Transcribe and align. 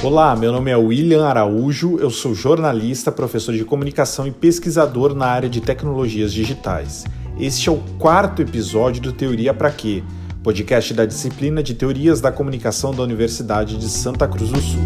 Olá, 0.00 0.36
meu 0.36 0.52
nome 0.52 0.70
é 0.70 0.76
William 0.76 1.26
Araújo, 1.26 1.98
eu 1.98 2.08
sou 2.08 2.32
jornalista, 2.32 3.10
professor 3.10 3.52
de 3.52 3.64
comunicação 3.64 4.28
e 4.28 4.30
pesquisador 4.30 5.12
na 5.12 5.26
área 5.26 5.48
de 5.48 5.60
tecnologias 5.60 6.32
digitais. 6.32 7.04
Este 7.36 7.68
é 7.68 7.72
o 7.72 7.78
quarto 7.98 8.40
episódio 8.40 9.02
do 9.02 9.12
Teoria 9.12 9.52
para 9.52 9.72
Quê, 9.72 10.04
podcast 10.40 10.94
da 10.94 11.04
disciplina 11.04 11.64
de 11.64 11.74
Teorias 11.74 12.20
da 12.20 12.30
Comunicação 12.30 12.94
da 12.94 13.02
Universidade 13.02 13.76
de 13.76 13.88
Santa 13.88 14.28
Cruz 14.28 14.50
do 14.52 14.60
Sul. 14.60 14.84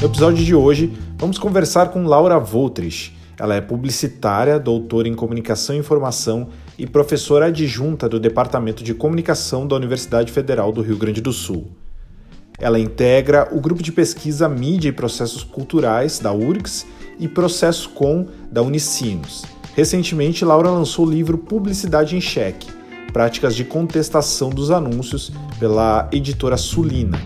No 0.00 0.06
episódio 0.06 0.42
de 0.42 0.54
hoje, 0.54 0.90
vamos 1.18 1.38
conversar 1.38 1.90
com 1.90 2.04
Laura 2.04 2.38
Voltrich. 2.38 3.14
Ela 3.38 3.54
é 3.54 3.60
publicitária, 3.60 4.58
doutora 4.58 5.08
em 5.08 5.14
comunicação 5.14 5.76
e 5.76 5.80
informação 5.80 6.48
e 6.78 6.86
professora 6.86 7.46
adjunta 7.46 8.08
do 8.08 8.20
Departamento 8.20 8.84
de 8.84 8.94
Comunicação 8.94 9.66
da 9.66 9.76
Universidade 9.76 10.30
Federal 10.30 10.72
do 10.72 10.82
Rio 10.82 10.96
Grande 10.96 11.20
do 11.20 11.32
Sul. 11.32 11.68
Ela 12.58 12.78
integra 12.78 13.48
o 13.52 13.60
grupo 13.60 13.82
de 13.82 13.92
pesquisa 13.92 14.48
Mídia 14.48 14.88
e 14.88 14.92
Processos 14.92 15.42
Culturais 15.44 16.18
da 16.18 16.32
URGS 16.32 16.86
e 17.18 17.28
Processo 17.28 17.90
Com 17.90 18.26
da 18.50 18.62
Unicinos. 18.62 19.44
Recentemente, 19.74 20.44
Laura 20.44 20.70
lançou 20.70 21.06
o 21.06 21.10
livro 21.10 21.36
Publicidade 21.36 22.16
em 22.16 22.20
Cheque 22.20 22.76
Práticas 23.16 23.56
de 23.56 23.64
Contestação 23.64 24.50
dos 24.50 24.70
Anúncios 24.70 25.32
pela 25.58 26.06
editora 26.12 26.58
Sulina. 26.58 27.18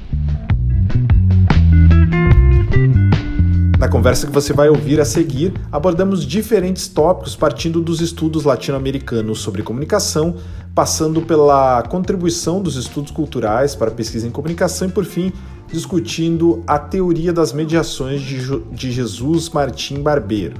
Na 3.81 3.89
conversa 3.89 4.27
que 4.27 4.33
você 4.33 4.53
vai 4.53 4.69
ouvir 4.69 5.01
a 5.01 5.07
seguir, 5.07 5.55
abordamos 5.73 6.27
diferentes 6.27 6.87
tópicos 6.87 7.35
partindo 7.35 7.81
dos 7.81 8.03
estudos 8.03 8.45
latino-americanos 8.45 9.41
sobre 9.41 9.63
comunicação, 9.63 10.37
passando 10.75 11.23
pela 11.23 11.83
contribuição 11.85 12.61
dos 12.61 12.77
estudos 12.77 13.11
culturais 13.11 13.75
para 13.75 13.91
a 13.91 13.95
pesquisa 13.95 14.29
em 14.29 14.31
comunicação 14.31 14.87
e, 14.87 14.91
por 14.91 15.07
fim, 15.07 15.33
discutindo 15.73 16.63
a 16.67 16.79
teoria 16.79 17.33
das 17.33 17.55
mediações 17.55 18.21
de, 18.21 18.93
Jesus 18.93 19.49
Martim 19.49 20.03
Barbeiro. 20.03 20.57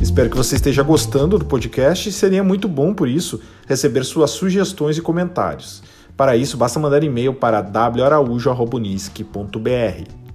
Espero 0.00 0.30
que 0.30 0.36
você 0.38 0.56
esteja 0.56 0.82
gostando 0.82 1.38
do 1.38 1.44
podcast 1.44 2.08
e 2.08 2.12
seria 2.12 2.42
muito 2.42 2.66
bom, 2.66 2.94
por 2.94 3.10
isso, 3.10 3.42
receber 3.68 4.04
suas 4.04 4.30
sugestões 4.30 4.96
e 4.96 5.02
comentários. 5.02 5.82
Para 6.16 6.34
isso, 6.34 6.56
basta 6.56 6.80
mandar 6.80 7.04
e-mail 7.04 7.34
para 7.34 7.60
waraújo.unisc.br. 7.60 10.25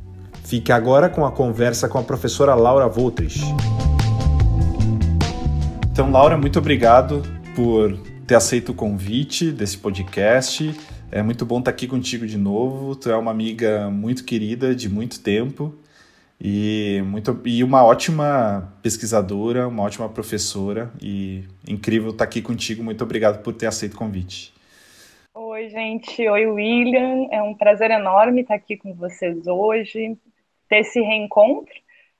Fique 0.52 0.70
agora 0.74 1.08
com 1.08 1.26
a 1.26 1.32
conversa 1.32 1.88
com 1.88 1.98
a 1.98 2.04
professora 2.04 2.54
Laura 2.54 2.86
Voltrich. 2.86 3.40
Então, 5.90 6.12
Laura, 6.12 6.38
muito 6.38 6.60
obrigado 6.60 7.24
por 7.56 7.98
ter 8.28 8.36
aceito 8.36 8.74
o 8.74 8.76
convite 8.76 9.50
desse 9.50 9.78
podcast. 9.78 10.78
É 11.10 11.24
muito 11.24 11.46
bom 11.46 11.60
estar 11.60 11.72
aqui 11.72 11.88
contigo 11.88 12.28
de 12.28 12.38
novo. 12.38 12.98
Tu 12.98 13.10
é 13.10 13.16
uma 13.16 13.32
amiga 13.32 13.90
muito 13.90 14.26
querida 14.26 14.76
de 14.76 14.90
muito 14.90 15.24
tempo 15.24 15.74
e, 16.38 17.02
muito, 17.06 17.40
e 17.46 17.64
uma 17.64 17.86
ótima 17.86 18.74
pesquisadora, 18.84 19.70
uma 19.70 19.84
ótima 19.84 20.10
professora 20.10 20.92
e 21.02 21.46
incrível 21.66 22.10
estar 22.10 22.26
aqui 22.26 22.42
contigo. 22.42 22.84
Muito 22.84 23.02
obrigado 23.06 23.42
por 23.42 23.54
ter 23.54 23.68
aceito 23.68 23.94
o 23.94 23.98
convite. 23.98 24.54
Oi, 25.34 25.70
gente. 25.70 26.28
Oi, 26.28 26.46
William. 26.46 27.30
É 27.32 27.42
um 27.42 27.54
prazer 27.54 27.90
enorme 27.90 28.42
estar 28.42 28.56
aqui 28.56 28.76
com 28.76 28.94
vocês 28.94 29.48
hoje 29.48 30.18
ter 30.72 30.78
esse 30.78 31.02
reencontro 31.02 31.76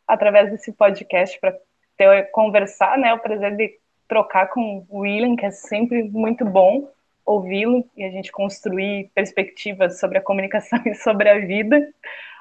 através 0.06 0.52
desse 0.52 0.74
podcast 0.74 1.40
para 1.40 2.24
conversar, 2.34 2.98
né? 2.98 3.14
O 3.14 3.20
prazer 3.20 3.56
de 3.56 3.80
trocar 4.10 4.48
com 4.48 4.86
o 4.90 5.00
William, 5.00 5.38
que 5.38 5.46
é 5.46 5.52
sempre 5.52 6.04
muito 6.04 6.44
bom 6.44 6.92
ouvi-lo 7.26 7.86
e 7.96 8.04
a 8.04 8.10
gente 8.10 8.30
construir 8.30 9.10
perspectivas 9.16 10.02
sobre 10.02 10.18
a 10.18 10.22
comunicação 10.22 10.80
e 10.86 10.94
sobre 10.96 11.30
a 11.30 11.40
vida 11.40 11.94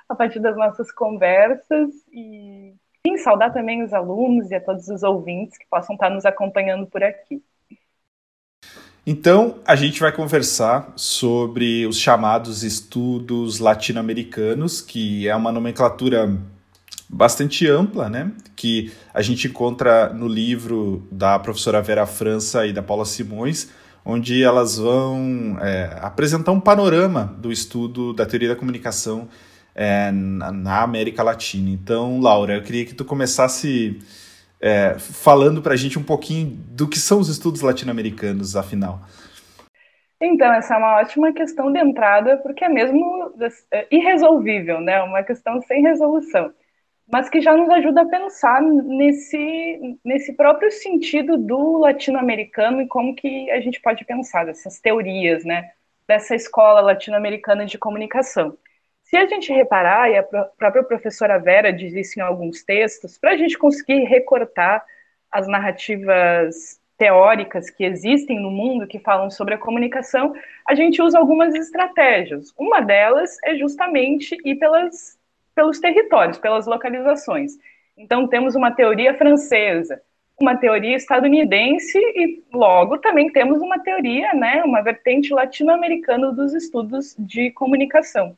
a 0.09 0.15
partir 0.17 0.41
das 0.41 0.57
nossas 0.57 0.91
conversas 0.91 1.91
e 2.13 2.75
sim, 3.07 3.17
saudar 3.19 3.53
também 3.53 3.85
os 3.85 3.93
alunos 3.93 4.51
e 4.51 4.57
a 4.57 4.61
todos 4.61 4.89
os 4.89 5.05
ouvintes 5.05 5.57
que 5.57 5.67
possam 5.69 5.95
estar 5.95 6.11
nos 6.11 6.27
acompanhando 6.27 6.89
por 6.89 7.05
aqui. 7.05 7.41
Então, 9.13 9.57
a 9.67 9.75
gente 9.75 9.99
vai 9.99 10.13
conversar 10.13 10.93
sobre 10.95 11.85
os 11.85 11.99
chamados 11.99 12.63
estudos 12.63 13.59
latino-americanos, 13.59 14.81
que 14.81 15.27
é 15.27 15.35
uma 15.35 15.51
nomenclatura 15.51 16.33
bastante 17.09 17.67
ampla, 17.67 18.09
né? 18.09 18.31
Que 18.55 18.93
a 19.13 19.21
gente 19.21 19.49
encontra 19.49 20.15
no 20.15 20.29
livro 20.29 21.09
da 21.11 21.41
professora 21.41 21.83
Vera 21.83 22.07
França 22.07 22.65
e 22.65 22.73
da 22.73 22.85
Paula 22.85 23.05
Simões, 23.05 23.71
onde 24.05 24.45
elas 24.45 24.79
vão 24.79 25.59
é, 25.61 25.99
apresentar 26.01 26.53
um 26.53 26.61
panorama 26.61 27.35
do 27.37 27.51
estudo 27.51 28.13
da 28.13 28.25
teoria 28.25 28.51
da 28.51 28.55
comunicação 28.55 29.27
é, 29.75 30.13
na 30.13 30.83
América 30.83 31.25
Latina. 31.25 31.69
Então, 31.69 32.21
Laura, 32.21 32.55
eu 32.55 32.63
queria 32.63 32.85
que 32.85 32.95
tu 32.95 33.05
começasse 33.05 33.99
é, 34.61 34.99
falando 34.99 35.63
para 35.63 35.73
a 35.73 35.77
gente 35.77 35.99
um 35.99 36.03
pouquinho 36.03 36.51
do 36.51 36.87
que 36.89 36.99
são 36.99 37.19
os 37.19 37.29
estudos 37.29 37.63
latino-americanos, 37.63 38.55
afinal. 38.57 39.01
Então, 40.21 40.53
essa 40.53 40.75
é 40.75 40.79
uma 40.79 40.99
ótima 40.99 41.33
questão 41.33 41.73
de 41.73 41.79
entrada, 41.79 42.37
porque 42.39 42.63
é 42.65 42.69
mesmo 42.69 43.33
é, 43.71 43.87
irresolvível, 43.91 44.81
né? 44.81 45.03
Uma 45.03 45.23
questão 45.23 45.63
sem 45.63 45.81
resolução, 45.83 46.53
mas 47.11 47.31
que 47.31 47.41
já 47.41 47.57
nos 47.57 47.71
ajuda 47.71 48.03
a 48.03 48.09
pensar 48.09 48.61
nesse, 48.61 49.99
nesse 50.05 50.35
próprio 50.35 50.71
sentido 50.71 51.39
do 51.39 51.79
latino-americano 51.79 52.83
e 52.83 52.87
como 52.87 53.15
que 53.15 53.51
a 53.51 53.61
gente 53.63 53.81
pode 53.81 54.05
pensar 54.05 54.45
dessas 54.45 54.79
teorias, 54.79 55.43
né? 55.43 55.71
Dessa 56.07 56.35
escola 56.35 56.83
latino-americana 56.83 57.65
de 57.65 57.79
comunicação. 57.79 58.59
Se 59.11 59.17
a 59.17 59.27
gente 59.27 59.53
reparar, 59.53 60.09
e 60.09 60.17
a 60.17 60.23
própria 60.23 60.85
professora 60.85 61.37
Vera 61.37 61.73
diz 61.73 61.93
isso 61.95 62.21
em 62.21 62.23
alguns 62.23 62.63
textos, 62.63 63.19
para 63.19 63.33
a 63.33 63.37
gente 63.37 63.59
conseguir 63.59 64.05
recortar 64.05 64.85
as 65.33 65.49
narrativas 65.49 66.81
teóricas 66.97 67.69
que 67.71 67.85
existem 67.85 68.39
no 68.39 68.53
mundo 68.53 68.87
que 68.87 69.01
falam 69.01 69.29
sobre 69.29 69.55
a 69.55 69.59
comunicação, 69.59 70.33
a 70.65 70.77
gente 70.77 71.03
usa 71.03 71.19
algumas 71.19 71.57
estratégias. 71.57 72.55
Uma 72.57 72.81
delas 72.81 73.37
é 73.43 73.57
justamente 73.57 74.37
ir 74.45 74.55
pelas, 74.61 75.19
pelos 75.57 75.81
territórios, 75.81 76.39
pelas 76.39 76.69
localizações. 76.69 77.59
Então, 77.99 78.29
temos 78.29 78.55
uma 78.55 78.71
teoria 78.71 79.15
francesa, 79.15 80.01
uma 80.41 80.57
teoria 80.57 80.95
estadunidense 80.95 81.99
e, 81.99 82.45
logo, 82.55 82.97
também 82.99 83.29
temos 83.33 83.61
uma 83.61 83.81
teoria, 83.81 84.33
né, 84.35 84.63
uma 84.63 84.83
vertente 84.83 85.35
latino-americana 85.35 86.31
dos 86.31 86.55
estudos 86.55 87.17
de 87.19 87.51
comunicação 87.51 88.37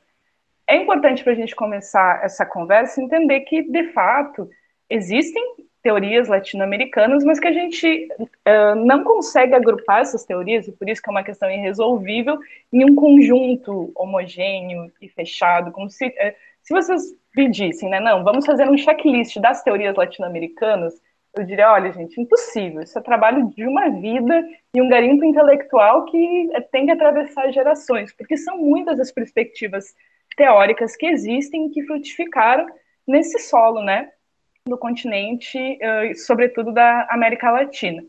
é 0.73 0.77
importante 0.77 1.23
para 1.23 1.33
a 1.33 1.37
gente 1.37 1.55
começar 1.55 2.25
essa 2.25 2.47
conversa 2.47 3.03
entender 3.03 3.41
que, 3.41 3.63
de 3.63 3.93
fato, 3.93 4.49
existem 4.89 5.43
teorias 5.83 6.29
latino-americanas, 6.29 7.25
mas 7.25 7.39
que 7.39 7.49
a 7.49 7.53
gente 7.53 8.09
uh, 8.21 8.75
não 8.77 9.05
consegue 9.05 9.55
agrupar 9.55 10.01
essas 10.01 10.25
teorias, 10.25 10.67
e 10.67 10.73
por 10.73 10.89
isso 10.89 11.03
que 11.03 11.11
é 11.11 11.13
uma 11.13 11.25
questão 11.25 11.51
irresolvível, 11.51 12.39
em 12.73 12.85
um 12.85 12.95
conjunto 12.95 13.93
homogêneo 13.95 14.91
e 15.01 15.09
fechado, 15.09 15.73
como 15.73 15.91
se, 15.91 16.07
uh, 16.07 16.35
se 16.63 16.73
vocês 16.73 17.03
pedissem, 17.35 17.91
né, 17.91 18.01
não, 18.01 18.25
vamos 18.25 18.47
fazer 18.47 18.69
um 18.69 18.79
checklist 18.79 19.39
das 19.41 19.63
teorias 19.63 19.95
latino-americanas, 19.95 20.95
eu 21.35 21.45
diria, 21.45 21.71
olha, 21.73 21.93
gente, 21.93 22.21
impossível, 22.21 22.83
isso 22.83 22.99
é 22.99 23.03
trabalho 23.03 23.51
de 23.51 23.67
uma 23.67 23.91
vida 23.91 24.47
e 24.75 24.81
um 24.81 24.89
garimpo 24.89 25.25
intelectual 25.25 26.05
que 26.07 26.49
tem 26.71 26.87
que 26.87 26.93
atravessar 26.93 27.51
gerações, 27.51 28.15
porque 28.15 28.37
são 28.37 28.57
muitas 28.59 29.01
as 29.01 29.11
perspectivas 29.11 29.95
teóricas 30.37 30.97
que 30.97 31.07
existem 31.07 31.71
que 31.71 31.83
frutificaram 31.85 32.67
nesse 33.07 33.39
solo, 33.39 33.83
né, 33.83 34.11
do 34.67 34.79
continente, 34.79 35.59
uh, 35.59 36.15
sobretudo 36.17 36.73
da 36.73 37.07
América 37.11 37.51
Latina. 37.51 38.03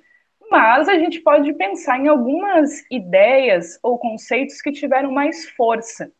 Mas 0.49 0.87
a 0.87 0.99
gente 0.99 1.19
pode 1.21 1.51
pensar 1.53 1.99
em 1.99 2.07
algumas 2.07 2.85
ideias 2.91 3.79
ou 3.81 3.97
conceitos 3.97 4.61
que 4.61 4.71
tiveram 4.71 5.11
mais 5.11 5.49
força 5.49 6.11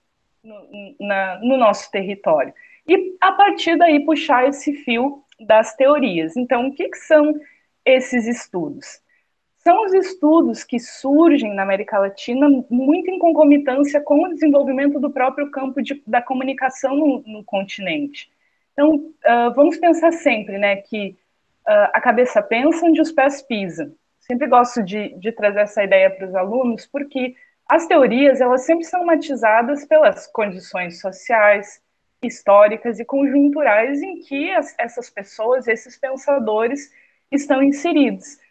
no, 0.44 0.96
na, 1.00 1.40
no 1.40 1.58
nosso 1.58 1.92
território. 1.92 2.54
E 2.88 3.16
a 3.22 3.32
partir 3.32 3.78
daí 3.78 4.04
puxar 4.04 4.48
esse 4.48 4.74
fio 4.74 5.24
das 5.40 5.76
teorias. 5.76 6.36
Então, 6.36 6.68
o 6.68 6.74
que, 6.74 6.90
que 6.90 6.98
são 6.98 7.34
esses 7.86 8.26
estudos? 8.28 9.02
São 9.64 9.86
os 9.86 9.94
estudos 9.94 10.64
que 10.64 10.78
surgem 10.78 11.54
na 11.56 11.64
América 11.64 11.98
Latina 11.98 12.50
muito 12.70 13.10
em 13.10 13.18
concomitância 13.18 14.02
com 14.02 14.24
o 14.24 14.34
desenvolvimento 14.34 15.00
do 15.00 15.10
próprio 15.10 15.50
campo 15.50 15.82
de, 15.82 16.04
da 16.06 16.22
comunicação 16.22 16.96
no, 16.98 17.24
no 17.26 17.44
continente. 17.46 18.30
Então, 18.74 18.96
uh, 18.96 19.54
vamos 19.56 19.78
pensar 19.78 20.12
sempre 20.12 20.58
né, 20.58 20.78
que 20.78 21.16
uh, 21.66 21.90
a 21.94 22.02
cabeça 22.02 22.42
pensa 22.42 22.86
onde 22.86 23.00
os 23.00 23.12
pés 23.14 23.42
pisam. 23.42 23.94
Sempre 24.20 24.48
gosto 24.48 24.84
de, 24.84 25.18
de 25.18 25.32
trazer 25.32 25.62
essa 25.62 25.84
ideia 25.84 26.10
para 26.10 26.28
os 26.28 26.36
alunos, 26.36 26.86
porque 26.86 27.34
as 27.66 27.88
teorias 27.88 28.42
elas 28.42 28.66
sempre 28.66 28.84
são 28.84 29.06
matizadas 29.06 29.86
pelas 29.86 30.28
condições 30.28 31.00
sociais, 31.00 31.82
históricas 32.22 33.00
e 33.00 33.06
conjunturais 33.06 34.02
em 34.02 34.20
que 34.20 34.52
as, 34.52 34.76
essas 34.78 35.10
pessoas, 35.10 35.68
esses 35.70 35.98
pensadores 35.98 36.92
estão 37.32 37.64
inseridos 37.64 38.43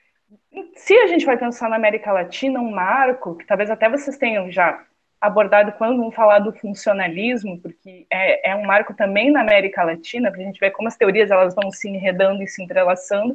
se 0.77 0.95
a 0.95 1.07
gente 1.07 1.25
vai 1.25 1.37
pensar 1.37 1.69
na 1.69 1.77
América 1.77 2.13
Latina, 2.13 2.61
um 2.61 2.71
marco, 2.71 3.37
que 3.37 3.47
talvez 3.47 3.71
até 3.71 3.89
vocês 3.89 4.19
tenham 4.19 4.51
já 4.51 4.85
abordado 5.21 5.73
quando 5.73 5.97
vamos 5.97 6.15
falar 6.15 6.41
do 6.41 6.53
funcionalismo, 6.53 7.61
porque 7.61 8.07
é, 8.11 8.51
é 8.51 8.57
um 8.57 8.65
marco 8.65 8.93
também 8.93 9.31
na 9.31 9.41
América 9.41 9.85
Latina, 9.85 10.31
para 10.31 10.41
a 10.41 10.45
gente 10.45 10.59
ver 10.59 10.73
como 10.73 10.89
as 10.89 10.97
teorias 10.97 11.31
elas 11.31 11.55
vão 11.55 11.71
se 11.71 11.89
enredando 11.89 12.43
e 12.43 12.49
se 12.49 12.63
entrelaçando, 12.63 13.33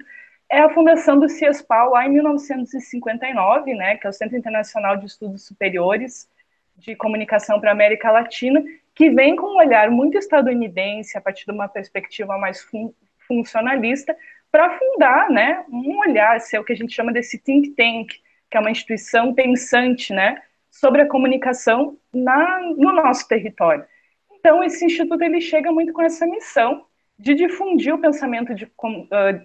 é 0.49 0.59
a 0.59 0.69
fundação 0.69 1.19
do 1.19 1.29
CIESPAL 1.29 1.91
lá 1.91 2.05
em 2.05 2.09
1959, 2.09 3.73
né, 3.73 3.95
que 3.95 4.05
é 4.05 4.09
o 4.09 4.13
Centro 4.13 4.37
Internacional 4.37 4.97
de 4.97 5.05
Estudos 5.05 5.45
Superiores 5.45 6.29
de 6.75 6.95
Comunicação 6.95 7.59
para 7.59 7.71
a 7.71 7.73
América 7.73 8.11
Latina, 8.11 8.63
que 8.93 9.09
vem 9.09 9.35
com 9.35 9.47
um 9.47 9.57
olhar 9.57 9.89
muito 9.89 10.17
estadunidense, 10.17 11.17
a 11.17 11.21
partir 11.21 11.45
de 11.45 11.51
uma 11.51 11.67
perspectiva 11.67 12.37
mais 12.37 12.61
fun 12.61 12.93
funcionalista, 13.27 14.15
para 14.51 14.77
fundar 14.77 15.29
né, 15.29 15.63
um 15.69 15.99
olhar, 15.99 16.39
ser 16.39 16.59
o 16.59 16.63
que 16.63 16.73
a 16.73 16.75
gente 16.75 16.93
chama 16.93 17.11
desse 17.11 17.37
think 17.37 17.71
tank, 17.71 18.13
que 18.49 18.57
é 18.57 18.59
uma 18.59 18.71
instituição 18.71 19.33
pensante 19.33 20.13
né, 20.13 20.41
sobre 20.71 21.01
a 21.01 21.07
comunicação 21.07 21.97
na, 22.13 22.59
no 22.61 22.91
nosso 22.91 23.27
território. 23.27 23.85
Então, 24.31 24.63
esse 24.63 24.85
instituto 24.85 25.21
ele 25.21 25.41
chega 25.41 25.71
muito 25.71 25.91
com 25.91 26.01
essa 26.01 26.25
missão 26.25 26.85
de 27.19 27.33
difundir 27.33 27.93
o 27.93 27.99
pensamento 27.99 28.53
de, 28.53 28.65
uh, 28.65 28.69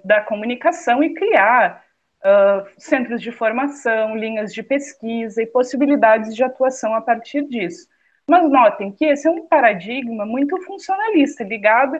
da 0.04 0.20
comunicação 0.20 1.02
e 1.02 1.14
criar 1.14 1.82
uh, 2.19 2.69
centros 2.78 3.20
de 3.20 3.32
formação, 3.32 4.16
linhas 4.16 4.52
de 4.52 4.62
pesquisa 4.62 5.43
e 5.43 5.46
possibilidades 5.46 6.34
de 6.34 6.44
atuação 6.44 6.94
a 6.94 7.00
partir 7.00 7.43
disso. 7.49 7.88
Mas 8.28 8.49
notem 8.49 8.93
que 8.93 9.04
esse 9.04 9.26
é 9.26 9.31
um 9.31 9.46
paradigma 9.46 10.25
muito 10.25 10.60
funcionalista, 10.62 11.43
ligado 11.43 11.99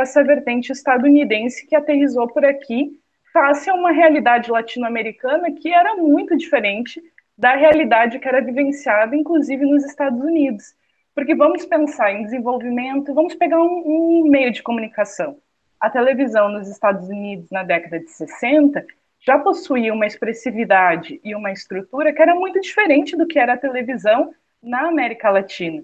essa 0.00 0.22
vertente 0.22 0.72
estadunidense 0.72 1.66
que 1.66 1.76
aterrizou 1.76 2.28
por 2.28 2.44
aqui, 2.44 2.90
face 3.32 3.70
a 3.70 3.74
uma 3.74 3.90
realidade 3.90 4.50
latino-americana 4.50 5.52
que 5.52 5.72
era 5.72 5.96
muito 5.96 6.36
diferente 6.36 7.02
da 7.36 7.56
realidade 7.56 8.18
que 8.18 8.28
era 8.28 8.40
vivenciada, 8.40 9.16
inclusive 9.16 9.64
nos 9.64 9.84
Estados 9.84 10.20
Unidos. 10.20 10.74
Porque 11.14 11.34
vamos 11.34 11.64
pensar 11.66 12.12
em 12.12 12.24
desenvolvimento, 12.24 13.14
vamos 13.14 13.34
pegar 13.34 13.60
um, 13.60 13.82
um 13.84 14.28
meio 14.28 14.52
de 14.52 14.62
comunicação. 14.62 15.38
A 15.80 15.90
televisão 15.90 16.48
nos 16.48 16.68
Estados 16.68 17.08
Unidos, 17.08 17.50
na 17.50 17.62
década 17.62 17.98
de 17.98 18.10
60, 18.10 18.84
já 19.20 19.38
possuía 19.38 19.92
uma 19.92 20.06
expressividade 20.06 21.20
e 21.24 21.34
uma 21.34 21.52
estrutura 21.52 22.12
que 22.12 22.22
era 22.22 22.34
muito 22.34 22.60
diferente 22.60 23.16
do 23.16 23.26
que 23.26 23.38
era 23.38 23.54
a 23.54 23.58
televisão 23.58 24.34
na 24.62 24.88
América 24.88 25.30
Latina. 25.30 25.82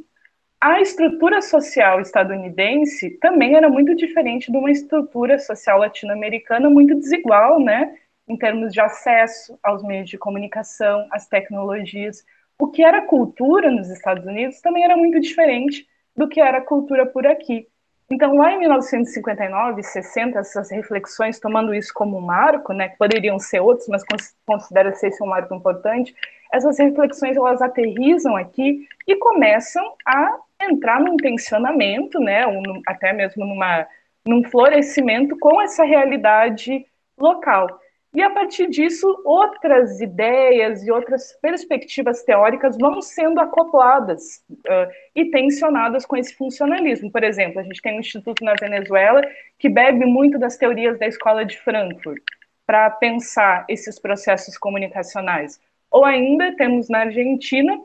A 0.61 0.81
estrutura 0.81 1.41
social 1.41 2.01
estadunidense 2.01 3.11
também 3.21 3.55
era 3.55 3.69
muito 3.69 3.95
diferente 3.95 4.51
de 4.51 4.59
uma 4.59 4.71
estrutura 4.73 5.39
social 5.39 5.79
latino-americana 5.79 6.69
muito 6.69 6.97
desigual, 6.97 7.61
né, 7.61 7.97
em 8.27 8.37
termos 8.37 8.73
de 8.73 8.81
acesso 8.81 9.57
aos 9.63 9.85
meios 9.85 10.11
de 10.11 10.19
comunicação, 10.19 11.07
às 11.13 11.29
tecnologias. 11.29 12.25
O 12.59 12.67
que 12.69 12.83
era 12.83 13.03
cultura 13.03 13.71
nos 13.71 13.89
Estados 13.89 14.27
Unidos 14.27 14.61
também 14.61 14.83
era 14.83 14.97
muito 14.97 15.21
diferente 15.21 15.87
do 16.17 16.29
que 16.29 16.41
era 16.41 16.61
cultura 16.61 17.07
por 17.07 17.25
aqui. 17.25 17.69
Então, 18.11 18.37
lá 18.37 18.53
em 18.53 18.59
1959, 18.61 19.83
60, 19.83 20.39
essas 20.39 20.71
reflexões, 20.71 21.39
tomando 21.39 21.75
isso 21.75 21.93
como 21.93 22.17
um 22.17 22.23
marco, 22.23 22.73
né, 22.73 22.89
que 22.89 22.97
poderiam 22.97 23.39
ser 23.39 23.61
outros, 23.61 23.87
mas 23.89 24.03
considera-se 24.47 25.09
esse 25.09 25.23
um 25.23 25.27
marco 25.27 25.55
importante, 25.55 26.15
essas 26.51 26.79
reflexões 26.79 27.37
elas 27.37 27.61
aterrizam 27.61 28.35
aqui 28.35 28.89
e 29.07 29.17
começam 29.17 29.85
a 30.07 30.39
entrar 30.63 31.01
num 31.01 31.19
tensionamento, 31.19 32.19
né, 32.19 32.47
ou 32.47 32.63
até 32.87 33.13
mesmo 33.13 33.45
numa, 33.45 33.87
num 34.27 34.43
florescimento 34.43 35.39
com 35.39 35.61
essa 35.61 35.85
realidade 35.85 36.87
local. 37.19 37.69
E 38.15 38.23
a 38.23 38.31
partir 38.31 38.69
disso, 38.71 39.07
outras 39.25 40.01
ideias 40.01 40.83
e 40.83 40.91
outras 40.91 41.33
perspectivas 41.43 42.23
teóricas 42.23 42.77
vão 42.79 43.03
sendo 43.03 43.39
acopladas 43.39 44.43
uh, 44.51 44.91
e 45.15 45.31
tensionadas 45.31 46.07
com 46.07 46.17
esse 46.17 46.35
funcionalismo. 46.35 47.13
Por 47.13 47.23
exemplo, 47.23 47.61
a 47.61 47.63
gente 47.63 47.83
tem 47.83 47.97
um 47.97 48.01
instituto 48.01 48.43
na 48.43 48.55
Venezuela 48.59 49.21
que 49.59 49.69
bebe 49.69 50.07
muito 50.07 50.39
das 50.39 50.57
teorias 50.57 50.99
da 50.99 51.07
escola 51.07 51.45
de 51.45 51.59
Frankfurt 51.59 52.23
para 52.67 52.91
pensar 52.91 53.67
esses 53.69 53.99
processos 53.99 54.57
comunicacionais. 54.57 55.61
Ou 55.91 56.05
ainda 56.05 56.55
temos 56.57 56.89
na 56.89 57.01
Argentina 57.01 57.79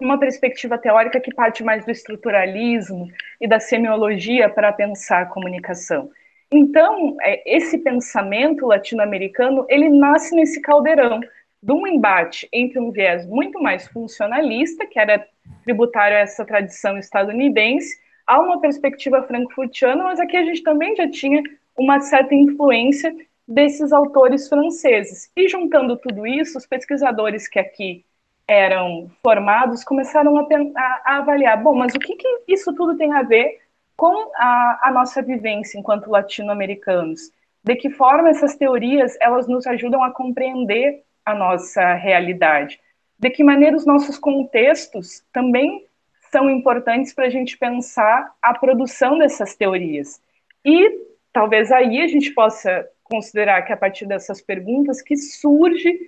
uma 0.00 0.18
perspectiva 0.18 0.78
teórica 0.78 1.20
que 1.20 1.34
parte 1.34 1.64
mais 1.64 1.84
do 1.84 1.90
estruturalismo 1.90 3.08
e 3.40 3.48
da 3.48 3.58
semiologia 3.58 4.48
para 4.48 4.72
pensar 4.72 5.22
a 5.22 5.26
comunicação. 5.26 6.10
Então, 6.50 7.16
é, 7.20 7.42
esse 7.56 7.78
pensamento 7.78 8.66
latino-americano, 8.66 9.66
ele 9.68 9.88
nasce 9.88 10.34
nesse 10.34 10.60
caldeirão 10.60 11.20
de 11.62 11.72
um 11.72 11.86
embate 11.86 12.48
entre 12.52 12.78
um 12.78 12.90
viés 12.90 13.26
muito 13.26 13.60
mais 13.60 13.88
funcionalista, 13.88 14.86
que 14.86 14.98
era 14.98 15.26
tributário 15.64 16.16
a 16.16 16.20
essa 16.20 16.44
tradição 16.44 16.96
estadunidense, 16.98 17.96
a 18.26 18.40
uma 18.40 18.60
perspectiva 18.60 19.22
frankfurtiana, 19.22 20.04
mas 20.04 20.20
aqui 20.20 20.36
a 20.36 20.44
gente 20.44 20.62
também 20.62 20.94
já 20.96 21.08
tinha 21.10 21.42
uma 21.76 22.00
certa 22.00 22.34
influência 22.34 23.14
desses 23.46 23.92
autores 23.92 24.48
franceses. 24.48 25.30
E 25.36 25.48
juntando 25.48 25.96
tudo 25.96 26.26
isso, 26.26 26.58
os 26.58 26.66
pesquisadores 26.66 27.48
que 27.48 27.58
aqui 27.58 28.04
eram 28.48 29.10
formados 29.22 29.84
começaram 29.84 30.36
a, 30.36 30.42
a, 30.42 31.02
a 31.04 31.16
avaliar, 31.18 31.60
bom, 31.62 31.74
mas 31.74 31.94
o 31.94 31.98
que, 31.98 32.14
que 32.14 32.42
isso 32.48 32.72
tudo 32.74 32.96
tem 32.96 33.12
a 33.12 33.22
ver 33.22 33.58
com 33.96 34.30
a, 34.36 34.88
a 34.88 34.90
nossa 34.92 35.22
vivência 35.22 35.78
enquanto 35.78 36.10
latino-americanos. 36.10 37.32
De 37.64 37.74
que 37.74 37.90
forma 37.90 38.28
essas 38.28 38.54
teorias 38.54 39.16
elas 39.20 39.48
nos 39.48 39.66
ajudam 39.66 40.04
a 40.04 40.12
compreender 40.12 41.02
a 41.24 41.34
nossa 41.34 41.94
realidade? 41.94 42.78
De 43.18 43.30
que 43.30 43.42
maneira 43.42 43.76
os 43.76 43.86
nossos 43.86 44.18
contextos 44.18 45.24
também 45.32 45.84
são 46.30 46.50
importantes 46.50 47.14
para 47.14 47.26
a 47.26 47.30
gente 47.30 47.56
pensar 47.56 48.32
a 48.42 48.54
produção 48.54 49.18
dessas 49.18 49.56
teorias? 49.56 50.20
E 50.64 51.06
talvez 51.32 51.72
aí 51.72 52.00
a 52.02 52.06
gente 52.06 52.32
possa 52.32 52.86
considerar 53.02 53.62
que 53.62 53.72
a 53.72 53.76
partir 53.76 54.06
dessas 54.06 54.40
perguntas 54.40 55.00
que 55.00 55.16
surge 55.16 55.98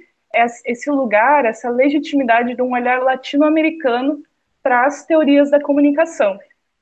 esse 0.67 0.91
lugar, 0.91 1.47
essa 1.47 1.71
legitimidade 1.71 2.55
de 2.55 2.61
um 2.61 2.73
olhar 2.73 3.03
latino-americano 3.03 4.23
para 4.63 4.85
as 4.85 5.07
teorias 5.07 5.51
da 5.51 5.61
comunicação 5.61 6.39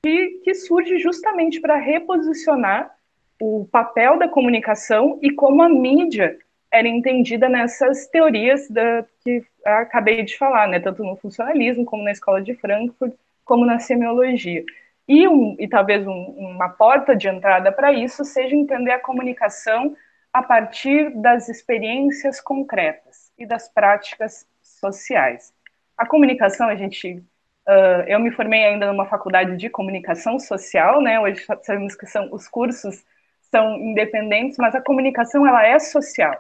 que, 0.07 0.41
que 0.45 0.55
surge 0.55 1.01
justamente 1.01 1.61
para 1.61 1.75
reposicionar 1.75 2.95
o 3.41 3.67
papel 3.73 4.17
da 4.17 4.29
comunicação 4.29 5.19
e 5.21 5.33
como 5.33 5.63
a 5.63 5.69
mídia 5.69 6.39
era 6.71 6.87
entendida 6.87 7.49
nessas 7.49 8.07
teorias 8.07 8.71
da, 8.71 9.05
que 9.25 9.45
acabei 9.65 10.23
de 10.23 10.39
falar, 10.39 10.69
né, 10.69 10.79
tanto 10.79 11.03
no 11.03 11.17
funcionalismo, 11.17 11.85
como 11.85 12.05
na 12.05 12.13
escola 12.13 12.41
de 12.41 12.55
Frankfurt, 12.55 13.15
como 13.45 13.67
na 13.67 13.81
semiologia. 13.81 14.65
E, 15.09 15.27
um, 15.27 15.57
e 15.59 15.67
talvez 15.67 16.07
um, 16.07 16.13
uma 16.39 16.69
porta 16.69 17.17
de 17.17 17.29
entrada 17.29 17.73
para 17.73 17.93
isso 17.93 18.25
seja 18.25 18.55
entender 18.55 18.93
a 18.93 19.01
comunicação 19.01 19.97
a 20.33 20.41
partir 20.41 21.11
das 21.17 21.49
experiências 21.49 22.41
concretas 22.41 23.33
e 23.37 23.45
das 23.45 23.69
práticas 23.69 24.47
sociais. 24.63 25.53
A 25.99 26.07
comunicação, 26.07 26.69
a 26.69 26.77
gente 26.77 27.25
Uh, 27.69 28.07
eu 28.07 28.21
me 28.21 28.31
formei 28.31 28.65
ainda 28.65 28.87
numa 28.87 29.07
faculdade 29.07 29.57
de 29.57 29.69
comunicação 29.69 30.39
social, 30.39 31.01
né? 31.01 31.19
Hoje 31.19 31.45
sabemos 31.63 31.97
que 31.97 32.07
são, 32.07 32.29
os 32.33 32.47
cursos 32.47 33.05
são 33.51 33.77
independentes, 33.77 34.57
mas 34.59 34.75
a 34.75 34.81
comunicação 34.81 35.47
ela 35.47 35.67
é 35.67 35.79
social. 35.79 36.33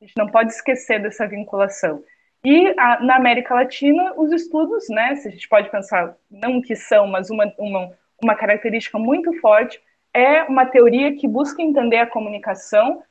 A 0.00 0.04
gente 0.04 0.16
não 0.16 0.28
pode 0.28 0.52
esquecer 0.52 1.00
dessa 1.02 1.26
vinculação. 1.26 2.02
E 2.42 2.74
a, 2.78 3.00
na 3.00 3.16
América 3.16 3.54
Latina, 3.54 4.14
os 4.16 4.32
estudos, 4.32 4.88
né? 4.88 5.16
Se 5.16 5.28
a 5.28 5.30
gente 5.30 5.46
pode 5.46 5.70
pensar, 5.70 6.16
não 6.30 6.62
que 6.62 6.74
são, 6.74 7.06
mas 7.06 7.28
uma, 7.28 7.52
uma, 7.58 7.92
uma 8.22 8.34
característica 8.34 8.98
muito 8.98 9.38
forte 9.40 9.78
é 10.14 10.44
uma 10.44 10.64
teoria 10.64 11.14
que 11.14 11.28
busca 11.28 11.60
entender 11.60 11.98
a 11.98 12.06
comunicação 12.06 13.02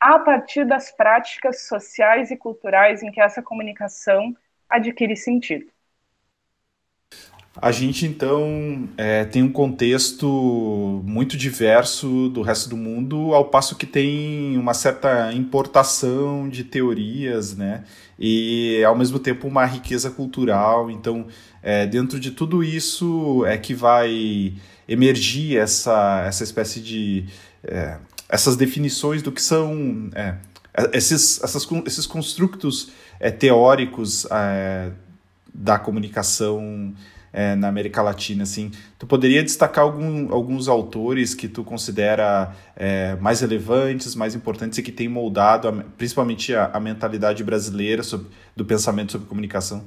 a 0.00 0.18
partir 0.18 0.64
das 0.64 0.90
práticas 0.90 1.66
sociais 1.66 2.30
e 2.30 2.36
culturais 2.36 3.02
em 3.02 3.10
que 3.10 3.20
essa 3.20 3.42
comunicação 3.42 4.34
adquire 4.68 5.16
sentido. 5.16 5.66
A 7.60 7.72
gente 7.72 8.06
então 8.06 8.88
é, 8.96 9.24
tem 9.24 9.42
um 9.42 9.50
contexto 9.50 11.02
muito 11.04 11.36
diverso 11.36 12.28
do 12.28 12.40
resto 12.40 12.68
do 12.70 12.76
mundo, 12.76 13.34
ao 13.34 13.46
passo 13.46 13.74
que 13.74 13.84
tem 13.84 14.56
uma 14.56 14.72
certa 14.72 15.32
importação 15.32 16.48
de 16.48 16.62
teorias, 16.62 17.56
né? 17.56 17.82
E 18.16 18.82
ao 18.84 18.96
mesmo 18.96 19.18
tempo 19.18 19.48
uma 19.48 19.64
riqueza 19.64 20.08
cultural. 20.08 20.88
Então, 20.88 21.26
é, 21.60 21.84
dentro 21.84 22.20
de 22.20 22.30
tudo 22.30 22.62
isso 22.62 23.44
é 23.44 23.58
que 23.58 23.74
vai 23.74 24.54
emergir 24.88 25.56
essa, 25.58 26.24
essa 26.26 26.44
espécie 26.44 26.80
de. 26.80 27.24
É, 27.64 27.98
essas 28.28 28.56
definições 28.56 29.20
do 29.22 29.32
que 29.32 29.42
são 29.42 30.10
é, 30.14 30.36
esses, 30.92 31.42
essas, 31.42 31.66
esses 31.86 32.06
construtos 32.06 32.90
é, 33.18 33.30
teóricos 33.30 34.26
é, 34.30 34.92
da 35.52 35.78
comunicação 35.78 36.94
é, 37.32 37.54
na 37.54 37.68
América 37.68 38.02
Latina, 38.02 38.42
assim. 38.42 38.70
Tu 38.98 39.06
poderia 39.06 39.42
destacar 39.42 39.84
algum, 39.84 40.32
alguns 40.32 40.68
autores 40.68 41.34
que 41.34 41.48
tu 41.48 41.62
considera 41.64 42.54
é, 42.76 43.16
mais 43.16 43.40
relevantes, 43.40 44.14
mais 44.14 44.34
importantes 44.34 44.78
e 44.78 44.82
que 44.82 44.92
têm 44.92 45.08
moldado 45.08 45.68
a, 45.68 45.72
principalmente 45.96 46.54
a, 46.54 46.70
a, 46.72 46.80
mentalidade 46.80 47.42
brasileira 47.44 48.02
sobre, 48.02 48.28
do 48.56 48.64
pensamento 48.64 49.12
sobre 49.12 49.28
comunicação? 49.28 49.84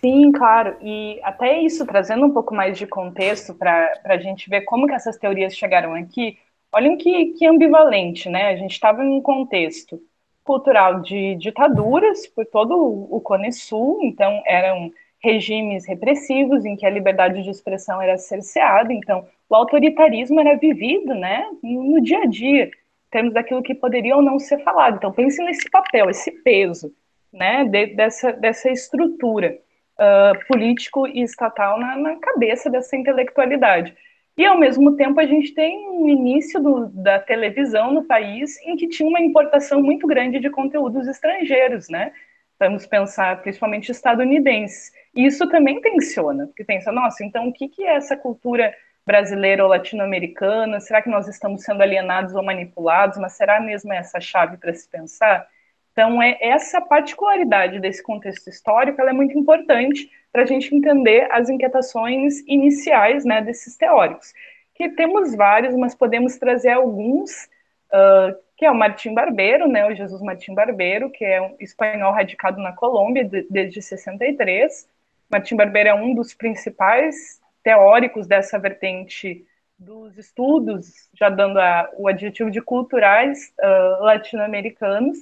Sim, 0.00 0.30
claro. 0.32 0.76
E 0.82 1.18
até 1.22 1.60
isso, 1.60 1.86
trazendo 1.86 2.26
um 2.26 2.30
pouco 2.30 2.54
mais 2.54 2.78
de 2.78 2.86
contexto 2.86 3.54
para 3.54 3.90
a 4.04 4.18
gente 4.18 4.48
ver 4.48 4.62
como 4.62 4.86
que 4.86 4.94
essas 4.94 5.16
teorias 5.16 5.56
chegaram 5.56 5.94
aqui, 5.94 6.38
olhem 6.72 6.96
que, 6.96 7.32
que 7.32 7.46
ambivalente, 7.46 8.28
né? 8.28 8.50
A 8.50 8.56
gente 8.56 8.72
estava 8.72 9.02
em 9.02 9.08
um 9.08 9.20
contexto 9.20 10.00
cultural 10.44 11.00
de 11.00 11.34
ditaduras 11.36 12.26
por 12.28 12.46
todo 12.46 12.76
o 12.76 13.20
Cone 13.20 13.52
Sul, 13.52 13.98
então 14.02 14.40
eram 14.46 14.92
regimes 15.22 15.86
repressivos 15.86 16.64
em 16.64 16.76
que 16.76 16.86
a 16.86 16.90
liberdade 16.90 17.42
de 17.42 17.50
expressão 17.50 18.00
era 18.00 18.18
cerceada, 18.18 18.92
então 18.92 19.26
o 19.48 19.54
autoritarismo 19.54 20.40
era 20.40 20.56
vivido, 20.56 21.14
né, 21.14 21.46
no 21.62 22.00
dia 22.00 22.20
a 22.22 22.26
dia, 22.26 22.64
em 22.66 23.10
termos 23.10 23.34
daquilo 23.34 23.62
que 23.62 23.74
poderia 23.74 24.16
ou 24.16 24.22
não 24.22 24.38
ser 24.38 24.58
falado. 24.62 24.96
Então 24.96 25.12
pense 25.12 25.42
nesse 25.42 25.70
papel, 25.70 26.10
esse 26.10 26.30
peso, 26.30 26.92
né, 27.32 27.64
de, 27.64 27.86
dessa, 27.94 28.32
dessa 28.32 28.70
estrutura 28.70 29.58
uh, 29.98 30.46
político 30.46 31.06
e 31.06 31.22
estatal 31.22 31.78
na, 31.78 31.96
na 31.96 32.16
cabeça 32.16 32.70
dessa 32.70 32.96
intelectualidade. 32.96 33.94
E, 34.36 34.44
ao 34.44 34.58
mesmo 34.58 34.96
tempo, 34.96 35.18
a 35.18 35.24
gente 35.24 35.54
tem 35.54 35.88
um 35.88 36.08
início 36.08 36.62
do, 36.62 36.88
da 36.88 37.18
televisão 37.18 37.92
no 37.92 38.04
país 38.04 38.60
em 38.66 38.76
que 38.76 38.86
tinha 38.86 39.08
uma 39.08 39.20
importação 39.20 39.82
muito 39.82 40.06
grande 40.06 40.38
de 40.38 40.50
conteúdos 40.50 41.08
estrangeiros, 41.08 41.88
né? 41.88 42.12
Vamos 42.58 42.86
pensar 42.86 43.40
principalmente 43.42 43.90
estadunidenses. 43.90 44.92
E 45.14 45.26
isso 45.26 45.48
também 45.48 45.80
tensiona, 45.80 46.46
porque 46.46 46.64
pensa, 46.64 46.90
nossa, 46.90 47.24
então 47.24 47.48
o 47.48 47.52
que, 47.52 47.68
que 47.68 47.84
é 47.84 47.96
essa 47.96 48.16
cultura 48.16 48.74
brasileira 49.04 49.62
ou 49.62 49.68
latino-americana? 49.68 50.80
Será 50.80 51.00
que 51.00 51.08
nós 51.08 51.28
estamos 51.28 51.62
sendo 51.62 51.82
alienados 51.82 52.34
ou 52.34 52.42
manipulados? 52.42 53.18
Mas 53.18 53.34
será 53.34 53.60
mesmo 53.60 53.92
essa 53.92 54.20
chave 54.20 54.56
para 54.56 54.74
se 54.74 54.88
pensar? 54.88 55.46
Então, 55.92 56.20
é 56.20 56.36
essa 56.42 56.78
particularidade 56.78 57.80
desse 57.80 58.02
contexto 58.02 58.50
histórico 58.50 59.00
é 59.00 59.12
muito 59.14 59.38
importante 59.38 60.10
para 60.30 60.42
a 60.42 60.46
gente 60.46 60.74
entender 60.74 61.26
as 61.30 61.48
inquietações 61.48 62.40
iniciais 62.46 63.24
né, 63.24 63.40
desses 63.40 63.78
teóricos. 63.78 64.34
Que 64.74 64.90
temos 64.90 65.34
vários, 65.34 65.74
mas 65.74 65.94
podemos 65.94 66.36
trazer 66.36 66.72
alguns, 66.72 67.46
uh, 67.90 68.36
que 68.56 68.64
é 68.64 68.70
o 68.70 68.74
Martim 68.74 69.12
Barbeiro, 69.12 69.68
né, 69.68 69.86
o 69.86 69.94
Jesus 69.94 70.22
Martim 70.22 70.54
Barbeiro, 70.54 71.10
que 71.10 71.24
é 71.24 71.40
um 71.42 71.56
espanhol 71.60 72.12
radicado 72.12 72.60
na 72.60 72.72
Colômbia 72.72 73.24
de, 73.24 73.46
desde 73.50 73.82
63. 73.82 74.88
Martim 75.30 75.56
Barbeiro 75.56 75.90
é 75.90 75.94
um 75.94 76.14
dos 76.14 76.32
principais 76.32 77.40
teóricos 77.62 78.26
dessa 78.26 78.58
vertente 78.58 79.44
dos 79.78 80.16
estudos, 80.16 81.10
já 81.12 81.28
dando 81.28 81.58
a, 81.58 81.90
o 81.98 82.08
adjetivo 82.08 82.50
de 82.50 82.62
culturais 82.62 83.52
uh, 83.60 84.02
latino-americanos. 84.04 85.18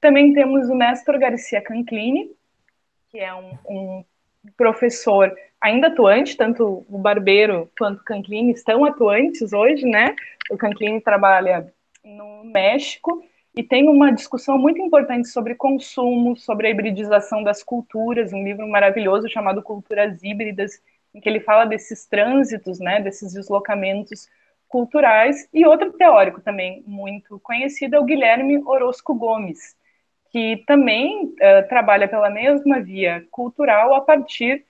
Também 0.00 0.32
temos 0.32 0.70
o 0.70 0.74
Néstor 0.74 1.18
Garcia 1.18 1.60
Canclini, 1.60 2.30
que 3.10 3.18
é 3.18 3.34
um, 3.34 3.58
um 3.68 4.04
professor 4.56 5.36
ainda 5.60 5.88
atuante, 5.88 6.36
tanto 6.36 6.86
o 6.88 6.98
Barbeiro 6.98 7.70
quanto 7.76 8.00
o 8.00 8.04
Canclini 8.04 8.52
estão 8.52 8.84
atuantes 8.84 9.52
hoje, 9.52 9.84
né? 9.84 10.14
O 10.50 10.56
Canclini 10.56 11.00
trabalha 11.00 11.70
no 12.08 12.44
México 12.44 13.22
e 13.54 13.62
tem 13.62 13.88
uma 13.88 14.12
discussão 14.12 14.56
muito 14.56 14.80
importante 14.80 15.28
sobre 15.28 15.54
consumo, 15.54 16.36
sobre 16.36 16.68
a 16.68 16.70
hibridização 16.70 17.42
das 17.42 17.62
culturas, 17.62 18.32
um 18.32 18.42
livro 18.42 18.68
maravilhoso 18.68 19.28
chamado 19.28 19.62
Culturas 19.62 20.22
Híbridas, 20.22 20.80
em 21.14 21.20
que 21.20 21.28
ele 21.28 21.40
fala 21.40 21.64
desses 21.64 22.06
trânsitos, 22.06 22.78
né, 22.78 23.00
desses 23.00 23.32
deslocamentos 23.32 24.28
culturais. 24.68 25.48
E 25.52 25.66
outro 25.66 25.92
teórico 25.92 26.40
também 26.40 26.84
muito 26.86 27.40
conhecido 27.40 27.96
é 27.96 27.98
o 27.98 28.04
Guilherme 28.04 28.62
Orozco 28.64 29.14
Gomes, 29.14 29.76
que 30.30 30.62
também 30.66 31.24
uh, 31.24 31.68
trabalha 31.68 32.06
pela 32.06 32.30
mesma 32.30 32.80
via 32.80 33.26
cultural 33.30 33.94
a 33.94 34.00
partir 34.00 34.64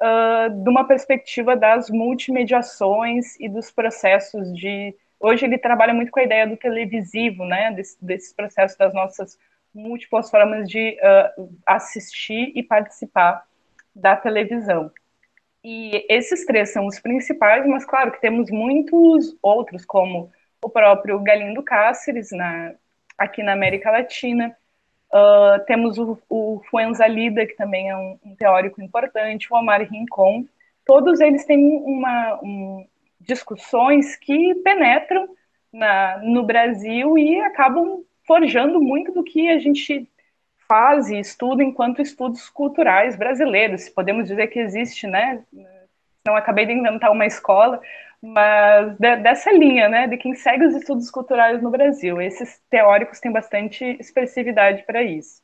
uh, 0.00 0.50
de 0.50 0.68
uma 0.68 0.84
perspectiva 0.84 1.54
das 1.54 1.90
multimediações 1.90 3.38
e 3.38 3.48
dos 3.48 3.70
processos 3.70 4.52
de. 4.54 4.94
Hoje 5.22 5.46
ele 5.46 5.56
trabalha 5.56 5.94
muito 5.94 6.10
com 6.10 6.18
a 6.18 6.24
ideia 6.24 6.46
do 6.46 6.56
televisivo, 6.56 7.44
né, 7.44 7.70
desse, 7.70 8.04
desses 8.04 8.32
processos 8.32 8.76
das 8.76 8.92
nossas 8.92 9.38
múltiplas 9.72 10.28
formas 10.28 10.68
de 10.68 10.98
uh, 11.38 11.48
assistir 11.64 12.52
e 12.54 12.62
participar 12.62 13.46
da 13.94 14.16
televisão. 14.16 14.90
E 15.62 16.04
esses 16.10 16.44
três 16.44 16.72
são 16.72 16.86
os 16.86 16.98
principais, 16.98 17.64
mas 17.66 17.84
claro 17.84 18.10
que 18.10 18.20
temos 18.20 18.50
muitos 18.50 19.36
outros, 19.40 19.84
como 19.84 20.30
o 20.60 20.68
próprio 20.68 21.20
Galindo 21.20 21.62
Cáceres, 21.62 22.30
na, 22.32 22.74
aqui 23.16 23.42
na 23.42 23.52
América 23.52 23.90
Latina, 23.90 24.56
Uh, 25.12 25.62
temos 25.66 25.98
o, 25.98 26.18
o 26.26 26.62
Fuenzalida, 26.70 27.46
que 27.46 27.54
também 27.54 27.90
é 27.90 27.94
um, 27.94 28.18
um, 28.24 28.34
teórico 28.34 28.80
importante, 28.80 29.46
o 29.52 29.56
Omar 29.56 29.82
Rincon. 29.82 30.46
Todos 30.86 31.20
eles 31.20 31.44
têm 31.44 31.82
uma, 31.84 32.40
um, 32.42 32.86
discussões 33.26 34.16
que 34.16 34.54
penetram 34.56 35.28
na, 35.72 36.20
no 36.22 36.42
Brasil 36.42 37.16
e 37.16 37.40
acabam 37.40 38.02
forjando 38.26 38.80
muito 38.80 39.12
do 39.12 39.24
que 39.24 39.48
a 39.48 39.58
gente 39.58 40.08
faz 40.68 41.08
e 41.10 41.18
estuda 41.18 41.62
enquanto 41.62 42.02
estudos 42.02 42.48
culturais 42.48 43.16
brasileiros. 43.16 43.88
Podemos 43.88 44.26
dizer 44.26 44.46
que 44.48 44.58
existe, 44.58 45.06
né? 45.06 45.42
Não 46.26 46.36
acabei 46.36 46.66
de 46.66 46.72
inventar 46.72 47.10
uma 47.10 47.26
escola, 47.26 47.80
mas 48.22 48.96
de, 48.98 49.16
dessa 49.16 49.52
linha, 49.52 49.88
né, 49.88 50.06
de 50.06 50.16
quem 50.16 50.34
segue 50.34 50.64
os 50.64 50.74
estudos 50.74 51.10
culturais 51.10 51.60
no 51.60 51.70
Brasil. 51.70 52.22
Esses 52.22 52.60
teóricos 52.70 53.18
têm 53.18 53.32
bastante 53.32 53.84
expressividade 53.98 54.84
para 54.86 55.02
isso. 55.02 55.42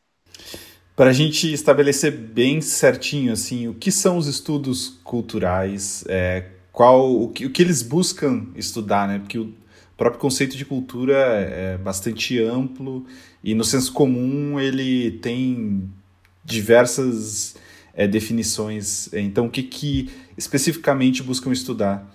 Para 0.94 1.10
a 1.10 1.12
gente 1.12 1.52
estabelecer 1.52 2.10
bem 2.10 2.60
certinho, 2.60 3.32
assim, 3.32 3.68
o 3.68 3.74
que 3.74 3.90
são 3.90 4.16
os 4.16 4.26
estudos 4.26 5.00
culturais, 5.04 6.04
é, 6.08 6.44
qual, 6.78 7.10
o 7.10 7.28
que, 7.28 7.44
o 7.44 7.50
que 7.50 7.60
eles 7.60 7.82
buscam 7.82 8.46
estudar, 8.54 9.08
né? 9.08 9.18
Porque 9.18 9.36
o 9.36 9.52
próprio 9.96 10.20
conceito 10.20 10.56
de 10.56 10.64
cultura 10.64 11.16
é 11.16 11.76
bastante 11.76 12.40
amplo 12.40 13.04
e 13.42 13.52
no 13.52 13.64
senso 13.64 13.92
comum 13.92 14.60
ele 14.60 15.18
tem 15.18 15.90
diversas 16.44 17.56
é, 17.92 18.06
definições. 18.06 19.12
Então, 19.12 19.46
o 19.46 19.50
que, 19.50 19.64
que 19.64 20.08
especificamente 20.36 21.20
buscam 21.20 21.50
estudar? 21.50 22.06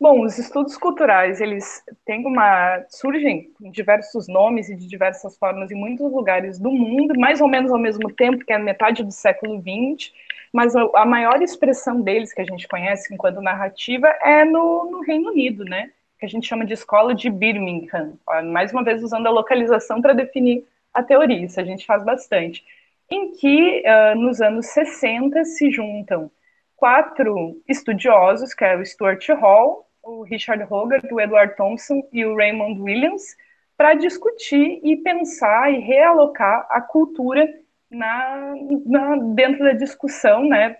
Bom, 0.00 0.24
os 0.24 0.38
estudos 0.38 0.78
culturais, 0.78 1.42
eles 1.42 1.82
têm 2.06 2.24
uma 2.24 2.82
surgem 2.88 3.50
com 3.58 3.70
diversos 3.70 4.28
nomes 4.28 4.70
e 4.70 4.76
de 4.76 4.86
diversas 4.86 5.36
formas 5.36 5.70
em 5.70 5.74
muitos 5.74 6.10
lugares 6.10 6.58
do 6.58 6.72
mundo, 6.72 7.18
mais 7.20 7.42
ou 7.42 7.48
menos 7.48 7.70
ao 7.70 7.78
mesmo 7.78 8.10
tempo, 8.14 8.46
que 8.46 8.52
é 8.52 8.56
a 8.56 8.58
metade 8.58 9.04
do 9.04 9.12
século 9.12 9.60
XX, 9.60 10.10
mas 10.56 10.74
a 10.74 11.04
maior 11.04 11.42
expressão 11.42 12.00
deles 12.00 12.32
que 12.32 12.40
a 12.40 12.44
gente 12.44 12.66
conhece 12.66 13.12
enquanto 13.12 13.42
narrativa 13.42 14.08
é 14.22 14.42
no, 14.42 14.90
no 14.90 15.00
Reino 15.02 15.28
Unido, 15.28 15.66
né? 15.66 15.90
Que 16.18 16.24
a 16.24 16.28
gente 16.30 16.46
chama 16.46 16.64
de 16.64 16.72
escola 16.72 17.14
de 17.14 17.28
Birmingham. 17.28 18.14
Mais 18.50 18.72
uma 18.72 18.82
vez 18.82 19.02
usando 19.02 19.26
a 19.26 19.30
localização 19.30 20.00
para 20.00 20.14
definir 20.14 20.64
a 20.94 21.02
teoria, 21.02 21.44
isso 21.44 21.60
a 21.60 21.62
gente 21.62 21.84
faz 21.84 22.02
bastante. 22.02 22.64
Em 23.10 23.32
que, 23.32 23.82
uh, 23.84 24.18
nos 24.18 24.40
anos 24.40 24.64
60, 24.68 25.44
se 25.44 25.70
juntam 25.70 26.30
quatro 26.74 27.62
estudiosos, 27.68 28.54
que 28.54 28.64
é 28.64 28.78
o 28.78 28.86
Stuart 28.86 29.28
Hall, 29.38 29.86
o 30.02 30.22
Richard 30.22 30.64
Hogarth, 30.70 31.12
o 31.12 31.20
Edward 31.20 31.54
Thompson 31.54 32.02
e 32.10 32.24
o 32.24 32.34
Raymond 32.34 32.80
Williams 32.80 33.36
para 33.76 33.92
discutir 33.92 34.80
e 34.82 34.96
pensar 34.96 35.70
e 35.70 35.80
realocar 35.80 36.66
a 36.70 36.80
cultura 36.80 37.46
na, 37.90 38.54
na, 38.84 39.16
dentro 39.34 39.64
da 39.64 39.72
discussão 39.72 40.48
né, 40.48 40.76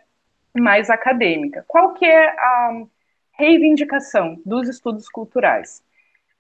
mais 0.57 0.91
acadêmica. 0.91 1.65
Qual 1.67 1.95
que 1.95 2.05
é 2.05 2.29
a 2.29 2.83
reivindicação 3.33 4.41
dos 4.45 4.69
estudos 4.69 5.09
culturais? 5.09 5.83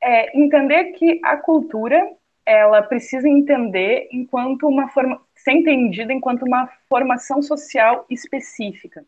É 0.02 0.38
entender 0.38 0.92
que 0.92 1.20
a 1.24 1.36
cultura 1.36 2.00
ela 2.44 2.80
precisa 2.82 3.28
entender 3.28 4.08
enquanto 4.12 4.68
uma 4.68 4.88
forma, 4.88 5.20
ser 5.34 5.52
entendida 5.52 6.12
enquanto 6.12 6.44
uma 6.44 6.68
formação 6.88 7.42
social 7.42 8.06
específica 8.08 9.04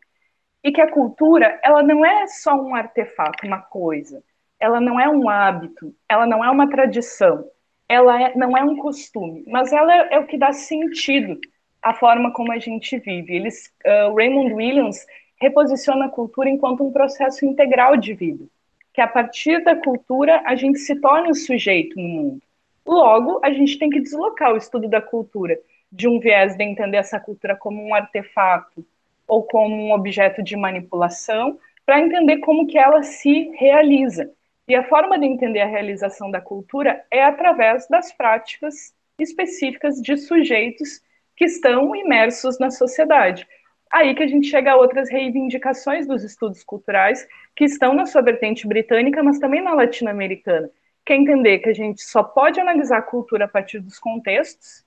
e 0.62 0.72
que 0.72 0.80
a 0.80 0.90
cultura 0.90 1.60
ela 1.62 1.82
não 1.82 2.04
é 2.04 2.26
só 2.26 2.54
um 2.54 2.74
artefato, 2.74 3.46
uma 3.46 3.60
coisa, 3.60 4.22
ela 4.58 4.80
não 4.80 4.98
é 4.98 5.08
um 5.08 5.28
hábito, 5.28 5.94
ela 6.08 6.26
não 6.26 6.44
é 6.44 6.50
uma 6.50 6.68
tradição, 6.68 7.48
ela 7.88 8.22
é, 8.22 8.36
não 8.36 8.56
é 8.56 8.62
um 8.62 8.76
costume, 8.76 9.44
mas 9.46 9.72
ela 9.72 9.92
é, 9.92 10.14
é, 10.14 10.18
o 10.18 10.26
que 10.26 10.36
dá 10.36 10.52
sentido 10.52 11.40
à 11.82 11.94
forma 11.94 12.32
como 12.32 12.52
a 12.52 12.58
gente 12.58 12.98
vive. 12.98 13.34
Eles, 13.34 13.72
uh, 13.86 14.14
Raymond 14.14 14.52
Williams 14.52 15.06
reposiciona 15.40 16.06
a 16.06 16.10
cultura 16.10 16.50
enquanto 16.50 16.84
um 16.84 16.92
processo 16.92 17.46
integral 17.46 17.96
de 17.96 18.12
vida, 18.12 18.44
que 18.92 19.00
a 19.00 19.08
partir 19.08 19.62
da 19.64 19.74
cultura 19.76 20.42
a 20.44 20.54
gente 20.54 20.78
se 20.80 20.96
torna 20.96 21.28
um 21.30 21.34
sujeito 21.34 21.98
no 21.98 22.08
mundo. 22.08 22.42
Logo, 22.86 23.40
a 23.42 23.50
gente 23.52 23.78
tem 23.78 23.88
que 23.88 24.00
deslocar 24.00 24.52
o 24.52 24.56
estudo 24.56 24.88
da 24.88 25.00
cultura 25.00 25.58
de 25.90 26.08
um 26.08 26.18
viés 26.18 26.56
de 26.56 26.64
entender 26.64 26.98
essa 26.98 27.18
cultura 27.18 27.56
como 27.56 27.82
um 27.82 27.94
artefato, 27.94 28.84
ou 29.26 29.42
como 29.42 29.74
um 29.74 29.92
objeto 29.92 30.42
de 30.42 30.56
manipulação, 30.56 31.58
para 31.84 32.00
entender 32.00 32.38
como 32.38 32.66
que 32.66 32.78
ela 32.78 33.02
se 33.02 33.50
realiza. 33.56 34.30
E 34.68 34.74
a 34.74 34.84
forma 34.84 35.18
de 35.18 35.24
entender 35.24 35.60
a 35.60 35.66
realização 35.66 36.30
da 36.30 36.42
cultura 36.42 37.02
é 37.10 37.24
através 37.24 37.88
das 37.88 38.12
práticas 38.12 38.94
específicas 39.18 39.96
de 39.96 40.14
sujeitos 40.18 41.00
que 41.34 41.46
estão 41.46 41.96
imersos 41.96 42.58
na 42.58 42.70
sociedade. 42.70 43.48
Aí 43.90 44.14
que 44.14 44.22
a 44.22 44.26
gente 44.26 44.46
chega 44.46 44.72
a 44.72 44.76
outras 44.76 45.08
reivindicações 45.08 46.06
dos 46.06 46.22
estudos 46.22 46.62
culturais 46.62 47.26
que 47.56 47.64
estão 47.64 47.94
na 47.94 48.04
sua 48.04 48.20
vertente 48.20 48.68
britânica, 48.68 49.22
mas 49.22 49.38
também 49.38 49.62
na 49.62 49.72
latino-americana. 49.72 50.70
Quer 51.06 51.16
entender 51.16 51.60
que 51.60 51.70
a 51.70 51.74
gente 51.74 52.02
só 52.02 52.22
pode 52.22 52.60
analisar 52.60 52.98
a 52.98 53.02
cultura 53.02 53.46
a 53.46 53.48
partir 53.48 53.80
dos 53.80 53.98
contextos, 53.98 54.84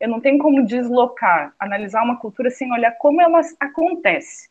eu 0.00 0.08
não 0.08 0.20
tenho 0.22 0.38
como 0.38 0.64
deslocar, 0.64 1.54
analisar 1.58 2.02
uma 2.02 2.18
cultura 2.18 2.48
sem 2.48 2.72
olhar 2.72 2.92
como 2.92 3.20
ela 3.20 3.42
acontece, 3.60 4.48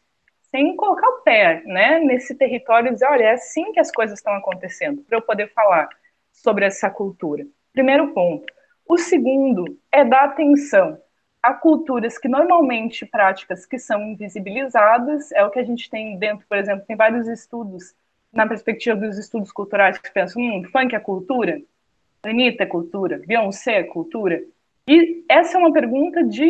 sem 0.57 0.75
colocar 0.75 1.07
o 1.07 1.21
pé 1.21 1.61
né, 1.65 1.99
nesse 1.99 2.33
território 2.33 2.89
e 2.89 2.93
dizer, 2.93 3.05
olha, 3.05 3.25
é 3.25 3.31
assim 3.33 3.71
que 3.71 3.79
as 3.79 3.91
coisas 3.91 4.17
estão 4.17 4.33
acontecendo, 4.33 5.03
para 5.03 5.15
eu 5.15 5.21
poder 5.21 5.53
falar 5.53 5.87
sobre 6.33 6.65
essa 6.65 6.89
cultura. 6.89 7.45
Primeiro 7.71 8.11
ponto. 8.11 8.51
O 8.87 8.97
segundo 8.97 9.77
é 9.91 10.03
dar 10.03 10.23
atenção 10.23 10.99
a 11.43 11.53
culturas 11.53 12.17
que 12.17 12.27
normalmente 12.27 13.05
práticas 13.05 13.67
que 13.67 13.77
são 13.77 14.01
invisibilizadas, 14.01 15.31
é 15.31 15.45
o 15.45 15.51
que 15.51 15.59
a 15.59 15.63
gente 15.63 15.87
tem 15.91 16.17
dentro, 16.17 16.43
por 16.47 16.57
exemplo, 16.57 16.85
tem 16.87 16.95
vários 16.95 17.27
estudos 17.27 17.93
na 18.33 18.47
perspectiva 18.47 18.95
dos 18.95 19.17
estudos 19.19 19.51
culturais 19.51 19.99
que 19.99 20.11
pensam, 20.11 20.41
hum, 20.41 20.63
funk 20.71 20.95
é 20.95 20.99
cultura, 20.99 21.61
Anitta 22.23 22.63
é 22.63 22.65
cultura, 22.65 23.21
Beyoncé 23.25 23.75
é 23.75 23.83
cultura. 23.83 24.41
E 24.87 25.23
essa 25.29 25.57
é 25.57 25.59
uma 25.59 25.71
pergunta 25.71 26.23
de, 26.23 26.49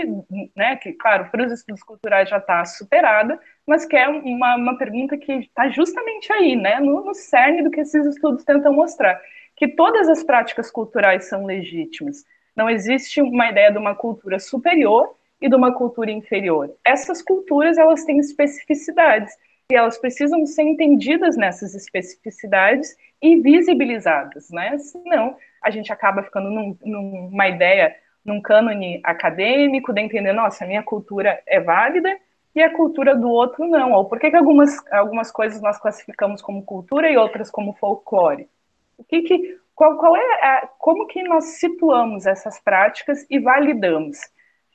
né, 0.56 0.78
que, 0.78 0.94
claro, 0.94 1.30
para 1.30 1.46
os 1.46 1.52
estudos 1.52 1.84
culturais 1.84 2.30
já 2.30 2.38
está 2.38 2.64
superada, 2.64 3.40
mas 3.68 3.86
que 3.86 3.98
é 3.98 4.08
uma, 4.08 4.56
uma 4.56 4.78
pergunta 4.78 5.18
que 5.18 5.34
está 5.34 5.68
justamente 5.70 6.32
aí, 6.32 6.56
né, 6.56 6.80
no, 6.80 7.04
no 7.04 7.14
cerne 7.14 7.62
do 7.62 7.70
que 7.70 7.82
esses 7.82 8.06
estudos 8.06 8.46
tentam 8.46 8.72
mostrar, 8.74 9.22
que 9.58 9.68
todas 9.68 10.08
as 10.08 10.24
práticas 10.24 10.72
culturais 10.72 11.26
são 11.26 11.46
legítimas. 11.46 12.24
Não 12.56 12.70
existe 12.70 13.22
uma 13.22 13.50
ideia 13.50 13.72
de 13.72 13.78
uma 13.78 13.94
cultura 13.94 14.40
superior 14.40 15.14
e 15.42 15.50
de 15.50 15.56
uma 15.56 15.74
cultura 15.74 16.10
inferior. 16.10 16.74
Essas 16.86 17.22
culturas 17.22 17.78
elas 17.78 18.06
têm 18.06 18.18
especificidades 18.20 19.34
e 19.70 19.76
elas 19.76 19.98
precisam 19.98 20.46
ser 20.46 20.64
entendidas 20.64 21.36
nessas 21.36 21.76
especificidades 21.76 22.96
e 23.22 23.36
visibilizadas, 23.42 24.50
né? 24.50 24.78
Senão 24.78 25.36
a 25.62 25.70
gente 25.70 25.92
acaba 25.92 26.24
ficando 26.24 26.50
num, 26.50 26.78
numa 26.84 27.48
ideia 27.48 27.96
num 28.24 28.42
cânone 28.42 29.00
acadêmico, 29.04 29.94
de 29.94 30.02
entender, 30.02 30.34
nossa, 30.34 30.64
a 30.64 30.68
minha 30.68 30.84
cultura 30.84 31.42
é 31.46 31.60
válida 31.60 32.18
e 32.58 32.64
a 32.64 32.74
cultura 32.74 33.16
do 33.16 33.30
outro 33.30 33.68
não. 33.68 33.94
Ou 33.94 34.06
por 34.06 34.20
que, 34.20 34.30
que 34.30 34.36
algumas, 34.36 34.76
algumas 34.92 35.32
coisas 35.32 35.62
nós 35.62 35.78
classificamos 35.78 36.42
como 36.42 36.64
cultura 36.64 37.10
e 37.10 37.18
outras 37.18 37.52
como 37.52 37.74
folclore? 37.74 38.50
O 38.98 39.04
que, 39.04 39.22
que 39.22 39.58
qual, 39.76 39.98
qual 39.98 40.16
é 40.16 40.44
a, 40.44 40.68
como 40.80 41.06
que 41.06 41.22
nós 41.22 41.46
situamos 41.60 42.26
essas 42.26 42.60
práticas 42.60 43.26
e 43.30 43.38
validamos? 43.40 44.18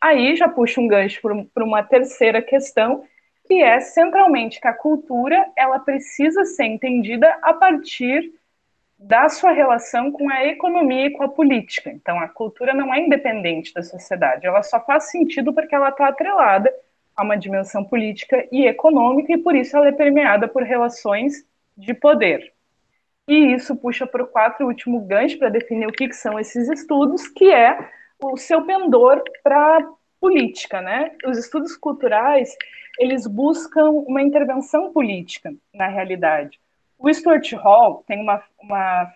Aí 0.01 0.37
já 0.37 0.49
puxa 0.49 0.81
um 0.81 0.87
gancho 0.87 1.21
para 1.53 1.65
uma 1.65 1.83
terceira 1.83 2.41
questão, 2.41 3.05
que 3.47 3.61
é 3.63 3.81
centralmente 3.81 4.61
que 4.61 4.69
a 4.69 4.73
cultura 4.73 5.45
ela 5.57 5.81
precisa 5.81 6.45
ser 6.45 6.65
entendida 6.65 7.37
a 7.43 7.53
partir 7.53 8.33
da 8.97 9.29
sua 9.29 9.51
relação 9.51 10.13
com 10.13 10.31
a 10.31 10.45
economia 10.47 11.07
e 11.07 11.11
com 11.11 11.25
a 11.25 11.29
política. 11.29 11.91
Então, 11.91 12.21
a 12.21 12.29
cultura 12.29 12.73
não 12.73 12.95
é 12.95 13.01
independente 13.01 13.75
da 13.75 13.83
sociedade, 13.83 14.47
ela 14.47 14.63
só 14.63 14.79
faz 14.79 15.11
sentido 15.11 15.53
porque 15.53 15.75
ela 15.75 15.89
está 15.89 16.07
atrelada 16.07 16.73
a 17.17 17.23
uma 17.23 17.37
dimensão 17.37 17.85
política 17.85 18.47
e 18.51 18.67
econômica, 18.67 19.33
e 19.33 19.39
por 19.39 19.55
isso 19.55 19.77
ela 19.77 19.89
é 19.89 19.93
permeada 19.93 20.49
por 20.49 20.63
relações 20.63 21.47
de 21.77 21.95
poder. 21.95 22.53
E 23.29 23.55
isso 23.55 23.77
puxa 23.77 24.07
para 24.07 24.23
o 24.23 24.27
quatro 24.27 24.67
último 24.67 25.01
gancho 25.01 25.39
para 25.39 25.49
definir 25.49 25.87
o 25.87 25.93
que, 25.93 26.09
que 26.09 26.17
são 26.17 26.39
esses 26.39 26.69
estudos, 26.69 27.29
que 27.29 27.51
é 27.53 27.79
o 28.21 28.37
seu 28.37 28.63
pendor 28.65 29.23
para 29.43 29.87
política, 30.21 30.81
né? 30.81 31.13
Os 31.25 31.39
estudos 31.39 31.77
culturais, 31.77 32.57
eles 32.99 33.27
buscam 33.27 33.91
uma 33.91 34.23
intervenção 34.23 34.93
política 34.93 35.53
na 35.75 35.89
realidade. 35.89 36.61
O 36.99 37.13
Stuart 37.13 37.53
Hall 37.55 38.05
tem 38.07 38.21
uma, 38.21 38.43
uma 38.61 39.13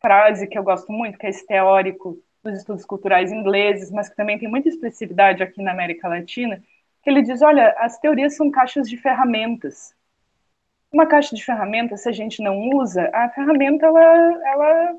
frase 0.00 0.46
que 0.46 0.58
eu 0.58 0.62
gosto 0.62 0.90
muito, 0.90 1.18
que 1.18 1.26
é 1.26 1.30
esse 1.30 1.46
teórico 1.46 2.18
dos 2.42 2.58
estudos 2.58 2.84
culturais 2.84 3.30
ingleses, 3.30 3.90
mas 3.90 4.08
que 4.08 4.16
também 4.16 4.38
tem 4.38 4.48
muita 4.48 4.68
expressividade 4.68 5.42
aqui 5.42 5.62
na 5.62 5.72
América 5.72 6.08
Latina, 6.08 6.62
ele 7.08 7.22
diz, 7.22 7.42
olha, 7.42 7.74
as 7.78 7.98
teorias 7.98 8.36
são 8.36 8.50
caixas 8.50 8.88
de 8.88 8.96
ferramentas. 8.96 9.94
Uma 10.92 11.06
caixa 11.06 11.34
de 11.34 11.44
ferramentas, 11.44 12.02
se 12.02 12.08
a 12.08 12.12
gente 12.12 12.42
não 12.42 12.70
usa, 12.70 13.10
a 13.12 13.28
ferramenta 13.28 13.86
ela, 13.86 14.02
ela 14.46 14.96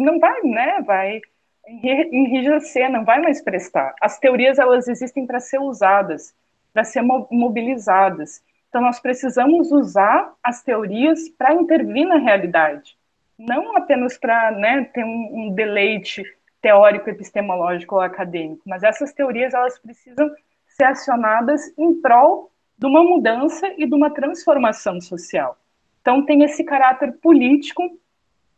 não 0.00 0.20
vai, 0.20 0.40
né? 0.42 0.80
Vai 0.82 1.20
enrijecer, 1.66 2.90
não 2.90 3.04
vai 3.04 3.20
mais 3.20 3.42
prestar. 3.42 3.94
As 4.00 4.18
teorias 4.18 4.58
elas 4.58 4.88
existem 4.88 5.26
para 5.26 5.40
ser 5.40 5.58
usadas, 5.58 6.34
para 6.72 6.84
ser 6.84 7.02
mobilizadas. 7.02 8.42
Então, 8.68 8.80
nós 8.80 9.00
precisamos 9.00 9.70
usar 9.70 10.32
as 10.42 10.62
teorias 10.62 11.28
para 11.28 11.54
intervir 11.54 12.06
na 12.06 12.16
realidade, 12.16 12.96
não 13.38 13.76
apenas 13.76 14.16
para 14.16 14.50
né, 14.52 14.84
ter 14.94 15.04
um, 15.04 15.52
deleite 15.54 16.24
teórico, 16.60 17.10
epistemológico 17.10 17.96
ou 17.96 18.00
acadêmico, 18.00 18.62
mas 18.64 18.82
essas 18.82 19.12
teorias 19.12 19.52
elas 19.52 19.78
precisam 19.78 20.30
ser 20.76 20.84
acionadas 20.84 21.72
em 21.78 22.00
prol 22.00 22.50
de 22.78 22.86
uma 22.86 23.02
mudança 23.02 23.72
e 23.78 23.86
de 23.86 23.94
uma 23.94 24.10
transformação 24.10 25.00
social. 25.00 25.56
Então, 26.00 26.24
tem 26.24 26.42
esse 26.42 26.64
caráter 26.64 27.12
político 27.12 27.82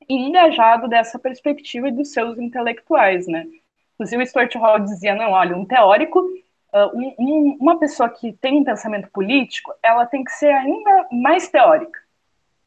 e 0.08 0.14
engajado 0.14 0.88
dessa 0.88 1.18
perspectiva 1.18 1.90
dos 1.90 2.12
seus 2.12 2.38
intelectuais, 2.38 3.26
né? 3.26 3.46
Inclusive, 3.94 4.26
Stuart 4.26 4.54
Hall 4.56 4.80
dizia, 4.80 5.14
não, 5.14 5.32
olha, 5.32 5.56
um 5.56 5.64
teórico 5.64 6.20
uh, 6.20 6.90
um, 6.98 7.14
um, 7.18 7.56
uma 7.60 7.78
pessoa 7.78 8.08
que 8.08 8.32
tem 8.32 8.58
um 8.58 8.64
pensamento 8.64 9.08
político, 9.10 9.72
ela 9.82 10.04
tem 10.06 10.24
que 10.24 10.32
ser 10.32 10.52
ainda 10.52 11.06
mais 11.12 11.48
teórica, 11.48 12.00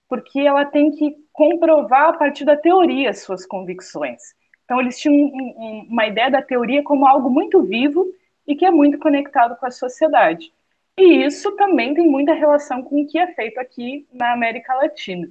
porque 0.07 0.39
ela 0.39 0.65
tem 0.65 0.91
que 0.91 1.15
comprovar 1.33 2.09
a 2.09 2.13
partir 2.13 2.45
da 2.45 2.55
teoria 2.55 3.09
as 3.09 3.19
suas 3.19 3.45
convicções. 3.45 4.21
Então, 4.63 4.79
eles 4.79 4.99
tinham 4.99 5.15
um, 5.15 5.87
uma 5.89 6.07
ideia 6.07 6.31
da 6.31 6.41
teoria 6.41 6.83
como 6.83 7.07
algo 7.07 7.29
muito 7.29 7.61
vivo 7.63 8.05
e 8.47 8.55
que 8.55 8.65
é 8.65 8.71
muito 8.71 8.97
conectado 8.97 9.55
com 9.57 9.65
a 9.65 9.71
sociedade. 9.71 10.53
E 10.97 11.25
isso 11.25 11.51
também 11.55 11.93
tem 11.93 12.07
muita 12.07 12.33
relação 12.33 12.81
com 12.81 13.01
o 13.01 13.07
que 13.07 13.19
é 13.19 13.27
feito 13.33 13.59
aqui 13.59 14.07
na 14.11 14.33
América 14.33 14.73
Latina. 14.73 15.29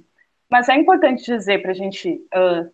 Mas 0.49 0.69
é 0.69 0.75
importante 0.75 1.25
dizer 1.25 1.61
para 1.61 1.71
a 1.71 1.73
gente 1.73 2.09
uh, 2.33 2.71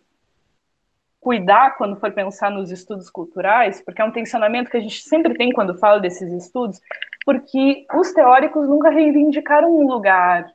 cuidar 1.18 1.76
quando 1.76 1.98
for 1.98 2.12
pensar 2.12 2.50
nos 2.50 2.70
estudos 2.70 3.10
culturais, 3.10 3.80
porque 3.80 4.00
é 4.00 4.04
um 4.04 4.12
tensionamento 4.12 4.70
que 4.70 4.76
a 4.76 4.80
gente 4.80 5.02
sempre 5.02 5.34
tem 5.34 5.50
quando 5.50 5.76
fala 5.78 5.98
desses 5.98 6.30
estudos, 6.32 6.80
porque 7.24 7.86
os 7.94 8.12
teóricos 8.12 8.68
nunca 8.68 8.90
reivindicaram 8.90 9.74
um 9.74 9.86
lugar 9.86 10.52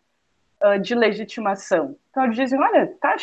uh, 0.63 0.79
de 0.79 0.95
legitimação. 0.95 1.95
Então 2.09 2.23
eles 2.23 2.35
dizem, 2.35 2.59
olha, 2.59 2.87
tá, 2.99 3.15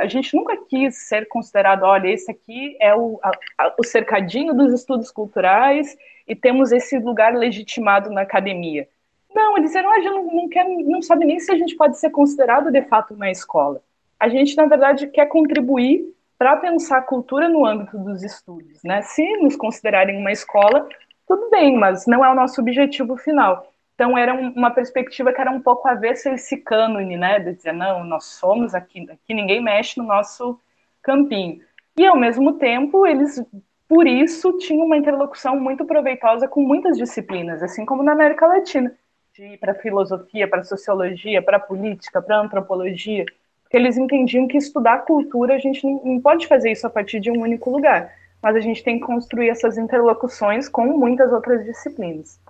a 0.00 0.06
gente 0.06 0.34
nunca 0.34 0.56
quis 0.68 1.08
ser 1.08 1.26
considerado, 1.28 1.82
olha, 1.82 2.08
esse 2.08 2.30
aqui 2.30 2.76
é 2.80 2.94
o, 2.94 3.18
a, 3.22 3.30
a, 3.58 3.74
o 3.78 3.84
cercadinho 3.84 4.54
dos 4.54 4.72
estudos 4.72 5.10
culturais 5.10 5.96
e 6.26 6.34
temos 6.34 6.72
esse 6.72 6.98
lugar 6.98 7.34
legitimado 7.34 8.10
na 8.10 8.22
academia. 8.22 8.88
Não, 9.34 9.56
eles 9.56 9.70
disseram, 9.70 9.90
ah, 9.90 9.94
a 9.94 10.00
gente 10.00 10.12
não, 10.12 10.24
não, 10.24 10.48
quer, 10.48 10.66
não 10.66 11.02
sabe 11.02 11.24
nem 11.24 11.38
se 11.38 11.52
a 11.52 11.56
gente 11.56 11.76
pode 11.76 11.98
ser 11.98 12.10
considerado 12.10 12.70
de 12.70 12.82
fato 12.82 13.14
uma 13.14 13.30
escola. 13.30 13.80
A 14.18 14.28
gente, 14.28 14.56
na 14.56 14.66
verdade, 14.66 15.06
quer 15.06 15.26
contribuir 15.26 16.14
para 16.36 16.56
pensar 16.56 16.98
a 16.98 17.02
cultura 17.02 17.48
no 17.48 17.66
âmbito 17.66 17.98
dos 17.98 18.22
estudos. 18.22 18.82
Né? 18.82 19.02
Se 19.02 19.36
nos 19.38 19.56
considerarem 19.56 20.18
uma 20.18 20.32
escola, 20.32 20.88
tudo 21.26 21.48
bem, 21.50 21.76
mas 21.76 22.06
não 22.06 22.24
é 22.24 22.30
o 22.30 22.34
nosso 22.34 22.60
objetivo 22.60 23.16
final. 23.16 23.70
Então, 24.00 24.16
era 24.16 24.32
uma 24.32 24.70
perspectiva 24.70 25.30
que 25.30 25.42
era 25.42 25.50
um 25.50 25.60
pouco 25.60 25.86
avessa 25.86 26.30
esse 26.30 26.56
cânone, 26.56 27.18
né? 27.18 27.38
De 27.38 27.52
dizer, 27.52 27.74
não, 27.74 28.02
nós 28.02 28.24
somos 28.24 28.74
aqui, 28.74 29.06
aqui 29.10 29.34
ninguém 29.34 29.62
mexe 29.62 30.00
no 30.00 30.06
nosso 30.06 30.58
campinho. 31.02 31.60
E, 31.98 32.06
ao 32.06 32.16
mesmo 32.16 32.54
tempo, 32.54 33.06
eles, 33.06 33.44
por 33.86 34.06
isso, 34.06 34.56
tinham 34.56 34.86
uma 34.86 34.96
interlocução 34.96 35.60
muito 35.60 35.84
proveitosa 35.84 36.48
com 36.48 36.62
muitas 36.62 36.96
disciplinas, 36.96 37.62
assim 37.62 37.84
como 37.84 38.02
na 38.02 38.12
América 38.12 38.46
Latina, 38.46 38.90
de 39.34 39.48
ir 39.48 39.58
para 39.58 39.74
filosofia, 39.74 40.48
para 40.48 40.64
sociologia, 40.64 41.42
para 41.42 41.60
política, 41.60 42.22
para 42.22 42.40
antropologia 42.40 43.26
porque 43.62 43.76
eles 43.76 43.96
entendiam 43.96 44.48
que 44.48 44.56
estudar 44.56 45.04
cultura 45.04 45.54
a 45.54 45.58
gente 45.58 45.86
não 45.86 46.20
pode 46.20 46.48
fazer 46.48 46.72
isso 46.72 46.88
a 46.88 46.90
partir 46.90 47.20
de 47.20 47.30
um 47.30 47.40
único 47.40 47.70
lugar, 47.70 48.12
mas 48.42 48.56
a 48.56 48.60
gente 48.60 48.82
tem 48.82 48.98
que 48.98 49.06
construir 49.06 49.48
essas 49.48 49.78
interlocuções 49.78 50.68
com 50.68 50.86
muitas 50.86 51.32
outras 51.32 51.64
disciplinas. 51.64 52.40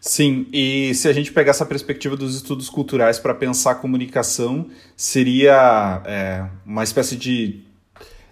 Sim, 0.00 0.46
e 0.52 0.94
se 0.94 1.08
a 1.08 1.12
gente 1.12 1.32
pegar 1.32 1.50
essa 1.50 1.66
perspectiva 1.66 2.16
dos 2.16 2.36
estudos 2.36 2.70
culturais 2.70 3.18
para 3.18 3.34
pensar 3.34 3.72
a 3.72 3.74
comunicação, 3.74 4.66
seria 4.96 6.02
é, 6.04 6.46
uma 6.64 6.84
espécie 6.84 7.16
de 7.16 7.60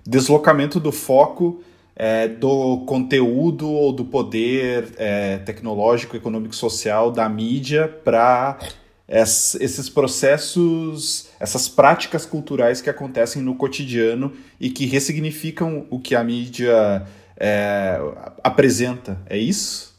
deslocamento 0.06 0.78
do 0.78 0.92
foco 0.92 1.62
é, 1.96 2.26
do 2.26 2.84
conteúdo 2.86 3.70
ou 3.70 3.92
do 3.92 4.04
poder 4.04 4.92
é, 4.96 5.38
tecnológico, 5.38 6.16
econômico, 6.16 6.54
social 6.54 7.10
da 7.10 7.28
mídia 7.28 7.88
para 8.04 8.58
esses 9.06 9.90
processos, 9.90 11.28
essas 11.38 11.68
práticas 11.68 12.24
culturais 12.24 12.80
que 12.80 12.88
acontecem 12.88 13.42
no 13.42 13.54
cotidiano 13.54 14.32
e 14.58 14.70
que 14.70 14.86
ressignificam 14.86 15.86
o 15.90 16.00
que 16.00 16.14
a 16.14 16.24
mídia 16.24 17.06
é, 17.36 18.00
apresenta. 18.42 19.20
É 19.26 19.36
isso? 19.36 19.93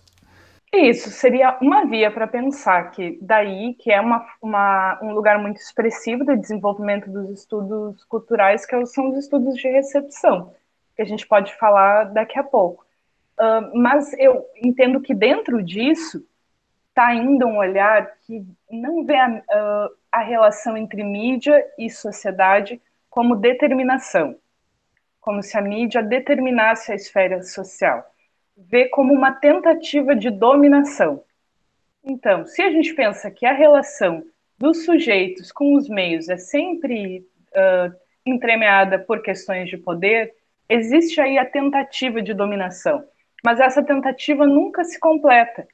Isso, 0.77 1.09
seria 1.09 1.57
uma 1.61 1.85
via 1.85 2.11
para 2.11 2.27
pensar 2.27 2.91
que 2.91 3.17
daí, 3.21 3.73
que 3.75 3.91
é 3.91 4.01
uma, 4.01 4.27
uma, 4.41 4.99
um 5.01 5.13
lugar 5.13 5.39
muito 5.39 5.57
expressivo 5.57 6.25
do 6.25 6.35
desenvolvimento 6.35 7.09
dos 7.09 7.29
estudos 7.29 8.03
culturais, 8.05 8.65
que 8.65 8.85
são 8.87 9.09
os 9.09 9.17
estudos 9.17 9.55
de 9.55 9.69
recepção, 9.69 10.53
que 10.95 11.01
a 11.01 11.05
gente 11.05 11.25
pode 11.25 11.55
falar 11.55 12.05
daqui 12.05 12.37
a 12.37 12.43
pouco. 12.43 12.85
Uh, 13.39 13.77
mas 13.77 14.13
eu 14.13 14.45
entendo 14.61 14.99
que 14.99 15.13
dentro 15.13 15.63
disso 15.63 16.25
está 16.89 17.07
ainda 17.07 17.45
um 17.45 17.57
olhar 17.57 18.13
que 18.25 18.45
não 18.69 19.05
vê 19.05 19.15
a, 19.17 19.29
uh, 19.29 19.95
a 20.11 20.19
relação 20.19 20.75
entre 20.75 21.03
mídia 21.03 21.65
e 21.77 21.89
sociedade 21.89 22.81
como 23.09 23.35
determinação, 23.35 24.35
como 25.21 25.41
se 25.41 25.57
a 25.57 25.61
mídia 25.61 26.03
determinasse 26.03 26.91
a 26.91 26.95
esfera 26.95 27.41
social 27.43 28.05
vê 28.57 28.87
como 28.89 29.13
uma 29.13 29.31
tentativa 29.31 30.15
de 30.15 30.29
dominação. 30.29 31.23
Então, 32.03 32.45
se 32.45 32.61
a 32.61 32.71
gente 32.71 32.93
pensa 32.93 33.31
que 33.31 33.45
a 33.45 33.53
relação 33.53 34.23
dos 34.57 34.85
sujeitos 34.85 35.51
com 35.51 35.73
os 35.73 35.89
meios 35.89 36.29
é 36.29 36.37
sempre 36.37 37.19
uh, 37.51 37.95
entremeada 38.25 38.97
por 38.99 39.21
questões 39.21 39.69
de 39.69 39.77
poder, 39.77 40.33
existe 40.69 41.19
aí 41.19 41.37
a 41.37 41.45
tentativa 41.45 42.21
de 42.21 42.33
dominação. 42.33 43.03
Mas 43.43 43.59
essa 43.59 43.83
tentativa 43.83 44.45
nunca 44.45 44.83
se 44.83 44.99
completa. 44.99 45.67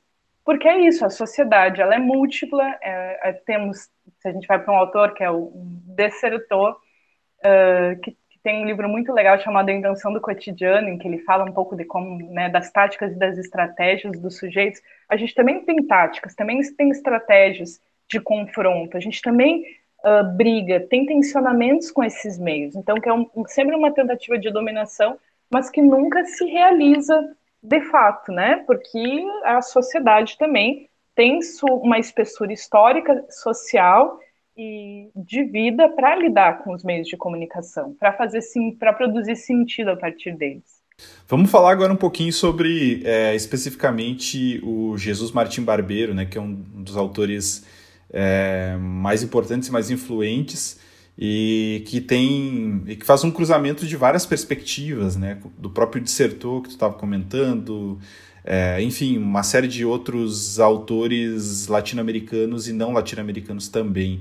Porque 0.44 0.67
é 0.67 0.80
isso, 0.82 1.06
a 1.06 1.10
sociedade 1.10 1.82
ela 1.82 1.96
é 1.96 2.00
múltipla. 2.00 2.63
É, 2.82 3.30
é, 3.30 3.34
temos, 3.34 3.89
se 4.20 4.28
a 4.28 4.32
gente 4.32 4.48
vai 4.48 4.60
para 4.60 4.74
um 4.74 4.78
autor 4.78 5.13
que 5.13 5.24
é 5.24 5.30
o 5.30 5.52
Dessertor, 5.96 6.72
uh, 6.72 8.00
que 8.02 8.17
tem 8.43 8.63
um 8.63 8.65
livro 8.65 8.89
muito 8.89 9.13
legal 9.13 9.39
chamado 9.39 9.69
A 9.69 9.73
Invenção 9.73 10.12
do 10.12 10.21
Cotidiano, 10.21 10.89
em 10.89 10.97
que 10.97 11.08
ele 11.08 11.19
fala 11.19 11.43
um 11.43 11.51
pouco 11.54 11.75
de 11.75 11.86
como, 11.86 12.17
né, 12.32 12.49
das 12.49 12.71
táticas 12.71 13.13
e 13.13 13.19
das 13.19 13.38
estratégias 13.38 14.19
dos 14.19 14.38
sujeitos. 14.38 14.82
A 15.08 15.15
gente 15.15 15.36
também 15.36 15.63
tem 15.63 15.86
táticas, 15.86 16.34
também 16.34 16.60
tem 16.75 16.89
estratégias 16.89 17.80
de 18.10 18.19
confronto, 18.19 18.97
a 18.97 18.99
gente 18.99 19.21
também 19.21 19.63
uh, 20.04 20.23
briga, 20.36 20.80
tem 20.80 21.06
tensionamentos 21.06 21.91
com 21.91 22.04
esses 22.04 22.38
meios. 22.38 22.75
Então, 22.75 22.95
que 22.99 23.08
é 23.08 23.13
um, 23.13 23.30
sempre 23.47 23.75
uma 23.75 23.91
tentativa 23.91 24.38
de 24.38 24.51
dominação, 24.51 25.17
mas 25.49 25.69
que 25.69 25.82
nunca 25.82 26.25
se 26.25 26.45
realiza 26.45 27.36
de 27.62 27.82
fato, 27.82 28.32
né? 28.32 28.63
Porque 28.65 29.23
a 29.43 29.62
sociedade 29.62 30.38
também 30.38 30.89
tem 31.13 31.39
uma 31.63 31.99
espessura 31.99 32.51
histórica, 32.51 33.23
social 33.30 34.19
e 34.62 35.10
de 35.15 35.43
vida 35.43 35.89
para 35.89 36.15
lidar 36.15 36.63
com 36.63 36.74
os 36.74 36.84
meios 36.84 37.08
de 37.08 37.17
comunicação, 37.17 37.95
para 38.00 38.13
fazer 38.13 38.41
sim, 38.41 38.71
para 38.71 38.93
produzir 38.93 39.36
sentido 39.36 39.89
a 39.89 39.95
partir 39.95 40.38
deles. 40.38 40.82
Vamos 41.28 41.50
falar 41.50 41.71
agora 41.71 41.91
um 41.91 41.97
pouquinho 41.97 42.32
sobre 42.32 43.02
é, 43.04 43.36
especificamente 43.36 44.62
o 44.63 44.95
Jesus 44.97 45.32
Martim 45.32 45.63
Barbeiro, 45.63 46.13
né, 46.13 46.26
que 46.26 46.38
é 46.38 46.41
um 46.41 46.54
dos 46.54 46.95
autores 46.95 47.65
é, 48.12 48.78
mais 48.80 49.24
importantes 49.24 49.69
e 49.69 49.71
mais 49.71 49.89
influentes 49.89 50.80
e 51.17 51.84
que 51.88 52.00
tem 52.00 52.84
e 52.86 52.95
que 52.95 53.06
faz 53.06 53.24
um 53.24 53.32
cruzamento 53.32 53.88
de 53.88 53.95
várias 53.95 54.28
perspectivas, 54.28 55.15
né, 55.15 55.39
do 55.58 55.71
próprio 55.71 56.04
dissertor 56.04 56.62
que 56.62 56.69
tu 56.69 56.74
estava 56.74 56.93
comentando, 56.93 57.97
é, 58.43 58.82
enfim, 58.82 59.17
uma 59.17 59.43
série 59.43 59.67
de 59.67 59.84
outros 59.84 60.60
autores 60.60 61.67
latino-americanos 61.67 62.67
e 62.67 62.74
não 62.74 62.91
latino-americanos 62.91 63.69
também. 63.69 64.19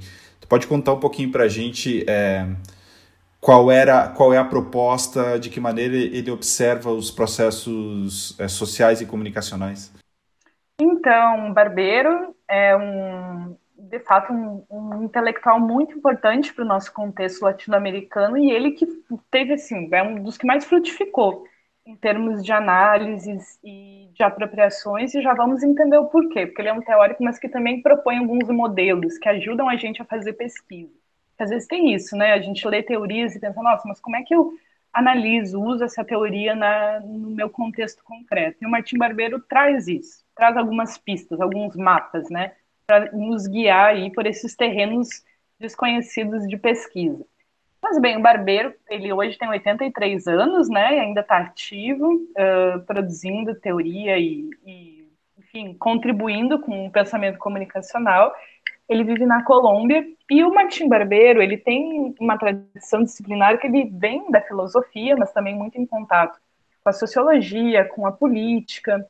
Pode 0.50 0.66
contar 0.66 0.94
um 0.94 0.98
pouquinho 0.98 1.30
para 1.30 1.44
a 1.44 1.48
gente 1.48 2.04
é, 2.10 2.44
qual, 3.40 3.70
era, 3.70 4.08
qual 4.08 4.34
é 4.34 4.36
a 4.36 4.44
proposta, 4.44 5.38
de 5.38 5.48
que 5.48 5.60
maneira 5.60 5.94
ele 5.94 6.28
observa 6.28 6.90
os 6.90 7.08
processos 7.08 8.36
é, 8.36 8.48
sociais 8.48 9.00
e 9.00 9.06
comunicacionais? 9.06 9.92
Então, 10.80 11.52
Barbeiro 11.52 12.34
é 12.48 12.76
um, 12.76 13.56
de 13.78 14.00
fato, 14.00 14.32
um, 14.32 14.64
um 14.68 15.04
intelectual 15.04 15.60
muito 15.60 15.96
importante 15.96 16.52
para 16.52 16.64
o 16.64 16.68
nosso 16.68 16.92
contexto 16.92 17.42
latino-americano 17.42 18.36
e 18.36 18.50
ele 18.50 18.72
que 18.72 18.88
teve, 19.30 19.52
assim, 19.52 19.88
é 19.92 20.02
um 20.02 20.20
dos 20.20 20.36
que 20.36 20.46
mais 20.46 20.64
frutificou 20.64 21.44
em 21.90 21.96
termos 21.96 22.44
de 22.44 22.52
análises 22.52 23.58
e 23.64 24.08
de 24.14 24.22
apropriações, 24.22 25.12
e 25.12 25.20
já 25.20 25.34
vamos 25.34 25.62
entender 25.64 25.98
o 25.98 26.06
porquê, 26.06 26.46
porque 26.46 26.62
ele 26.62 26.68
é 26.68 26.72
um 26.72 26.80
teórico, 26.80 27.22
mas 27.24 27.38
que 27.38 27.48
também 27.48 27.82
propõe 27.82 28.18
alguns 28.18 28.48
modelos 28.48 29.18
que 29.18 29.28
ajudam 29.28 29.68
a 29.68 29.76
gente 29.76 30.00
a 30.00 30.04
fazer 30.04 30.34
pesquisa. 30.34 30.92
Às 31.36 31.50
vezes 31.50 31.66
tem 31.66 31.92
isso, 31.92 32.14
né? 32.16 32.32
A 32.32 32.40
gente 32.40 32.66
lê 32.68 32.82
teorias 32.82 33.34
e 33.34 33.40
pensa, 33.40 33.60
nossa, 33.60 33.88
mas 33.88 33.98
como 33.98 34.14
é 34.14 34.22
que 34.22 34.34
eu 34.34 34.52
analiso, 34.92 35.60
uso 35.60 35.82
essa 35.82 36.04
teoria 36.04 36.54
na, 36.54 37.00
no 37.00 37.30
meu 37.30 37.50
contexto 37.50 38.04
concreto? 38.04 38.58
E 38.62 38.66
o 38.66 38.70
Martim 38.70 38.96
Barbeiro 38.96 39.40
traz 39.40 39.88
isso, 39.88 40.24
traz 40.36 40.56
algumas 40.56 40.96
pistas, 40.96 41.40
alguns 41.40 41.74
mapas, 41.74 42.30
né? 42.30 42.52
Para 42.86 43.10
nos 43.12 43.48
guiar 43.48 43.86
aí 43.86 44.12
por 44.12 44.26
esses 44.26 44.54
terrenos 44.54 45.08
desconhecidos 45.58 46.46
de 46.46 46.56
pesquisa. 46.56 47.24
Mas 47.82 47.98
bem, 47.98 48.18
o 48.18 48.22
Barbeiro, 48.22 48.74
ele 48.88 49.12
hoje 49.12 49.38
tem 49.38 49.48
83 49.48 50.26
anos, 50.26 50.68
né? 50.68 50.96
E 50.96 51.00
ainda 51.00 51.22
está 51.22 51.38
ativo, 51.38 52.14
uh, 52.14 52.80
produzindo 52.86 53.54
teoria 53.54 54.18
e, 54.18 54.50
e, 54.66 55.08
enfim, 55.38 55.74
contribuindo 55.74 56.60
com 56.60 56.86
o 56.86 56.90
pensamento 56.90 57.38
comunicacional. 57.38 58.34
Ele 58.88 59.04
vive 59.04 59.24
na 59.24 59.44
Colômbia 59.44 60.04
e 60.30 60.44
o 60.44 60.52
Martim 60.52 60.88
Barbeiro, 60.88 61.42
ele 61.42 61.56
tem 61.56 62.14
uma 62.20 62.36
tradição 62.36 63.02
disciplinar 63.02 63.58
que 63.58 63.66
ele 63.66 63.84
vem 63.84 64.30
da 64.30 64.40
filosofia, 64.42 65.16
mas 65.16 65.32
também 65.32 65.54
muito 65.54 65.80
em 65.80 65.86
contato 65.86 66.38
com 66.82 66.90
a 66.90 66.92
sociologia, 66.92 67.84
com 67.84 68.06
a 68.06 68.12
política, 68.12 69.06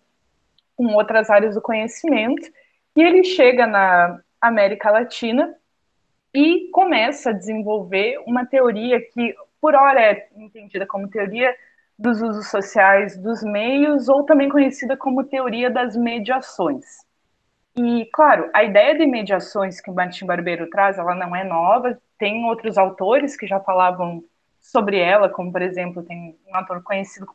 com 0.76 0.86
outras 0.94 1.28
áreas 1.28 1.54
do 1.54 1.60
conhecimento. 1.60 2.50
E 2.94 3.02
ele 3.02 3.24
chega 3.24 3.66
na 3.66 4.20
América 4.40 4.90
Latina 4.90 5.54
e 6.34 6.70
começa 6.70 7.30
a 7.30 7.34
desenvolver 7.34 8.22
uma 8.26 8.46
teoria 8.46 9.00
que, 9.00 9.34
por 9.60 9.74
hora, 9.74 10.00
é 10.00 10.28
entendida 10.36 10.86
como 10.86 11.08
teoria 11.08 11.54
dos 11.98 12.22
usos 12.22 12.48
sociais 12.48 13.16
dos 13.16 13.42
meios, 13.42 14.08
ou 14.08 14.24
também 14.24 14.48
conhecida 14.48 14.96
como 14.96 15.24
teoria 15.24 15.70
das 15.70 15.96
mediações. 15.96 16.84
E, 17.76 18.06
claro, 18.12 18.50
a 18.54 18.64
ideia 18.64 18.96
de 18.96 19.06
mediações 19.06 19.80
que 19.80 19.90
o 19.90 19.94
Martin 19.94 20.26
Barbeiro 20.26 20.68
traz, 20.70 20.98
ela 20.98 21.14
não 21.14 21.34
é 21.36 21.44
nova, 21.44 22.00
tem 22.18 22.44
outros 22.46 22.78
autores 22.78 23.36
que 23.36 23.46
já 23.46 23.60
falavam 23.60 24.24
sobre 24.60 24.98
ela, 24.98 25.28
como, 25.28 25.52
por 25.52 25.62
exemplo, 25.62 26.02
tem 26.02 26.38
um 26.48 26.56
autor 26.56 26.82
conhecido 26.82 27.26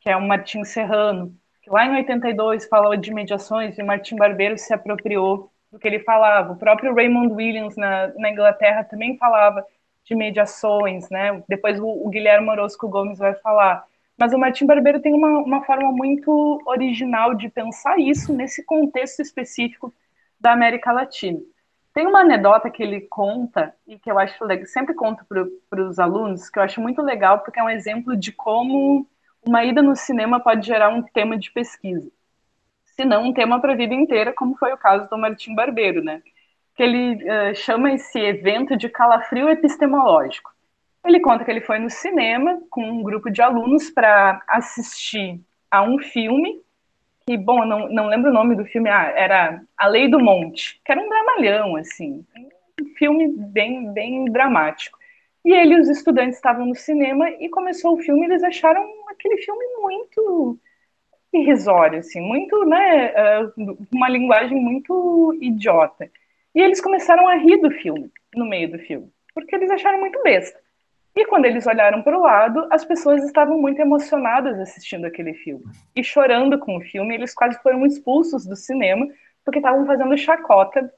que 0.00 0.08
é 0.08 0.16
o 0.16 0.26
Martin 0.26 0.64
Serrano, 0.64 1.34
que 1.62 1.70
lá 1.70 1.84
em 1.84 1.96
82 1.96 2.66
falou 2.66 2.96
de 2.96 3.12
mediações 3.12 3.78
e 3.78 3.82
o 3.82 3.86
Martin 3.86 4.16
Barbeiro 4.16 4.56
se 4.56 4.72
apropriou 4.72 5.52
do 5.70 5.78
que 5.78 5.86
ele 5.86 6.00
falava. 6.00 6.52
O 6.52 6.56
próprio 6.56 6.94
Raymond 6.94 7.32
Williams 7.32 7.76
na, 7.76 8.08
na 8.16 8.30
Inglaterra 8.30 8.84
também 8.84 9.16
falava 9.16 9.64
de 10.04 10.14
mediações, 10.14 11.08
né? 11.10 11.42
Depois 11.48 11.78
o, 11.78 11.86
o 11.86 12.08
Guilherme 12.08 12.48
Orozco 12.50 12.88
Gomes 12.88 13.18
vai 13.18 13.34
falar. 13.34 13.84
Mas 14.18 14.32
o 14.32 14.38
Martim 14.38 14.66
Barbeiro 14.66 15.00
tem 15.00 15.14
uma, 15.14 15.38
uma 15.38 15.64
forma 15.64 15.90
muito 15.92 16.60
original 16.66 17.34
de 17.34 17.48
pensar 17.48 17.98
isso 17.98 18.32
nesse 18.32 18.64
contexto 18.64 19.20
específico 19.22 19.94
da 20.38 20.52
América 20.52 20.92
Latina. 20.92 21.40
Tem 21.94 22.06
uma 22.06 22.20
anedota 22.20 22.70
que 22.70 22.82
ele 22.82 23.02
conta 23.02 23.74
e 23.86 23.98
que 23.98 24.10
eu 24.10 24.18
acho 24.18 24.44
legal, 24.44 24.66
sempre 24.66 24.94
conto 24.94 25.24
para 25.24 25.82
os 25.82 25.98
alunos, 25.98 26.48
que 26.48 26.58
eu 26.58 26.62
acho 26.62 26.80
muito 26.80 27.02
legal 27.02 27.40
porque 27.40 27.58
é 27.58 27.62
um 27.62 27.70
exemplo 27.70 28.16
de 28.16 28.30
como 28.32 29.06
uma 29.44 29.64
ida 29.64 29.82
no 29.82 29.96
cinema 29.96 30.38
pode 30.38 30.66
gerar 30.66 30.90
um 30.90 31.02
tema 31.02 31.36
de 31.36 31.50
pesquisa 31.50 32.10
se 33.00 33.04
não 33.06 33.28
um 33.28 33.32
tema 33.32 33.58
para 33.60 33.72
a 33.72 33.76
vida 33.76 33.94
inteira, 33.94 34.30
como 34.30 34.56
foi 34.56 34.72
o 34.74 34.76
caso 34.76 35.08
do 35.08 35.16
Martim 35.16 35.54
Barbeiro, 35.54 36.04
né? 36.04 36.20
Que 36.74 36.82
ele 36.82 37.14
uh, 37.14 37.54
chama 37.54 37.92
esse 37.92 38.18
evento 38.18 38.76
de 38.76 38.90
calafrio 38.90 39.48
epistemológico. 39.48 40.50
Ele 41.02 41.18
conta 41.18 41.42
que 41.42 41.50
ele 41.50 41.62
foi 41.62 41.78
no 41.78 41.88
cinema 41.88 42.60
com 42.68 42.82
um 42.82 43.02
grupo 43.02 43.30
de 43.30 43.40
alunos 43.40 43.88
para 43.88 44.42
assistir 44.46 45.40
a 45.70 45.82
um 45.82 45.98
filme 45.98 46.60
que, 47.26 47.38
bom, 47.38 47.64
não, 47.64 47.88
não 47.88 48.06
lembro 48.08 48.30
o 48.30 48.34
nome 48.34 48.54
do 48.54 48.66
filme, 48.66 48.90
ah, 48.90 49.12
era 49.16 49.62
A 49.78 49.86
Lei 49.86 50.08
do 50.08 50.20
Monte, 50.20 50.78
que 50.84 50.92
era 50.92 51.00
um 51.00 51.08
dramalhão, 51.08 51.76
assim, 51.76 52.24
um 52.82 52.94
filme 52.98 53.28
bem, 53.28 53.90
bem 53.94 54.26
dramático. 54.26 54.98
E 55.42 55.54
ele 55.54 55.74
e 55.74 55.80
os 55.80 55.88
estudantes 55.88 56.36
estavam 56.36 56.66
no 56.66 56.74
cinema 56.74 57.30
e 57.30 57.48
começou 57.48 57.94
o 57.94 58.02
filme 58.02 58.26
eles 58.26 58.42
acharam 58.42 58.84
aquele 59.08 59.38
filme 59.38 59.64
muito 59.80 60.58
irrisório, 61.32 62.00
assim, 62.00 62.20
muito, 62.20 62.64
né, 62.64 63.12
uh, 63.12 63.86
uma 63.92 64.08
linguagem 64.08 64.60
muito 64.60 65.36
idiota. 65.40 66.10
E 66.54 66.60
eles 66.60 66.80
começaram 66.80 67.28
a 67.28 67.36
rir 67.36 67.58
do 67.58 67.70
filme, 67.70 68.10
no 68.34 68.44
meio 68.44 68.70
do 68.70 68.78
filme, 68.78 69.08
porque 69.34 69.54
eles 69.54 69.70
acharam 69.70 70.00
muito 70.00 70.20
besta. 70.22 70.58
E 71.14 71.26
quando 71.26 71.44
eles 71.44 71.66
olharam 71.66 72.02
para 72.02 72.16
o 72.16 72.22
lado, 72.22 72.66
as 72.70 72.84
pessoas 72.84 73.24
estavam 73.24 73.58
muito 73.58 73.80
emocionadas 73.80 74.58
assistindo 74.58 75.06
aquele 75.06 75.34
filme 75.34 75.64
e 75.94 76.04
chorando 76.04 76.58
com 76.58 76.76
o 76.76 76.80
filme. 76.80 77.14
Eles 77.14 77.34
quase 77.34 77.60
foram 77.62 77.84
expulsos 77.84 78.46
do 78.46 78.54
cinema 78.54 79.06
porque 79.44 79.58
estavam 79.58 79.84
fazendo 79.86 80.16
chacota 80.16 80.92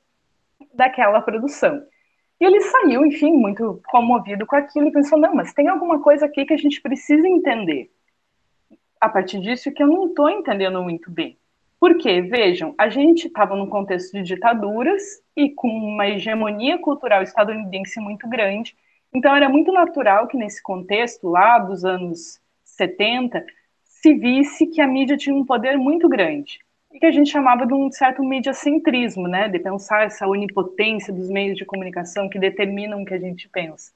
daquela 0.75 1.21
produção. 1.23 1.83
E 2.39 2.45
ele 2.45 2.61
saiu, 2.61 3.07
enfim, 3.07 3.33
muito 3.33 3.81
comovido 3.87 4.47
com 4.47 4.57
aquilo 4.57 4.89
e 4.89 4.93
pensou: 4.93 5.19
não, 5.19 5.35
mas 5.35 5.55
tem 5.55 5.69
alguma 5.69 6.03
coisa 6.03 6.27
aqui 6.27 6.45
que 6.45 6.53
a 6.53 6.59
gente 6.59 6.81
precisa 6.83 7.27
entender 7.27 7.91
a 9.03 9.09
partir 9.09 9.41
disso 9.41 9.73
que 9.73 9.83
eu 9.83 9.89
não 9.89 10.07
estou 10.07 10.31
entendendo 10.31 10.81
muito 10.81 11.11
bem. 11.11 11.37
Porque, 11.81 12.23
vejam, 12.23 12.73
a 12.79 12.89
gente 12.89 13.27
estava 13.27 13.57
num 13.57 13.67
contexto 13.67 14.13
de 14.13 14.23
ditaduras 14.23 15.03
e 15.37 15.51
com 15.51 15.67
uma 15.67 16.07
hegemonia 16.07 16.79
cultural 16.79 17.21
estadunidense 17.21 17.99
muito 17.99 18.29
grande, 18.29 18.77
então 19.13 19.35
era 19.35 19.49
muito 19.49 19.73
natural 19.73 20.29
que 20.29 20.37
nesse 20.37 20.63
contexto, 20.63 21.29
lá 21.29 21.59
dos 21.59 21.85
anos 21.85 22.41
70, 22.63 23.45
se 23.83 24.15
visse 24.15 24.69
que 24.69 24.81
a 24.81 24.87
mídia 24.87 25.17
tinha 25.17 25.35
um 25.35 25.45
poder 25.45 25.77
muito 25.77 26.09
grande 26.09 26.61
e 26.93 27.01
que 27.01 27.07
a 27.07 27.11
gente 27.11 27.29
chamava 27.29 27.67
de 27.67 27.75
um 27.75 27.91
certo 27.91 28.23
mediacentrismo, 28.23 29.27
né, 29.27 29.49
de 29.49 29.59
pensar 29.59 30.05
essa 30.05 30.29
onipotência 30.29 31.13
dos 31.13 31.29
meios 31.29 31.59
de 31.59 31.65
comunicação 31.65 32.29
que 32.29 32.39
determinam 32.39 33.03
o 33.03 33.05
que 33.05 33.15
a 33.15 33.19
gente 33.19 33.49
pensa. 33.49 33.91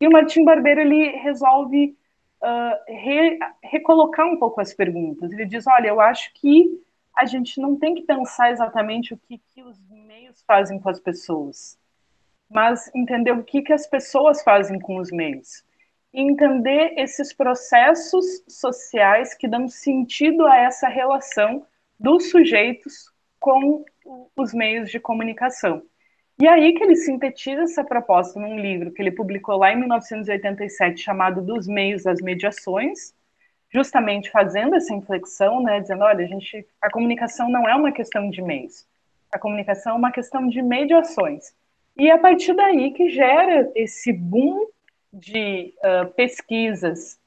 E 0.00 0.08
o 0.08 0.10
Martim 0.10 0.44
Barbeiro 0.44 0.80
ele 0.80 1.10
resolve 1.18 1.96
uh, 2.42 2.92
re, 2.92 3.38
recolocar 3.62 4.26
um 4.26 4.38
pouco 4.38 4.60
as 4.60 4.74
perguntas. 4.74 5.32
Ele 5.32 5.44
diz, 5.44 5.66
olha, 5.66 5.88
eu 5.88 6.00
acho 6.00 6.32
que 6.34 6.82
a 7.16 7.26
gente 7.26 7.60
não 7.60 7.76
tem 7.76 7.94
que 7.94 8.02
pensar 8.02 8.50
exatamente 8.50 9.12
o 9.12 9.16
que, 9.16 9.38
que 9.38 9.62
os 9.62 9.78
meios 9.90 10.42
fazem 10.46 10.78
com 10.78 10.88
as 10.88 11.00
pessoas, 11.00 11.78
mas 12.48 12.90
entender 12.94 13.32
o 13.32 13.42
que, 13.42 13.62
que 13.62 13.72
as 13.72 13.86
pessoas 13.86 14.42
fazem 14.42 14.78
com 14.78 14.98
os 14.98 15.10
meios. 15.10 15.64
E 16.12 16.22
entender 16.22 16.94
esses 16.96 17.32
processos 17.32 18.42
sociais 18.48 19.34
que 19.34 19.48
dão 19.48 19.68
sentido 19.68 20.46
a 20.46 20.56
essa 20.56 20.88
relação 20.88 21.66
dos 21.98 22.30
sujeitos 22.30 23.12
com 23.38 23.84
os 24.36 24.54
meios 24.54 24.90
de 24.90 24.98
comunicação. 24.98 25.82
E 26.40 26.46
aí 26.46 26.72
que 26.72 26.84
ele 26.84 26.94
sintetiza 26.94 27.62
essa 27.62 27.82
proposta 27.82 28.38
num 28.38 28.56
livro 28.56 28.92
que 28.92 29.02
ele 29.02 29.10
publicou 29.10 29.56
lá 29.56 29.72
em 29.72 29.76
1987, 29.76 31.02
chamado 31.02 31.42
Dos 31.42 31.66
Meios 31.66 32.06
às 32.06 32.20
Mediações, 32.20 33.12
justamente 33.70 34.30
fazendo 34.30 34.76
essa 34.76 34.94
inflexão, 34.94 35.60
né, 35.60 35.80
dizendo, 35.80 36.04
olha, 36.04 36.24
a 36.24 36.28
gente, 36.28 36.64
a 36.80 36.88
comunicação 36.90 37.50
não 37.50 37.68
é 37.68 37.74
uma 37.74 37.90
questão 37.90 38.30
de 38.30 38.40
meios, 38.40 38.86
a 39.32 39.38
comunicação 39.38 39.94
é 39.94 39.96
uma 39.96 40.12
questão 40.12 40.48
de 40.48 40.62
mediações. 40.62 41.52
E 41.96 42.08
é 42.08 42.12
a 42.12 42.18
partir 42.18 42.54
daí 42.54 42.92
que 42.92 43.10
gera 43.10 43.70
esse 43.74 44.12
boom 44.12 44.68
de 45.12 45.74
uh, 45.78 46.06
pesquisas 46.12 47.18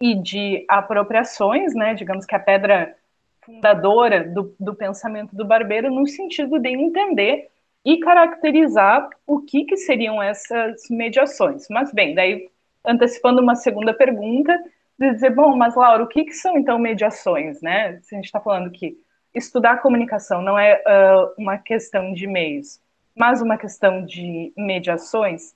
e 0.00 0.14
de 0.14 0.64
apropriações, 0.68 1.74
né, 1.74 1.92
digamos 1.94 2.24
que 2.24 2.36
a 2.36 2.38
pedra 2.38 2.94
fundadora 3.42 4.22
do, 4.22 4.54
do 4.60 4.74
pensamento 4.76 5.34
do 5.34 5.44
Barbeiro, 5.44 5.90
no 5.90 6.06
sentido 6.06 6.58
de 6.60 6.68
entender 6.68 7.50
e 7.88 7.98
caracterizar 8.00 9.08
o 9.26 9.40
que, 9.40 9.64
que 9.64 9.74
seriam 9.78 10.22
essas 10.22 10.82
mediações. 10.90 11.66
Mas, 11.70 11.90
bem, 11.90 12.14
daí, 12.14 12.50
antecipando 12.84 13.40
uma 13.40 13.54
segunda 13.54 13.94
pergunta, 13.94 14.54
dizer, 14.98 15.30
bom, 15.30 15.56
mas 15.56 15.74
Laura, 15.74 16.04
o 16.04 16.06
que, 16.06 16.24
que 16.24 16.34
são, 16.34 16.58
então, 16.58 16.78
mediações, 16.78 17.62
né? 17.62 17.98
Se 18.02 18.14
a 18.14 18.18
gente 18.18 18.26
está 18.26 18.40
falando 18.40 18.70
que 18.70 18.94
estudar 19.34 19.80
comunicação 19.80 20.42
não 20.42 20.58
é 20.58 20.82
uh, 20.86 21.32
uma 21.42 21.56
questão 21.56 22.12
de 22.12 22.26
meios, 22.26 22.78
mas 23.16 23.40
uma 23.40 23.56
questão 23.56 24.04
de 24.04 24.52
mediações, 24.54 25.54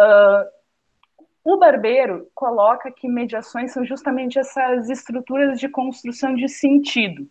uh, 0.00 0.44
o 1.44 1.58
Barbeiro 1.58 2.28
coloca 2.34 2.90
que 2.90 3.06
mediações 3.06 3.70
são 3.70 3.84
justamente 3.84 4.36
essas 4.36 4.90
estruturas 4.90 5.60
de 5.60 5.68
construção 5.68 6.34
de 6.34 6.48
sentido, 6.48 7.28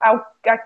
a, 0.00 0.14
a, 0.14 0.58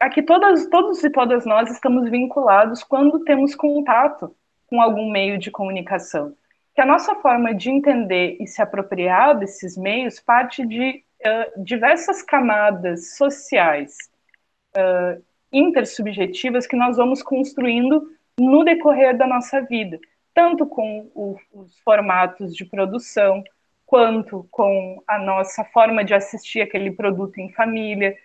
a 0.00 0.08
que 0.08 0.22
todas, 0.22 0.66
todos 0.66 1.04
e 1.04 1.10
todas 1.10 1.44
nós 1.44 1.70
estamos 1.70 2.10
vinculados 2.10 2.82
quando 2.82 3.22
temos 3.24 3.54
contato 3.54 4.34
com 4.66 4.80
algum 4.80 5.10
meio 5.10 5.38
de 5.38 5.50
comunicação. 5.50 6.34
Que 6.74 6.80
a 6.80 6.86
nossa 6.86 7.14
forma 7.16 7.54
de 7.54 7.70
entender 7.70 8.36
e 8.40 8.46
se 8.46 8.62
apropriar 8.62 9.38
desses 9.38 9.76
meios 9.76 10.18
parte 10.18 10.66
de 10.66 11.04
uh, 11.20 11.62
diversas 11.62 12.22
camadas 12.22 13.16
sociais, 13.16 13.96
uh, 14.76 15.22
intersubjetivas, 15.52 16.66
que 16.66 16.76
nós 16.76 16.96
vamos 16.96 17.22
construindo 17.22 18.10
no 18.38 18.64
decorrer 18.64 19.16
da 19.16 19.26
nossa 19.26 19.60
vida 19.60 20.00
tanto 20.34 20.66
com 20.66 21.10
o, 21.14 21.36
os 21.52 21.78
formatos 21.80 22.54
de 22.54 22.64
produção, 22.64 23.42
quanto 23.84 24.46
com 24.50 25.02
a 25.06 25.18
nossa 25.18 25.64
forma 25.64 26.04
de 26.04 26.14
assistir 26.14 26.60
aquele 26.60 26.92
produto 26.92 27.38
em 27.38 27.50
família, 27.52 28.16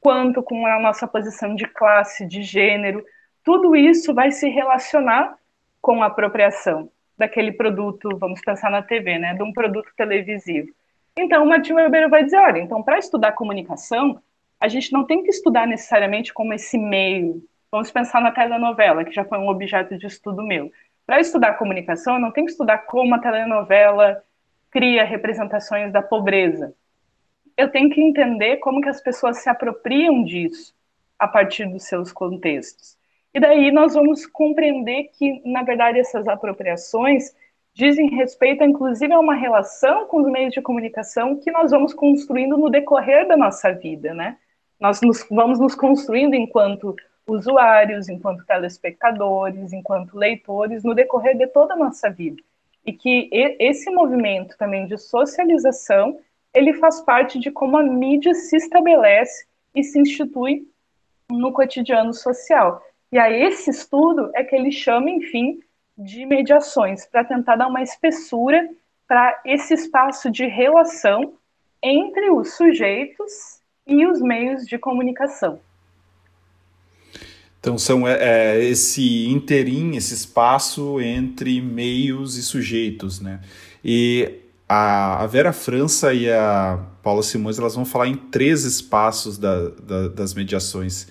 quanto 0.00 0.42
com 0.42 0.66
a 0.66 0.80
nossa 0.80 1.06
posição 1.06 1.54
de 1.54 1.66
classe, 1.66 2.26
de 2.26 2.42
gênero. 2.42 3.04
Tudo 3.44 3.74
isso 3.74 4.14
vai 4.14 4.30
se 4.30 4.48
relacionar 4.48 5.36
com 5.80 6.02
a 6.02 6.06
apropriação 6.06 6.90
daquele 7.16 7.52
produto, 7.52 8.08
vamos 8.18 8.40
pensar 8.40 8.70
na 8.70 8.82
TV, 8.82 9.18
né, 9.18 9.34
de 9.34 9.42
um 9.42 9.52
produto 9.52 9.90
televisivo. 9.96 10.68
Então, 11.16 11.44
o 11.44 11.48
Martin 11.48 11.72
Weber 11.72 12.10
vai 12.10 12.24
dizer, 12.24 12.36
olha, 12.36 12.58
então, 12.58 12.82
para 12.82 12.98
estudar 12.98 13.32
comunicação, 13.32 14.20
a 14.60 14.68
gente 14.68 14.92
não 14.92 15.04
tem 15.04 15.22
que 15.22 15.30
estudar 15.30 15.66
necessariamente 15.66 16.32
como 16.32 16.52
esse 16.52 16.76
meio. 16.76 17.42
Vamos 17.70 17.90
pensar 17.90 18.20
na 18.20 18.30
telenovela, 18.30 19.04
que 19.04 19.12
já 19.12 19.24
foi 19.24 19.38
um 19.38 19.48
objeto 19.48 19.96
de 19.96 20.06
estudo 20.06 20.42
meu. 20.42 20.70
Para 21.06 21.20
estudar 21.20 21.54
comunicação, 21.54 22.14
eu 22.14 22.20
não 22.20 22.32
tenho 22.32 22.46
que 22.46 22.52
estudar 22.52 22.78
como 22.78 23.14
a 23.14 23.18
telenovela 23.18 24.22
cria 24.70 25.04
representações 25.04 25.92
da 25.92 26.02
pobreza. 26.02 26.74
Eu 27.56 27.70
tenho 27.70 27.90
que 27.90 28.00
entender 28.00 28.58
como 28.58 28.80
que 28.80 28.88
as 28.88 29.00
pessoas 29.00 29.38
se 29.38 29.48
apropriam 29.48 30.22
disso 30.22 30.74
a 31.18 31.26
partir 31.26 31.66
dos 31.66 31.84
seus 31.84 32.12
contextos. 32.12 32.96
E 33.32 33.40
daí 33.40 33.70
nós 33.70 33.94
vamos 33.94 34.26
compreender 34.26 35.10
que, 35.12 35.42
na 35.44 35.62
verdade, 35.62 35.98
essas 35.98 36.26
apropriações 36.26 37.34
dizem 37.74 38.08
respeito, 38.08 38.64
inclusive, 38.64 39.12
a 39.12 39.20
uma 39.20 39.34
relação 39.34 40.06
com 40.06 40.22
os 40.22 40.30
meios 40.30 40.54
de 40.54 40.62
comunicação 40.62 41.36
que 41.36 41.50
nós 41.50 41.70
vamos 41.70 41.92
construindo 41.92 42.56
no 42.56 42.70
decorrer 42.70 43.28
da 43.28 43.36
nossa 43.36 43.72
vida, 43.72 44.14
né? 44.14 44.38
Nós 44.80 45.02
nos, 45.02 45.26
vamos 45.30 45.58
nos 45.58 45.74
construindo 45.74 46.34
enquanto 46.34 46.96
usuários, 47.26 48.08
enquanto 48.08 48.46
telespectadores, 48.46 49.72
enquanto 49.72 50.16
leitores, 50.16 50.84
no 50.84 50.94
decorrer 50.94 51.36
de 51.36 51.46
toda 51.46 51.74
a 51.74 51.76
nossa 51.76 52.08
vida. 52.08 52.42
E 52.84 52.92
que 52.92 53.28
esse 53.32 53.90
movimento 53.90 54.56
também 54.56 54.86
de 54.86 54.96
socialização, 54.96 56.18
ele 56.56 56.72
faz 56.74 57.02
parte 57.02 57.38
de 57.38 57.50
como 57.50 57.76
a 57.76 57.82
mídia 57.82 58.32
se 58.32 58.56
estabelece 58.56 59.46
e 59.74 59.84
se 59.84 60.00
institui 60.00 60.66
no 61.30 61.52
cotidiano 61.52 62.14
social. 62.14 62.82
E 63.12 63.18
a 63.18 63.30
esse 63.30 63.70
estudo 63.70 64.30
é 64.34 64.42
que 64.42 64.56
ele 64.56 64.72
chama, 64.72 65.10
enfim, 65.10 65.60
de 65.96 66.24
mediações, 66.24 67.04
para 67.04 67.24
tentar 67.24 67.56
dar 67.56 67.68
uma 67.68 67.82
espessura 67.82 68.68
para 69.06 69.38
esse 69.44 69.74
espaço 69.74 70.30
de 70.30 70.46
relação 70.46 71.34
entre 71.82 72.30
os 72.30 72.54
sujeitos 72.54 73.60
e 73.86 74.06
os 74.06 74.20
meios 74.22 74.66
de 74.66 74.78
comunicação. 74.78 75.60
Então 77.60 77.76
são 77.76 78.08
é, 78.08 78.16
é, 78.20 78.64
esse 78.64 79.28
interim, 79.28 79.96
esse 79.96 80.14
espaço 80.14 81.00
entre 81.00 81.60
meios 81.60 82.36
e 82.36 82.42
sujeitos, 82.42 83.20
né? 83.20 83.40
E 83.84 84.45
a, 84.68 85.22
a, 85.22 85.26
Vera 85.26 85.52
França 85.52 86.12
e 86.12 86.30
a 86.30 86.78
Paula 87.02 87.22
Simões 87.22 87.58
elas 87.58 87.74
vão 87.74 87.84
falar 87.84 88.08
em 88.08 88.16
três 88.16 88.64
espaços 88.64 89.38
da, 89.38 89.68
da, 89.70 90.08
das 90.08 90.34
mediações. 90.34 91.06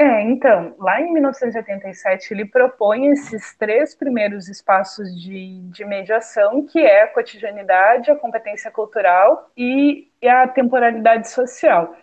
É, 0.00 0.22
então, 0.22 0.76
lá 0.78 1.00
em 1.00 1.12
1987 1.12 2.32
ele 2.32 2.44
propõe 2.44 3.08
esses 3.08 3.56
três 3.56 3.96
primeiros 3.96 4.48
espaços 4.48 5.08
de, 5.20 5.60
de 5.70 5.84
mediação, 5.84 6.64
que 6.64 6.78
é 6.78 7.02
a 7.02 7.08
cotidianidade, 7.08 8.10
a 8.10 8.16
competência 8.16 8.70
cultural 8.70 9.50
e, 9.56 10.08
e 10.22 10.28
a 10.28 10.46
temporalidade 10.46 11.28
social 11.28 11.96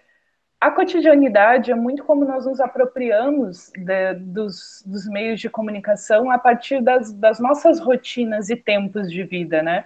a 0.60 0.72
cotidianidade 0.72 1.72
é 1.72 1.76
muito 1.76 2.04
como 2.04 2.26
nós 2.26 2.46
nos 2.46 2.60
apropriamos 2.60 3.72
de, 3.78 4.14
dos, 4.16 4.84
dos, 4.86 5.08
meios 5.08 5.40
de 5.40 5.48
comunicação 5.48 6.32
a 6.32 6.40
partir 6.40 6.82
das, 6.82 7.14
das, 7.14 7.40
nossas 7.40 7.80
rotinas 7.80 8.50
e 8.50 8.56
tempos 8.56 9.12
de 9.12 9.24
vida, 9.24 9.62
né? 9.62 9.86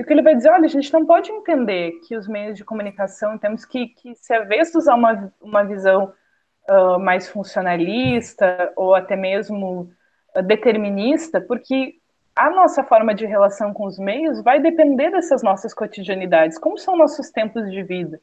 E 0.00 0.02
o 0.02 0.06
que 0.06 0.12
ele 0.14 0.22
vai 0.22 0.34
dizer, 0.34 0.48
olha, 0.50 0.64
a 0.64 0.68
gente 0.68 0.90
não 0.92 1.04
pode 1.04 1.30
entender 1.30 1.92
que 2.08 2.16
os 2.16 2.26
meios 2.26 2.56
de 2.56 2.64
comunicação 2.64 3.36
temos 3.36 3.66
que, 3.66 3.88
que 3.88 4.14
ser 4.14 4.34
avestos 4.34 4.88
a 4.88 4.94
uma, 4.94 5.30
uma 5.42 5.62
visão 5.62 6.12
uh, 6.70 6.98
mais 6.98 7.28
funcionalista 7.28 8.72
ou 8.76 8.94
até 8.94 9.14
mesmo 9.14 9.90
determinista, 10.46 11.38
porque 11.40 11.96
a 12.34 12.48
nossa 12.48 12.82
forma 12.82 13.14
de 13.14 13.26
relação 13.26 13.74
com 13.74 13.84
os 13.84 13.98
meios 13.98 14.42
vai 14.42 14.58
depender 14.58 15.10
dessas 15.10 15.42
nossas 15.42 15.74
cotidianidades, 15.74 16.56
como 16.56 16.78
são 16.78 16.96
nossos 16.96 17.30
tempos 17.30 17.70
de 17.70 17.82
vida 17.82 18.20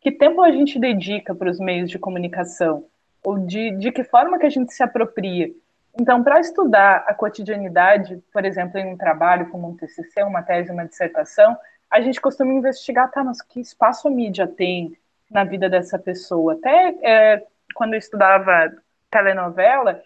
que 0.00 0.10
tempo 0.10 0.42
a 0.42 0.50
gente 0.50 0.78
dedica 0.78 1.34
para 1.34 1.50
os 1.50 1.60
meios 1.60 1.90
de 1.90 1.98
comunicação? 1.98 2.86
Ou 3.22 3.38
de, 3.38 3.76
de 3.76 3.92
que 3.92 4.02
forma 4.02 4.38
que 4.38 4.46
a 4.46 4.50
gente 4.50 4.72
se 4.72 4.82
apropria? 4.82 5.50
Então, 5.98 6.22
para 6.22 6.40
estudar 6.40 7.04
a 7.06 7.14
cotidianidade, 7.14 8.22
por 8.32 8.44
exemplo, 8.44 8.78
em 8.78 8.92
um 8.92 8.96
trabalho 8.96 9.48
como 9.50 9.68
um 9.68 9.76
TCC, 9.76 10.22
uma 10.22 10.42
tese, 10.42 10.70
uma 10.70 10.86
dissertação, 10.86 11.56
a 11.90 12.00
gente 12.00 12.20
costuma 12.20 12.52
investigar, 12.52 13.10
tá, 13.10 13.24
mas 13.24 13.42
que 13.42 13.60
espaço 13.60 14.06
a 14.06 14.10
mídia 14.10 14.46
tem 14.46 14.96
na 15.30 15.44
vida 15.44 15.68
dessa 15.68 15.98
pessoa? 15.98 16.54
Até 16.54 16.94
é, 17.02 17.46
quando 17.74 17.94
eu 17.94 17.98
estudava 17.98 18.72
telenovela, 19.10 20.00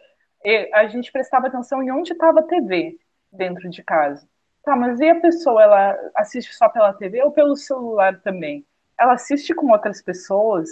a 0.72 0.86
gente 0.86 1.12
prestava 1.12 1.46
atenção 1.46 1.82
em 1.82 1.90
onde 1.90 2.12
estava 2.12 2.40
a 2.40 2.44
TV 2.44 2.98
dentro 3.32 3.68
de 3.68 3.82
casa. 3.82 4.26
Tá, 4.62 4.74
mas 4.74 4.98
e 5.00 5.08
a 5.08 5.20
pessoa, 5.20 5.62
ela 5.62 5.98
assiste 6.14 6.54
só 6.54 6.68
pela 6.68 6.94
TV 6.94 7.22
ou 7.22 7.30
pelo 7.30 7.56
celular 7.56 8.18
também? 8.20 8.64
ela 8.98 9.14
assiste 9.14 9.54
com 9.54 9.70
outras 9.70 10.00
pessoas, 10.02 10.68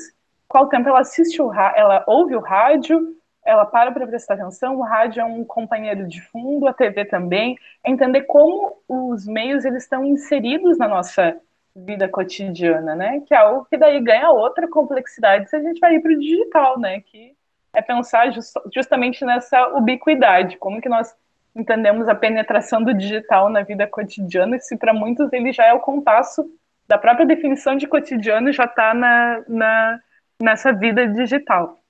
qual 0.49 0.69
tempo 0.69 0.89
ela 0.89 1.01
assiste 1.01 1.41
o 1.41 1.53
ela 1.53 2.05
ouve 2.07 2.35
o 2.35 2.41
rádio, 2.41 3.17
ela 3.45 3.67
para 3.67 3.91
para 3.91 4.07
prestar 4.07 4.35
atenção, 4.35 4.77
o 4.77 4.83
rádio 4.83 5.21
é 5.21 5.25
um 5.25 5.45
companheiro 5.45 6.07
de 6.07 6.21
fundo, 6.21 6.69
a 6.69 6.73
TV 6.73 7.05
também, 7.05 7.59
é 7.85 7.91
entender 7.91 8.23
como 8.23 8.79
os 8.89 9.27
meios 9.27 9.65
eles 9.65 9.83
estão 9.83 10.05
inseridos 10.05 10.79
na 10.79 10.87
nossa 10.87 11.37
vida 11.75 12.09
cotidiana, 12.09 12.95
né? 12.95 13.21
Que 13.27 13.35
é 13.35 13.39
algo 13.39 13.67
que 13.69 13.77
daí 13.77 14.01
ganha 14.01 14.31
outra 14.31 14.69
complexidade 14.69 15.49
se 15.49 15.57
a 15.57 15.61
gente 15.61 15.81
vai 15.81 15.95
ir 15.95 16.01
para 16.01 16.13
o 16.13 16.19
digital, 16.19 16.79
né? 16.79 17.01
Que 17.01 17.35
é 17.75 17.83
pensar 17.83 18.31
just, 18.31 18.55
justamente 18.73 19.25
nessa 19.25 19.69
ubiquidade, 19.69 20.59
como 20.59 20.81
que 20.81 20.89
nós 20.89 21.15
entendemos 21.55 22.09
a 22.09 22.15
penetração 22.15 22.83
do 22.83 22.95
digital 22.95 23.49
na 23.49 23.63
vida 23.63 23.87
cotidiana, 23.87 24.59
se 24.59 24.77
para 24.77 24.93
muitos 24.93 25.33
ele 25.33 25.53
já 25.53 25.67
é 25.67 25.73
o 25.73 25.81
compasso 25.81 26.49
da 26.87 26.99
própria 26.99 27.27
definição 27.27 27.77
de 27.77 27.87
cotidiano 27.87 28.53
já 28.53 28.65
está 28.65 28.95
na, 28.95 29.43
na, 29.49 30.01
nessa 30.41 30.73
vida 30.73 31.07
digital. 31.09 31.82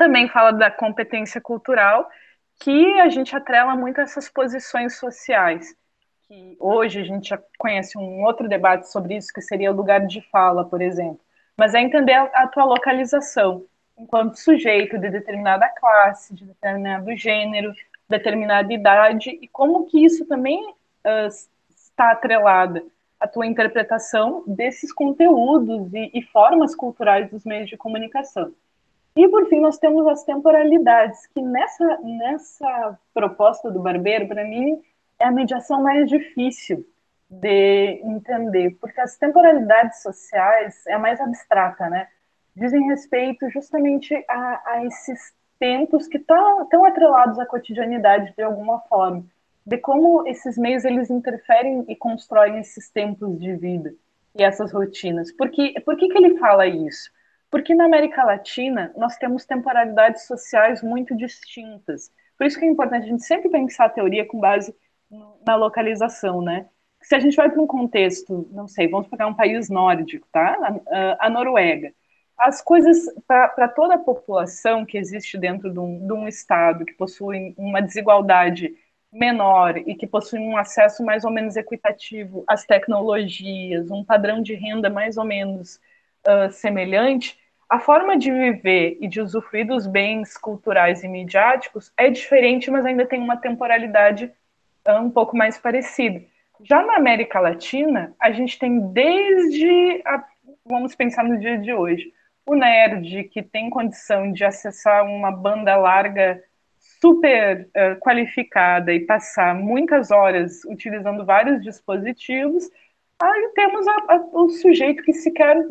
Também 0.00 0.28
fala 0.28 0.50
da 0.50 0.70
competência 0.70 1.42
cultural, 1.42 2.08
que 2.58 2.98
a 3.00 3.10
gente 3.10 3.36
atrela 3.36 3.76
muito 3.76 4.00
a 4.00 4.04
essas 4.04 4.30
posições 4.30 4.96
sociais 4.96 5.76
que 6.26 6.56
hoje 6.58 7.00
a 7.00 7.04
gente 7.04 7.28
já 7.28 7.38
conhece 7.58 7.98
um 7.98 8.24
outro 8.24 8.48
debate 8.48 8.90
sobre 8.90 9.14
isso, 9.14 9.30
que 9.30 9.42
seria 9.42 9.70
o 9.70 9.76
lugar 9.76 10.06
de 10.06 10.22
fala, 10.30 10.64
por 10.64 10.80
exemplo. 10.80 11.20
Mas 11.54 11.74
é 11.74 11.82
entender 11.82 12.14
a, 12.14 12.46
tua 12.46 12.64
localização 12.64 13.66
enquanto 13.98 14.36
sujeito 14.36 14.96
de 14.96 15.10
determinada 15.10 15.68
classe, 15.68 16.34
de 16.34 16.46
determinado 16.46 17.14
gênero, 17.14 17.70
determinada 18.08 18.72
idade, 18.72 19.38
e 19.42 19.46
como 19.48 19.84
que 19.84 20.02
isso 20.02 20.24
também 20.24 20.66
uh, 20.66 21.28
está 21.68 22.12
atrelada 22.12 22.82
à 23.20 23.28
tua 23.28 23.46
interpretação 23.46 24.44
desses 24.46 24.94
conteúdos 24.94 25.92
e, 25.92 26.10
e 26.14 26.22
formas 26.22 26.74
culturais 26.74 27.30
dos 27.30 27.44
meios 27.44 27.68
de 27.68 27.76
comunicação. 27.76 28.50
E 29.16 29.28
por 29.28 29.48
fim, 29.48 29.60
nós 29.60 29.78
temos 29.78 30.06
as 30.06 30.24
temporalidades, 30.24 31.26
que 31.28 31.42
nessa, 31.42 31.98
nessa 31.98 32.98
proposta 33.12 33.70
do 33.70 33.80
Barbeiro, 33.80 34.28
para 34.28 34.44
mim, 34.44 34.80
é 35.18 35.26
a 35.26 35.32
mediação 35.32 35.82
mais 35.82 36.08
difícil 36.08 36.86
de 37.28 38.00
entender, 38.04 38.76
porque 38.80 39.00
as 39.00 39.16
temporalidades 39.16 40.02
sociais 40.02 40.84
é 40.86 40.94
a 40.94 40.98
mais 40.98 41.20
abstrata, 41.20 41.88
né? 41.88 42.08
Dizem 42.56 42.88
respeito 42.88 43.48
justamente 43.50 44.14
a, 44.28 44.62
a 44.64 44.84
esses 44.84 45.32
tempos 45.58 46.08
que 46.08 46.16
estão 46.16 46.66
tão 46.66 46.84
atrelados 46.84 47.38
à 47.38 47.46
cotidianidade 47.46 48.34
de 48.34 48.42
alguma 48.42 48.80
forma, 48.80 49.24
de 49.64 49.78
como 49.78 50.26
esses 50.26 50.56
meios 50.56 50.84
eles 50.84 51.10
interferem 51.10 51.84
e 51.86 51.94
constroem 51.94 52.58
esses 52.58 52.90
tempos 52.90 53.38
de 53.38 53.54
vida 53.54 53.94
e 54.34 54.42
essas 54.42 54.72
rotinas. 54.72 55.30
Por 55.30 55.50
que, 55.50 55.78
por 55.82 55.96
que, 55.96 56.08
que 56.08 56.18
ele 56.18 56.38
fala 56.38 56.66
isso? 56.66 57.10
Porque 57.50 57.74
na 57.74 57.84
América 57.84 58.22
Latina 58.24 58.92
nós 58.96 59.16
temos 59.16 59.44
temporalidades 59.44 60.26
sociais 60.26 60.82
muito 60.82 61.16
distintas. 61.16 62.12
Por 62.38 62.46
isso 62.46 62.58
que 62.58 62.64
é 62.64 62.68
importante 62.68 63.04
a 63.04 63.08
gente 63.08 63.24
sempre 63.24 63.50
pensar 63.50 63.86
a 63.86 63.90
teoria 63.90 64.24
com 64.24 64.38
base 64.38 64.74
na 65.44 65.56
localização, 65.56 66.40
né? 66.40 66.66
Se 67.02 67.14
a 67.14 67.18
gente 67.18 67.36
vai 67.36 67.50
para 67.50 67.60
um 67.60 67.66
contexto, 67.66 68.48
não 68.52 68.68
sei, 68.68 68.86
vamos 68.88 69.08
pegar 69.08 69.26
um 69.26 69.34
país 69.34 69.68
nórdico, 69.68 70.28
tá? 70.30 70.56
A, 70.88 71.26
a 71.26 71.30
Noruega. 71.30 71.92
As 72.38 72.62
coisas, 72.62 72.98
para 73.26 73.68
toda 73.68 73.94
a 73.94 73.98
população 73.98 74.84
que 74.86 74.96
existe 74.96 75.36
dentro 75.36 75.70
de 75.72 75.78
um, 75.78 76.06
de 76.06 76.12
um 76.12 76.28
estado, 76.28 76.84
que 76.84 76.94
possui 76.94 77.54
uma 77.58 77.82
desigualdade 77.82 78.74
menor 79.12 79.76
e 79.76 79.94
que 79.94 80.06
possui 80.06 80.38
um 80.38 80.56
acesso 80.56 81.04
mais 81.04 81.24
ou 81.24 81.30
menos 81.30 81.56
equitativo 81.56 82.44
às 82.46 82.64
tecnologias, 82.64 83.90
um 83.90 84.04
padrão 84.04 84.40
de 84.40 84.54
renda 84.54 84.88
mais 84.88 85.16
ou 85.16 85.24
menos 85.24 85.80
uh, 86.26 86.50
semelhante, 86.52 87.38
a 87.70 87.78
forma 87.78 88.18
de 88.18 88.32
viver 88.32 88.98
e 89.00 89.06
de 89.06 89.20
usufruir 89.20 89.64
dos 89.64 89.86
bens 89.86 90.36
culturais 90.36 91.04
e 91.04 91.08
midiáticos 91.08 91.92
é 91.96 92.10
diferente, 92.10 92.68
mas 92.68 92.84
ainda 92.84 93.06
tem 93.06 93.20
uma 93.20 93.36
temporalidade 93.36 94.32
é 94.84 94.94
um 94.94 95.10
pouco 95.10 95.36
mais 95.36 95.56
parecido. 95.56 96.20
Já 96.62 96.84
na 96.84 96.96
América 96.96 97.38
Latina, 97.38 98.12
a 98.20 98.32
gente 98.32 98.58
tem 98.58 98.92
desde, 98.92 100.02
a, 100.04 100.24
vamos 100.64 100.96
pensar 100.96 101.22
no 101.22 101.38
dia 101.38 101.58
de 101.58 101.72
hoje, 101.72 102.12
o 102.44 102.56
nerd 102.56 103.24
que 103.24 103.42
tem 103.42 103.70
condição 103.70 104.32
de 104.32 104.44
acessar 104.44 105.04
uma 105.04 105.30
banda 105.30 105.76
larga 105.76 106.42
super 107.00 107.68
uh, 107.68 108.00
qualificada 108.00 108.92
e 108.92 109.00
passar 109.00 109.54
muitas 109.54 110.10
horas 110.10 110.64
utilizando 110.64 111.24
vários 111.24 111.62
dispositivos, 111.62 112.64
aí 113.20 113.50
temos 113.54 113.86
a, 113.86 113.92
a, 114.08 114.16
o 114.32 114.48
sujeito 114.50 115.02
que 115.02 115.12
sequer, 115.12 115.66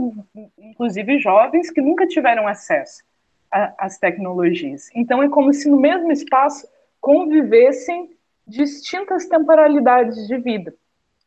inclusive 0.58 1.20
jovens, 1.20 1.72
que 1.72 1.82
nunca 1.82 2.08
tiveram 2.08 2.48
acesso 2.48 3.04
às 3.52 3.98
tecnologias. 3.98 4.90
Então 4.96 5.24
é 5.24 5.30
como 5.30 5.54
se 5.54 5.70
no 5.70 5.80
mesmo 5.80 6.12
espaço 6.12 6.68
convivessem 7.02 8.12
distintas 8.46 9.28
temporalidades 9.28 10.28
de 10.28 10.38
vida. 10.38 10.74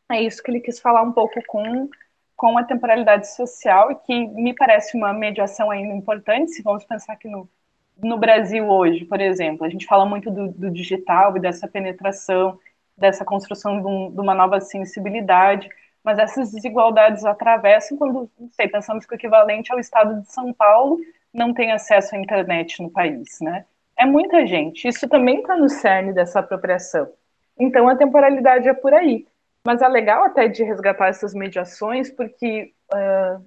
É 0.09 0.21
isso 0.21 0.41
que 0.43 0.51
ele 0.51 0.59
quis 0.59 0.79
falar 0.79 1.01
um 1.01 1.11
pouco 1.11 1.41
com, 1.47 1.89
com 2.35 2.57
a 2.57 2.63
temporalidade 2.63 3.33
social 3.35 3.91
e 3.91 3.95
que 3.95 4.27
me 4.27 4.53
parece 4.53 4.95
uma 4.97 5.13
mediação 5.13 5.71
ainda 5.71 5.93
importante, 5.93 6.51
se 6.51 6.61
vamos 6.61 6.83
pensar 6.85 7.15
que 7.15 7.27
no, 7.27 7.49
no 7.97 8.17
Brasil 8.17 8.67
hoje, 8.67 9.05
por 9.05 9.19
exemplo, 9.21 9.65
a 9.65 9.69
gente 9.69 9.85
fala 9.85 10.05
muito 10.05 10.29
do, 10.29 10.49
do 10.49 10.69
digital 10.69 11.35
e 11.37 11.39
dessa 11.39 11.67
penetração, 11.67 12.59
dessa 12.97 13.25
construção 13.25 13.81
de, 13.81 13.87
um, 13.87 14.11
de, 14.11 14.19
uma 14.19 14.35
nova 14.35 14.59
sensibilidade, 14.59 15.69
mas 16.03 16.19
essas 16.19 16.51
desigualdades 16.51 17.23
atravessam 17.25 17.97
quando, 17.97 18.29
não 18.39 18.49
sei, 18.51 18.67
pensamos 18.67 19.05
que 19.05 19.13
o 19.13 19.15
equivalente 19.15 19.71
ao 19.71 19.79
estado 19.79 20.21
de 20.21 20.31
São 20.31 20.53
Paulo 20.53 20.99
não 21.33 21.53
tem 21.53 21.71
acesso 21.71 22.15
à 22.15 22.19
internet 22.19 22.81
no 22.81 22.89
país, 22.89 23.39
né? 23.41 23.65
é 23.97 24.05
muita 24.05 24.45
gente. 24.45 24.87
Isso 24.87 25.07
também 25.07 25.39
está 25.39 25.55
no 25.55 25.69
cerne 25.69 26.13
dessa 26.13 26.39
apropriação. 26.39 27.11
Então 27.57 27.87
a 27.87 27.95
temporalidade 27.95 28.67
é 28.67 28.73
por 28.73 28.93
aí. 28.93 29.25
Mas 29.65 29.81
é 29.81 29.87
legal 29.87 30.23
até 30.23 30.47
de 30.47 30.63
resgatar 30.63 31.07
essas 31.07 31.33
mediações, 31.33 32.11
porque 32.11 32.73
uh, 32.93 33.45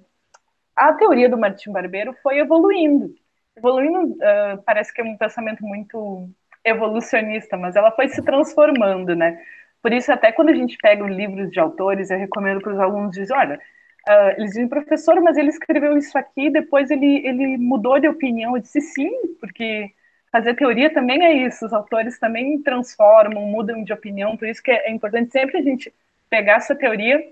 a 0.75 0.93
teoria 0.93 1.29
do 1.29 1.37
Martim 1.37 1.71
Barbeiro 1.71 2.13
foi 2.23 2.39
evoluindo. 2.39 3.13
Evoluindo 3.55 4.13
uh, 4.13 4.61
parece 4.65 4.91
que 4.91 5.01
é 5.01 5.03
um 5.03 5.17
pensamento 5.17 5.63
muito 5.63 6.27
evolucionista, 6.63 7.55
mas 7.55 7.75
ela 7.75 7.91
foi 7.91 8.09
se 8.09 8.21
transformando, 8.23 9.15
né? 9.15 9.39
Por 9.87 9.93
isso, 9.93 10.11
até 10.11 10.33
quando 10.33 10.49
a 10.49 10.53
gente 10.53 10.77
pega 10.79 11.07
livros 11.07 11.49
de 11.49 11.61
autores, 11.61 12.11
eu 12.11 12.17
recomendo 12.17 12.59
para 12.59 12.73
os 12.73 12.77
alunos 12.77 13.11
dizer, 13.11 13.33
olha, 13.33 13.55
uh, 13.55 14.31
eles 14.35 14.49
dizem, 14.49 14.67
professor, 14.67 15.21
mas 15.21 15.37
ele 15.37 15.47
escreveu 15.47 15.97
isso 15.97 16.17
aqui, 16.17 16.49
depois 16.49 16.91
ele, 16.91 17.25
ele 17.25 17.55
mudou 17.55 17.97
de 17.97 18.05
opinião. 18.05 18.53
Eu 18.53 18.61
disse, 18.61 18.81
sim, 18.81 19.09
porque 19.39 19.89
fazer 20.29 20.55
teoria 20.55 20.93
também 20.93 21.23
é 21.23 21.31
isso, 21.47 21.65
os 21.65 21.71
autores 21.71 22.19
também 22.19 22.61
transformam, 22.61 23.45
mudam 23.45 23.81
de 23.81 23.93
opinião, 23.93 24.35
por 24.35 24.49
isso 24.49 24.61
que 24.61 24.71
é 24.71 24.91
importante 24.91 25.31
sempre 25.31 25.57
a 25.57 25.61
gente 25.61 25.93
pegar 26.29 26.57
essa 26.57 26.75
teoria 26.75 27.25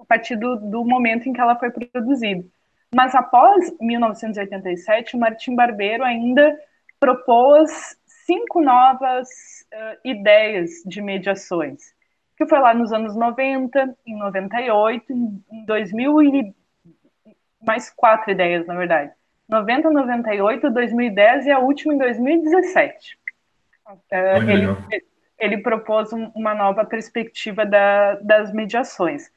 a 0.00 0.04
partir 0.06 0.36
do, 0.36 0.56
do 0.56 0.82
momento 0.82 1.28
em 1.28 1.34
que 1.34 1.40
ela 1.42 1.54
foi 1.56 1.70
produzida. 1.70 2.42
Mas 2.94 3.14
após 3.14 3.76
1987, 3.78 5.16
o 5.16 5.20
Martim 5.20 5.54
Barbeiro 5.54 6.02
ainda 6.02 6.58
propôs 6.98 7.99
cinco 8.30 8.62
novas 8.62 9.28
uh, 9.74 9.98
ideias 10.04 10.70
de 10.86 11.02
mediações, 11.02 11.80
que 12.36 12.46
foi 12.46 12.60
lá 12.60 12.72
nos 12.72 12.92
anos 12.92 13.16
90, 13.16 13.96
em 14.06 14.16
98, 14.16 15.12
em 15.12 15.64
2000 15.66 16.22
e 16.22 16.54
mais 17.60 17.90
quatro 17.90 18.30
ideias, 18.30 18.64
na 18.68 18.76
verdade. 18.76 19.10
90, 19.48 19.90
98, 19.90 20.70
2010 20.70 21.46
e 21.46 21.50
a 21.50 21.58
última 21.58 21.92
em 21.92 21.98
2017. 21.98 23.18
Uh, 23.88 23.98
ele, 24.48 25.04
ele 25.36 25.58
propôs 25.58 26.12
um, 26.12 26.30
uma 26.36 26.54
nova 26.54 26.84
perspectiva 26.84 27.66
da, 27.66 28.14
das 28.14 28.52
mediações. 28.52 29.28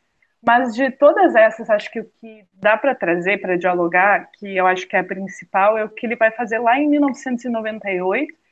Mas 0.45 0.75
de 0.75 0.91
todas 0.91 1.35
essas, 1.35 1.67
acho 1.67 1.89
que 1.89 2.01
o 2.01 2.05
que 2.21 2.45
dá 2.53 2.77
para 2.77 2.93
trazer, 2.93 3.39
para 3.41 3.57
dialogar, 3.57 4.29
que 4.33 4.55
eu 4.55 4.67
acho 4.67 4.87
que 4.87 4.95
é 4.95 4.99
a 4.99 5.03
principal, 5.03 5.79
é 5.79 5.83
o 5.83 5.89
que 5.89 6.05
ele 6.05 6.15
vai 6.15 6.29
fazer 6.29 6.59
lá 6.59 6.77
em 6.77 6.87
1998, 6.87 8.42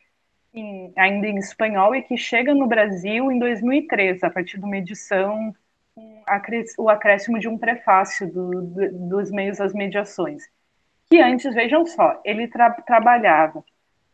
em, 0.53 0.91
ainda 0.97 1.27
em 1.27 1.37
espanhol, 1.37 1.95
e 1.95 2.01
que 2.01 2.17
chega 2.17 2.53
no 2.53 2.67
Brasil 2.67 3.31
em 3.31 3.39
2003, 3.39 4.23
a 4.23 4.29
partir 4.29 4.57
de 4.57 4.65
uma 4.65 4.77
edição, 4.77 5.53
um, 5.95 6.23
o 6.77 6.89
acréscimo 6.89 7.39
de 7.39 7.47
um 7.47 7.57
prefácio 7.57 8.31
do, 8.31 8.61
do, 8.61 9.09
dos 9.09 9.31
meios 9.31 9.59
às 9.61 9.73
mediações 9.73 10.43
que 11.11 11.19
antes, 11.19 11.53
vejam 11.53 11.85
só, 11.85 12.21
ele 12.23 12.47
tra 12.47 12.71
trabalhava 12.71 13.65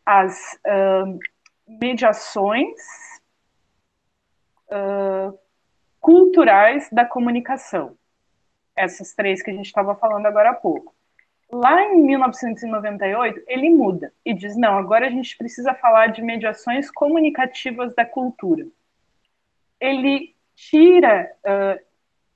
as 0.03 0.59
uh, 0.65 1.19
mediações 1.67 2.75
uh, 4.71 5.37
culturais 5.99 6.89
da 6.91 7.05
comunicação. 7.05 7.95
Essas 8.75 9.13
três 9.13 9.43
que 9.43 9.51
a 9.51 9.53
gente 9.53 9.67
estava 9.67 9.93
falando 9.93 10.25
agora 10.25 10.49
há 10.49 10.53
pouco. 10.55 10.95
Lá 11.51 11.81
em 11.83 12.03
1998, 12.03 13.41
ele 13.47 13.69
muda 13.69 14.11
e 14.25 14.33
diz: 14.33 14.57
não, 14.57 14.77
agora 14.77 15.07
a 15.07 15.09
gente 15.09 15.37
precisa 15.37 15.73
falar 15.73 16.07
de 16.07 16.21
mediações 16.21 16.91
comunicativas 16.91 17.95
da 17.95 18.05
cultura. 18.05 18.67
Ele 19.79 20.35
tira 20.55 21.31
uh, 21.45 21.85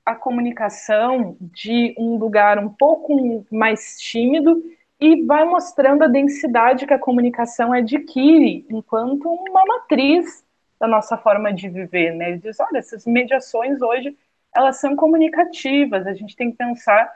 a 0.05 0.15
comunicação 0.15 1.35
de 1.41 1.93
um 1.97 2.15
lugar 2.17 2.57
um 2.57 2.69
pouco 2.69 3.45
mais 3.51 3.99
tímido 3.99 4.63
e 4.99 5.23
vai 5.23 5.43
mostrando 5.43 6.03
a 6.03 6.07
densidade 6.07 6.85
que 6.85 6.93
a 6.93 6.99
comunicação 6.99 7.73
adquire 7.73 8.65
enquanto 8.69 9.27
uma 9.27 9.65
matriz 9.65 10.45
da 10.79 10.87
nossa 10.87 11.17
forma 11.17 11.51
de 11.51 11.67
viver, 11.67 12.13
né? 12.15 12.29
Ele 12.29 12.37
diz, 12.37 12.59
olha, 12.59 12.77
essas 12.77 13.05
mediações 13.05 13.81
hoje, 13.81 14.15
elas 14.55 14.79
são 14.79 14.95
comunicativas, 14.95 16.07
a 16.07 16.13
gente 16.13 16.35
tem 16.35 16.51
que 16.51 16.57
pensar 16.57 17.11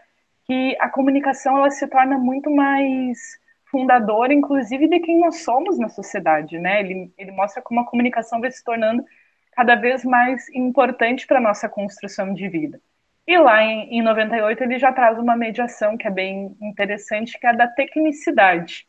que 0.45 0.77
a 0.79 0.89
comunicação, 0.89 1.57
ela 1.57 1.71
se 1.71 1.87
torna 1.87 2.17
muito 2.17 2.49
mais 2.51 3.39
fundadora, 3.71 4.33
inclusive, 4.33 4.87
de 4.87 4.99
quem 4.99 5.19
nós 5.19 5.43
somos 5.43 5.77
na 5.77 5.89
sociedade, 5.89 6.57
né? 6.59 6.79
Ele, 6.79 7.13
ele 7.17 7.31
mostra 7.31 7.61
como 7.61 7.79
a 7.79 7.85
comunicação 7.85 8.39
vai 8.39 8.51
se 8.51 8.63
tornando 8.63 9.03
cada 9.51 9.75
vez 9.75 10.03
mais 10.03 10.47
importante 10.49 11.25
para 11.25 11.39
a 11.39 11.41
nossa 11.41 11.67
construção 11.67 12.33
de 12.33 12.47
vida. 12.47 12.79
E 13.27 13.37
lá 13.37 13.63
em, 13.63 13.97
em 13.97 14.01
98 14.03 14.63
ele 14.63 14.77
já 14.77 14.93
traz 14.93 15.17
uma 15.17 15.35
mediação 15.35 15.97
que 15.97 16.07
é 16.07 16.11
bem 16.11 16.55
interessante, 16.61 17.39
que 17.39 17.47
é 17.47 17.49
a 17.49 17.53
da 17.53 17.67
tecnicidade. 17.67 18.87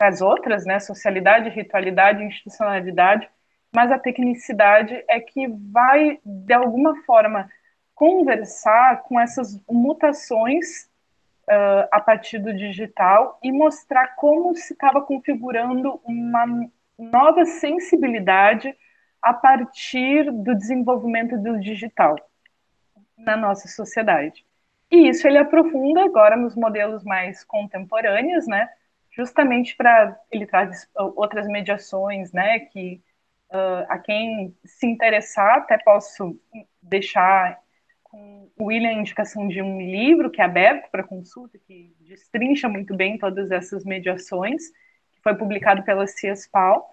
As 0.00 0.22
outras, 0.22 0.64
né, 0.64 0.80
socialidade, 0.80 1.50
ritualidade, 1.50 2.24
institucionalidade, 2.24 3.28
mas 3.72 3.92
a 3.92 3.98
tecnicidade 3.98 5.04
é 5.08 5.20
que 5.20 5.46
vai, 5.48 6.18
de 6.24 6.54
alguma 6.54 6.96
forma, 7.04 7.50
conversar 7.94 9.02
com 9.02 9.20
essas 9.20 9.60
mutações 9.68 10.88
uh, 11.48 11.88
a 11.90 12.00
partir 12.00 12.38
do 12.38 12.54
digital 12.54 13.38
e 13.42 13.52
mostrar 13.52 14.14
como 14.16 14.54
se 14.54 14.72
estava 14.72 15.00
configurando 15.02 16.00
uma 16.04 16.46
nova 16.98 17.44
sensibilidade 17.44 18.74
a 19.20 19.32
partir 19.32 20.30
do 20.30 20.54
desenvolvimento 20.54 21.36
do 21.38 21.58
digital 21.58 22.16
na 23.16 23.36
nossa 23.36 23.68
sociedade. 23.68 24.44
E 24.90 25.08
isso 25.08 25.26
ele 25.26 25.38
aprofunda 25.38 26.04
agora 26.04 26.36
nos 26.36 26.54
modelos 26.54 27.02
mais 27.04 27.42
contemporâneos, 27.42 28.46
né? 28.46 28.68
Justamente 29.10 29.76
para 29.76 30.18
ele 30.30 30.46
traz 30.46 30.88
outras 30.94 31.46
mediações, 31.46 32.32
né? 32.32 32.60
Que 32.60 33.02
uh, 33.50 33.86
a 33.88 33.98
quem 33.98 34.54
se 34.64 34.86
interessar 34.86 35.58
até 35.58 35.78
posso 35.78 36.38
deixar 36.82 37.58
com 38.14 38.64
o 38.64 38.66
William 38.66 38.90
a 38.90 38.94
indicação 38.94 39.48
de 39.48 39.60
um 39.60 39.80
livro 39.80 40.30
que 40.30 40.40
é 40.40 40.44
aberto 40.44 40.88
para 40.90 41.02
consulta, 41.02 41.58
que 41.66 41.92
destrincha 42.00 42.68
muito 42.68 42.94
bem 42.94 43.18
todas 43.18 43.50
essas 43.50 43.84
mediações, 43.84 44.68
que 45.12 45.20
foi 45.22 45.34
publicado 45.34 45.82
pela 45.82 46.06
CIESPAL, 46.06 46.88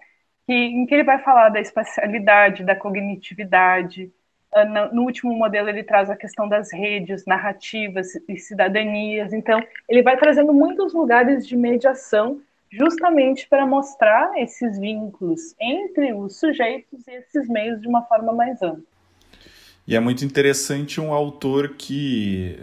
que, 0.46 0.52
em 0.52 0.84
que 0.84 0.94
ele 0.94 1.04
vai 1.04 1.20
falar 1.20 1.50
da 1.50 1.60
espacialidade, 1.60 2.64
da 2.64 2.74
cognitividade, 2.74 4.12
ah, 4.52 4.64
no 4.92 5.02
último 5.02 5.32
modelo 5.34 5.68
ele 5.68 5.84
traz 5.84 6.10
a 6.10 6.16
questão 6.16 6.48
das 6.48 6.72
redes, 6.72 7.24
narrativas 7.24 8.08
e 8.28 8.36
cidadanias. 8.36 9.32
Então, 9.32 9.62
ele 9.88 10.02
vai 10.02 10.16
trazendo 10.16 10.52
muitos 10.52 10.92
lugares 10.92 11.46
de 11.46 11.56
mediação 11.56 12.40
justamente 12.70 13.48
para 13.48 13.64
mostrar 13.66 14.32
esses 14.38 14.78
vínculos 14.78 15.54
entre 15.60 16.12
os 16.14 16.38
sujeitos 16.38 17.06
e 17.06 17.12
esses 17.12 17.48
meios 17.48 17.80
de 17.80 17.86
uma 17.86 18.02
forma 18.02 18.32
mais 18.32 18.60
ampla. 18.62 18.91
E 19.86 19.96
é 19.96 20.00
muito 20.00 20.24
interessante 20.24 21.00
um 21.00 21.12
autor 21.12 21.74
que 21.76 22.56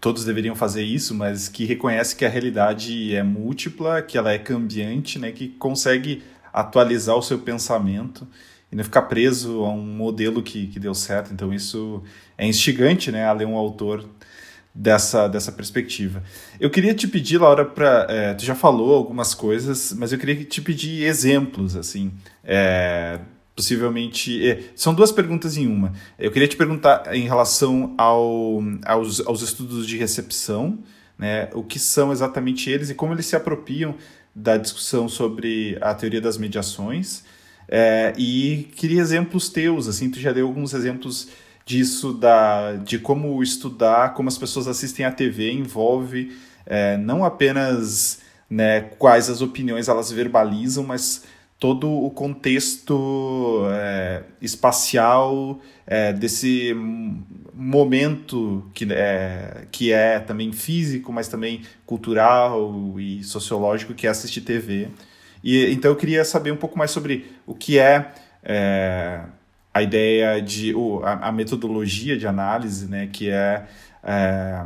todos 0.00 0.24
deveriam 0.24 0.54
fazer 0.54 0.82
isso, 0.82 1.14
mas 1.14 1.48
que 1.48 1.64
reconhece 1.64 2.14
que 2.14 2.24
a 2.24 2.28
realidade 2.28 3.14
é 3.14 3.22
múltipla, 3.22 4.00
que 4.00 4.16
ela 4.16 4.32
é 4.32 4.38
cambiante, 4.38 5.18
né, 5.18 5.32
que 5.32 5.48
consegue 5.48 6.22
atualizar 6.52 7.16
o 7.16 7.22
seu 7.22 7.38
pensamento 7.38 8.26
e 8.70 8.76
não 8.76 8.84
ficar 8.84 9.02
preso 9.02 9.64
a 9.64 9.70
um 9.70 9.84
modelo 9.84 10.42
que, 10.42 10.68
que 10.68 10.78
deu 10.78 10.94
certo. 10.94 11.32
Então 11.32 11.52
isso 11.52 12.02
é 12.38 12.46
instigante, 12.46 13.10
né, 13.10 13.26
a 13.26 13.32
ler 13.32 13.46
um 13.46 13.56
autor 13.56 14.08
dessa, 14.74 15.28
dessa 15.28 15.52
perspectiva. 15.52 16.22
Eu 16.58 16.70
queria 16.70 16.94
te 16.94 17.08
pedir, 17.08 17.38
Laura, 17.38 17.64
para 17.64 18.06
é, 18.08 18.34
tu 18.34 18.44
já 18.44 18.54
falou 18.54 18.94
algumas 18.94 19.34
coisas, 19.34 19.92
mas 19.92 20.12
eu 20.12 20.18
queria 20.18 20.44
te 20.44 20.62
pedir 20.62 21.04
exemplos, 21.04 21.76
assim, 21.76 22.12
é, 22.44 23.18
possivelmente. 23.60 24.48
É, 24.48 24.62
são 24.74 24.94
duas 24.94 25.12
perguntas 25.12 25.56
em 25.56 25.66
uma. 25.66 25.92
Eu 26.18 26.30
queria 26.32 26.48
te 26.48 26.56
perguntar 26.56 27.14
em 27.14 27.24
relação 27.24 27.94
ao, 27.98 28.62
aos, 28.84 29.20
aos 29.26 29.42
estudos 29.42 29.86
de 29.86 29.98
recepção, 29.98 30.78
né, 31.18 31.50
o 31.52 31.62
que 31.62 31.78
são 31.78 32.10
exatamente 32.10 32.70
eles 32.70 32.88
e 32.88 32.94
como 32.94 33.12
eles 33.12 33.26
se 33.26 33.36
apropriam 33.36 33.94
da 34.34 34.56
discussão 34.56 35.08
sobre 35.08 35.76
a 35.80 35.94
teoria 35.94 36.20
das 36.20 36.38
mediações. 36.38 37.22
É, 37.68 38.14
e 38.16 38.68
queria 38.76 39.00
exemplos 39.00 39.48
teus, 39.50 39.86
assim, 39.86 40.10
tu 40.10 40.18
já 40.18 40.32
deu 40.32 40.46
alguns 40.46 40.72
exemplos 40.72 41.28
disso, 41.64 42.14
da, 42.14 42.72
de 42.76 42.98
como 42.98 43.40
estudar, 43.42 44.14
como 44.14 44.28
as 44.28 44.38
pessoas 44.38 44.66
assistem 44.66 45.04
a 45.04 45.12
TV, 45.12 45.52
envolve 45.52 46.32
é, 46.66 46.96
não 46.96 47.24
apenas 47.24 48.20
né, 48.48 48.80
quais 48.98 49.28
as 49.30 49.40
opiniões 49.40 49.88
elas 49.88 50.10
verbalizam, 50.10 50.82
mas 50.82 51.24
todo 51.60 51.90
o 51.92 52.10
contexto 52.10 53.66
é, 53.70 54.22
espacial 54.40 55.60
é, 55.86 56.10
desse 56.10 56.74
momento 57.54 58.64
que 58.72 58.90
é, 58.90 59.66
que 59.70 59.92
é 59.92 60.18
também 60.18 60.50
físico, 60.52 61.12
mas 61.12 61.28
também 61.28 61.60
cultural 61.84 62.98
e 62.98 63.22
sociológico, 63.22 63.92
que 63.92 64.06
é 64.06 64.10
assistir 64.10 64.40
TV. 64.40 64.88
E, 65.44 65.70
então 65.70 65.90
eu 65.90 65.96
queria 65.96 66.24
saber 66.24 66.50
um 66.50 66.56
pouco 66.56 66.78
mais 66.78 66.90
sobre 66.90 67.30
o 67.46 67.54
que 67.54 67.78
é, 67.78 68.10
é 68.42 69.20
a 69.72 69.82
ideia 69.82 70.40
de 70.40 70.74
o, 70.74 71.02
a, 71.04 71.28
a, 71.28 71.32
metodologia 71.32 72.16
de 72.16 72.26
análise, 72.26 72.86
né, 72.86 73.06
que 73.12 73.28
é, 73.30 73.66
é, 74.02 74.64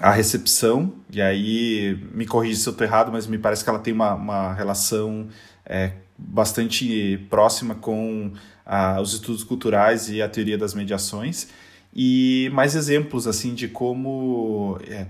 a 0.00 0.12
recepção, 0.12 0.92
e 1.10 1.20
aí 1.20 1.98
me 2.14 2.24
corrija 2.24 2.60
se 2.60 2.68
eu 2.68 2.70
estou 2.70 2.86
errado, 2.86 3.10
mas 3.10 3.26
me 3.26 3.36
parece 3.36 3.64
que 3.64 3.68
ela 3.68 3.80
tem 3.80 3.92
uma, 3.92 4.14
uma 4.14 4.54
relação 4.54 5.28
é, 5.68 5.92
bastante 6.16 7.18
próxima 7.30 7.74
com 7.74 8.32
a, 8.64 9.00
os 9.00 9.14
estudos 9.14 9.44
culturais 9.44 10.08
e 10.08 10.22
a 10.22 10.28
teoria 10.28 10.58
das 10.58 10.74
mediações, 10.74 11.48
e 11.94 12.50
mais 12.52 12.74
exemplos 12.74 13.26
assim 13.26 13.54
de 13.54 13.68
como 13.68 14.78
é, 14.88 15.06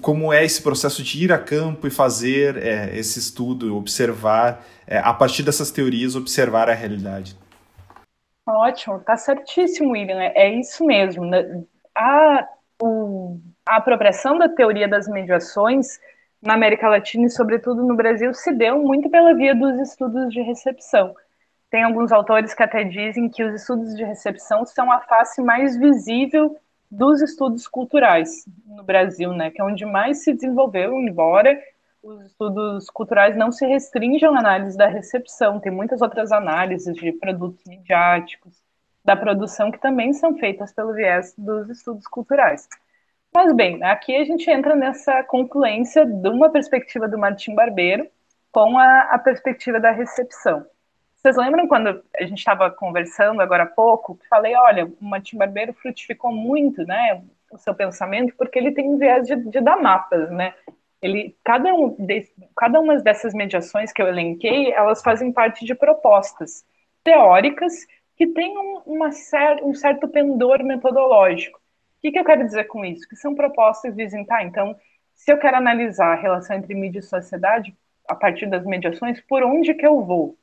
como 0.00 0.32
é 0.32 0.44
esse 0.44 0.60
processo 0.60 1.02
de 1.02 1.24
ir 1.24 1.32
a 1.32 1.38
campo 1.38 1.86
e 1.86 1.90
fazer 1.90 2.56
é, 2.56 2.96
esse 2.96 3.18
estudo, 3.18 3.76
observar, 3.76 4.64
é, 4.86 4.98
a 4.98 5.14
partir 5.14 5.42
dessas 5.42 5.70
teorias, 5.70 6.16
observar 6.16 6.68
a 6.68 6.74
realidade. 6.74 7.36
Ótimo, 8.46 8.98
tá 9.00 9.16
certíssimo, 9.16 9.92
William, 9.92 10.20
é, 10.20 10.32
é 10.34 10.58
isso 10.58 10.84
mesmo. 10.84 11.24
Né? 11.24 11.62
A, 11.94 12.44
o, 12.82 13.38
a 13.64 13.76
apropriação 13.76 14.36
da 14.36 14.48
teoria 14.48 14.88
das 14.88 15.06
mediações 15.06 16.00
na 16.42 16.54
América 16.54 16.88
Latina 16.88 17.26
e, 17.26 17.30
sobretudo, 17.30 17.86
no 17.86 17.94
Brasil, 17.94 18.34
se 18.34 18.52
deu 18.52 18.82
muito 18.82 19.08
pela 19.08 19.32
via 19.32 19.54
dos 19.54 19.78
estudos 19.78 20.32
de 20.32 20.42
recepção. 20.42 21.14
Tem 21.70 21.84
alguns 21.84 22.10
autores 22.12 22.52
que 22.52 22.62
até 22.62 22.82
dizem 22.84 23.28
que 23.28 23.44
os 23.44 23.54
estudos 23.54 23.96
de 23.96 24.04
recepção 24.04 24.66
são 24.66 24.90
a 24.90 25.00
face 25.00 25.40
mais 25.40 25.76
visível 25.76 26.56
dos 26.90 27.22
estudos 27.22 27.66
culturais 27.66 28.44
no 28.66 28.82
Brasil, 28.82 29.32
né, 29.32 29.50
que 29.50 29.60
é 29.60 29.64
onde 29.64 29.86
mais 29.86 30.22
se 30.22 30.34
desenvolveu, 30.34 30.92
embora 30.98 31.58
os 32.02 32.20
estudos 32.26 32.90
culturais 32.90 33.36
não 33.36 33.50
se 33.50 33.64
restringam 33.64 34.34
à 34.34 34.40
análise 34.40 34.76
da 34.76 34.88
recepção, 34.88 35.60
tem 35.60 35.72
muitas 35.72 36.02
outras 36.02 36.32
análises 36.32 36.94
de 36.94 37.12
produtos 37.12 37.64
midiáticos, 37.64 38.60
da 39.04 39.16
produção 39.16 39.70
que 39.70 39.80
também 39.80 40.12
são 40.12 40.36
feitas 40.36 40.72
pelo 40.72 40.92
viés 40.92 41.32
dos 41.38 41.70
estudos 41.70 42.06
culturais. 42.06 42.68
Mas 43.34 43.50
bem, 43.54 43.82
aqui 43.82 44.14
a 44.14 44.24
gente 44.24 44.50
entra 44.50 44.76
nessa 44.76 45.22
confluência 45.24 46.04
de 46.04 46.28
uma 46.28 46.50
perspectiva 46.50 47.08
do 47.08 47.16
Martim 47.16 47.54
Barbeiro 47.54 48.06
com 48.52 48.76
a, 48.78 49.00
a 49.04 49.18
perspectiva 49.18 49.80
da 49.80 49.90
recepção. 49.90 50.66
Vocês 51.16 51.36
lembram 51.36 51.66
quando 51.66 52.02
a 52.18 52.24
gente 52.24 52.38
estava 52.38 52.70
conversando 52.70 53.40
agora 53.40 53.62
há 53.62 53.66
pouco? 53.66 54.18
Falei, 54.28 54.54
olha, 54.54 54.84
o 54.84 55.04
Martim 55.04 55.38
Barbeiro 55.38 55.72
frutificou 55.72 56.30
muito, 56.30 56.84
né, 56.84 57.22
o 57.50 57.56
seu 57.56 57.74
pensamento, 57.74 58.34
porque 58.36 58.58
ele 58.58 58.72
tem 58.72 58.88
um 58.88 58.98
viés 58.98 59.26
de, 59.26 59.36
de 59.36 59.60
dar 59.60 59.76
mapas, 59.76 60.30
né? 60.30 60.52
Ele, 61.00 61.34
cada, 61.42 61.72
um 61.74 61.96
de, 61.98 62.28
cada 62.54 62.80
uma 62.80 62.98
dessas 62.98 63.32
mediações 63.32 63.92
que 63.92 64.02
eu 64.02 64.08
elenquei, 64.08 64.72
elas 64.72 65.02
fazem 65.02 65.32
parte 65.32 65.64
de 65.64 65.74
propostas 65.74 66.64
teóricas 67.02 67.86
que 68.16 68.26
têm 68.26 68.56
um, 68.58 68.82
uma 68.84 69.10
cer 69.10 69.62
um 69.62 69.74
certo 69.74 70.06
pendor 70.06 70.62
metodológico. 70.62 71.61
Que, 72.02 72.10
que 72.10 72.18
eu 72.18 72.24
quero 72.24 72.44
dizer 72.44 72.64
com 72.64 72.84
isso? 72.84 73.08
Que 73.08 73.16
são 73.16 73.34
propostas 73.34 73.94
que 73.94 74.04
dizem, 74.04 74.24
tá, 74.24 74.42
então, 74.42 74.76
se 75.14 75.32
eu 75.32 75.38
quero 75.38 75.56
analisar 75.56 76.12
a 76.12 76.20
relação 76.20 76.56
entre 76.56 76.74
mídia 76.74 76.98
e 76.98 77.02
sociedade, 77.02 77.74
a 78.08 78.14
partir 78.14 78.46
das 78.46 78.66
mediações, 78.66 79.20
por 79.20 79.44
onde 79.44 79.72
que 79.72 79.86
eu 79.86 80.04
vou? 80.04 80.36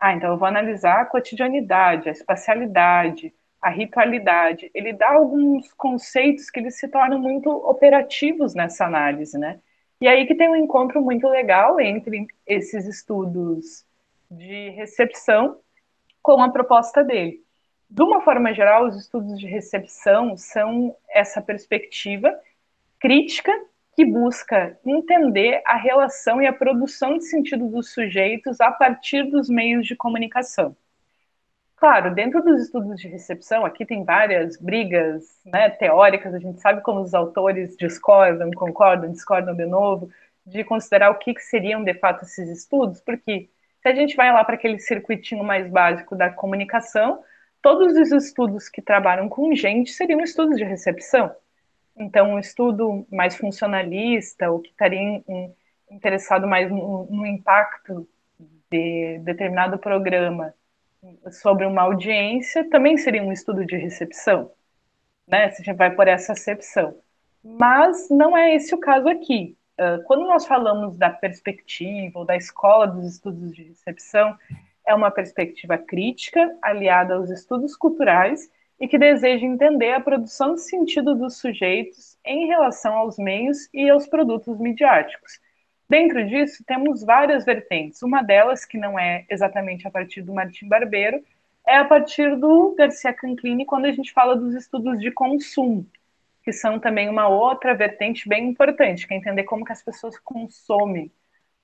Ah, 0.00 0.14
então 0.14 0.30
eu 0.30 0.38
vou 0.38 0.48
analisar 0.48 1.02
a 1.02 1.04
cotidianidade, 1.04 2.08
a 2.08 2.12
espacialidade, 2.12 3.34
a 3.60 3.68
ritualidade. 3.68 4.70
Ele 4.74 4.94
dá 4.94 5.12
alguns 5.12 5.72
conceitos 5.74 6.50
que 6.50 6.58
eles 6.58 6.78
se 6.78 6.88
tornam 6.88 7.18
muito 7.18 7.50
operativos 7.50 8.54
nessa 8.54 8.86
análise, 8.86 9.38
né? 9.38 9.60
E 10.00 10.08
aí 10.08 10.26
que 10.26 10.34
tem 10.34 10.48
um 10.48 10.56
encontro 10.56 11.00
muito 11.02 11.28
legal 11.28 11.78
entre 11.80 12.26
esses 12.46 12.86
estudos 12.86 13.84
de 14.30 14.70
recepção 14.70 15.58
com 16.22 16.42
a 16.42 16.50
proposta 16.50 17.04
dele. 17.04 17.43
De 17.94 18.02
uma 18.02 18.20
forma 18.22 18.52
geral, 18.52 18.88
os 18.88 18.96
estudos 18.96 19.38
de 19.38 19.46
recepção 19.46 20.36
são 20.36 20.96
essa 21.08 21.40
perspectiva 21.40 22.36
crítica 22.98 23.52
que 23.94 24.04
busca 24.04 24.76
entender 24.84 25.62
a 25.64 25.76
relação 25.76 26.42
e 26.42 26.46
a 26.48 26.52
produção 26.52 27.16
de 27.16 27.24
sentido 27.24 27.68
dos 27.68 27.92
sujeitos 27.92 28.60
a 28.60 28.72
partir 28.72 29.30
dos 29.30 29.48
meios 29.48 29.86
de 29.86 29.94
comunicação. 29.94 30.76
Claro, 31.76 32.12
dentro 32.12 32.42
dos 32.42 32.62
estudos 32.62 32.98
de 32.98 33.06
recepção, 33.06 33.64
aqui 33.64 33.86
tem 33.86 34.02
várias 34.02 34.56
brigas 34.56 35.22
né, 35.46 35.70
teóricas, 35.70 36.34
a 36.34 36.40
gente 36.40 36.60
sabe 36.60 36.80
como 36.80 37.00
os 37.00 37.14
autores 37.14 37.76
discordam, 37.76 38.50
concordam, 38.56 39.12
discordam 39.12 39.54
de 39.54 39.66
novo, 39.66 40.10
de 40.44 40.64
considerar 40.64 41.12
o 41.12 41.18
que, 41.20 41.32
que 41.32 41.42
seriam 41.42 41.84
de 41.84 41.94
fato 41.94 42.24
esses 42.24 42.48
estudos, 42.48 43.00
porque 43.00 43.48
se 43.80 43.88
a 43.88 43.94
gente 43.94 44.16
vai 44.16 44.32
lá 44.32 44.42
para 44.42 44.56
aquele 44.56 44.80
circuitinho 44.80 45.44
mais 45.44 45.70
básico 45.70 46.16
da 46.16 46.28
comunicação, 46.28 47.22
todos 47.64 47.96
os 47.96 48.12
estudos 48.12 48.68
que 48.68 48.82
trabalham 48.82 49.26
com 49.26 49.54
gente 49.54 49.90
seriam 49.90 50.20
estudos 50.20 50.58
de 50.58 50.64
recepção. 50.64 51.34
Então, 51.96 52.34
um 52.34 52.38
estudo 52.38 53.06
mais 53.10 53.36
funcionalista, 53.36 54.50
ou 54.50 54.60
que 54.60 54.68
estaria 54.68 55.00
em, 55.00 55.54
interessado 55.90 56.46
mais 56.46 56.70
no, 56.70 57.06
no 57.06 57.24
impacto 57.24 58.06
de 58.70 59.18
determinado 59.20 59.78
programa 59.78 60.52
sobre 61.30 61.64
uma 61.64 61.80
audiência, 61.80 62.68
também 62.68 62.98
seria 62.98 63.22
um 63.22 63.32
estudo 63.32 63.64
de 63.64 63.76
recepção, 63.76 64.50
né? 65.26 65.48
Se 65.50 65.62
a 65.62 65.64
gente 65.64 65.76
vai 65.78 65.90
por 65.90 66.06
essa 66.06 66.32
acepção. 66.32 66.94
Mas 67.42 68.10
não 68.10 68.36
é 68.36 68.54
esse 68.54 68.74
o 68.74 68.78
caso 68.78 69.08
aqui. 69.08 69.56
Uh, 69.80 70.02
quando 70.04 70.26
nós 70.26 70.46
falamos 70.46 70.98
da 70.98 71.08
perspectiva 71.08 72.18
ou 72.18 72.26
da 72.26 72.36
escola 72.36 72.86
dos 72.86 73.06
estudos 73.06 73.54
de 73.54 73.62
recepção, 73.62 74.36
é 74.86 74.94
uma 74.94 75.10
perspectiva 75.10 75.78
crítica 75.78 76.56
aliada 76.62 77.14
aos 77.14 77.30
estudos 77.30 77.76
culturais 77.76 78.50
e 78.80 78.88
que 78.88 78.98
deseja 78.98 79.46
entender 79.46 79.92
a 79.92 80.00
produção 80.00 80.54
de 80.54 80.62
sentido 80.62 81.14
dos 81.14 81.38
sujeitos 81.38 82.18
em 82.24 82.46
relação 82.46 82.94
aos 82.94 83.16
meios 83.16 83.68
e 83.72 83.88
aos 83.88 84.06
produtos 84.06 84.58
midiáticos. 84.58 85.40
Dentro 85.88 86.26
disso, 86.26 86.64
temos 86.66 87.02
várias 87.02 87.44
vertentes. 87.44 88.02
Uma 88.02 88.22
delas, 88.22 88.64
que 88.64 88.78
não 88.78 88.98
é 88.98 89.24
exatamente 89.30 89.86
a 89.86 89.90
partir 89.90 90.22
do 90.22 90.34
Martim 90.34 90.66
Barbeiro, 90.66 91.22
é 91.66 91.76
a 91.76 91.84
partir 91.84 92.36
do 92.36 92.74
Garcia 92.76 93.12
Canclini, 93.12 93.64
quando 93.64 93.86
a 93.86 93.92
gente 93.92 94.12
fala 94.12 94.36
dos 94.36 94.54
estudos 94.54 94.98
de 95.00 95.10
consumo, 95.10 95.86
que 96.42 96.52
são 96.52 96.78
também 96.78 97.08
uma 97.08 97.28
outra 97.28 97.74
vertente 97.74 98.28
bem 98.28 98.48
importante, 98.48 99.06
que 99.06 99.14
é 99.14 99.16
entender 99.16 99.44
como 99.44 99.64
que 99.64 99.72
as 99.72 99.82
pessoas 99.82 100.18
consomem 100.18 101.10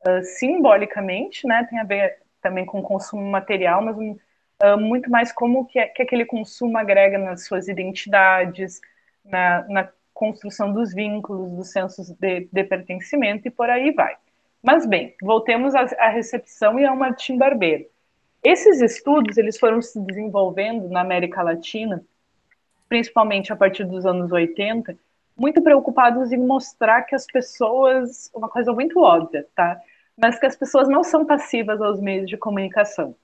uh, 0.06 0.22
simbolicamente, 0.22 1.46
né? 1.46 1.66
Tem 1.68 1.78
a 1.78 1.84
ver 1.84 2.18
também 2.41 2.64
com 2.64 2.82
consumo 2.82 3.22
material, 3.22 3.82
mas 3.82 3.97
uh, 3.97 4.78
muito 4.78 5.11
mais 5.11 5.32
como 5.32 5.66
que, 5.66 5.84
que 5.86 6.03
aquele 6.03 6.24
consumo 6.24 6.76
agrega 6.78 7.18
nas 7.18 7.45
suas 7.47 7.68
identidades, 7.68 8.80
na, 9.24 9.66
na 9.68 9.88
construção 10.12 10.72
dos 10.72 10.93
vínculos, 10.93 11.51
dos 11.53 11.70
sensos 11.70 12.11
de, 12.11 12.49
de, 12.53 12.64
pertencimento 12.64 13.49
e 13.49 13.51
por 13.51 13.70
aí 13.70 13.91
vai. 13.91 14.16
Mas 14.62 14.84
bem, 14.84 15.14
voltemos 15.22 15.74
à, 15.74 15.82
à 15.99 16.09
recepção 16.09 16.78
e 16.78 16.84
ao 16.84 16.97
Martim 16.97 17.38
Barbeiro. 17.38 17.86
Esses 18.43 18.80
estudos 18.80 19.36
eles 19.36 19.59
foram 19.59 19.80
se 19.80 19.99
desenvolvendo 20.01 20.88
na 20.88 21.01
América 21.01 21.43
Latina, 21.43 22.03
principalmente 22.88 23.53
a 23.53 23.57
partir 23.57 23.84
dos 23.84 24.05
anos 24.05 24.32
80, 24.32 24.97
muito 25.36 25.62
preocupados 25.62 26.32
em 26.32 26.38
mostrar 26.38 27.03
que 27.03 27.14
as 27.14 27.26
pessoas, 27.26 28.30
uma 28.34 28.49
coisa 28.49 28.72
muito 28.72 29.01
óbvia, 29.01 29.47
tá? 29.55 29.80
Mas 30.20 30.38
que 30.38 30.46
as 30.46 30.56
pessoas 30.56 30.88
não 30.88 31.02
são 31.02 31.24
passivas 31.24 31.80
aos 31.80 32.00
meios 32.00 32.28
de 32.28 32.36
comunicação. 32.36 33.16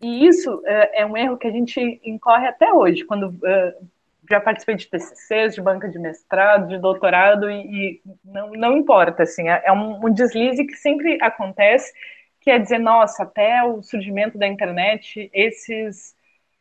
E 0.00 0.26
isso 0.26 0.62
é, 0.64 1.02
é 1.02 1.06
um 1.06 1.16
erro 1.16 1.36
que 1.36 1.46
a 1.46 1.50
gente 1.50 2.00
incorre 2.04 2.48
até 2.48 2.72
hoje, 2.72 3.04
quando 3.04 3.28
uh, 3.28 3.88
já 4.28 4.40
participei 4.40 4.76
de 4.76 4.88
TCCs, 4.88 5.54
de 5.54 5.60
banca 5.60 5.88
de 5.88 5.98
mestrado, 5.98 6.68
de 6.68 6.78
doutorado, 6.78 7.50
e, 7.50 7.60
e 7.60 8.02
não, 8.24 8.50
não 8.52 8.76
importa, 8.76 9.24
assim, 9.24 9.48
é, 9.48 9.62
é 9.66 9.72
um, 9.72 10.06
um, 10.06 10.12
deslize 10.12 10.64
que 10.66 10.74
sempre 10.74 11.18
acontece, 11.20 11.92
que 12.40 12.50
é 12.50 12.58
dizer, 12.58 12.78
nossa, 12.78 13.24
até 13.24 13.62
o 13.62 13.82
surgimento 13.82 14.38
da 14.38 14.48
internet, 14.48 15.30
esses 15.34 16.14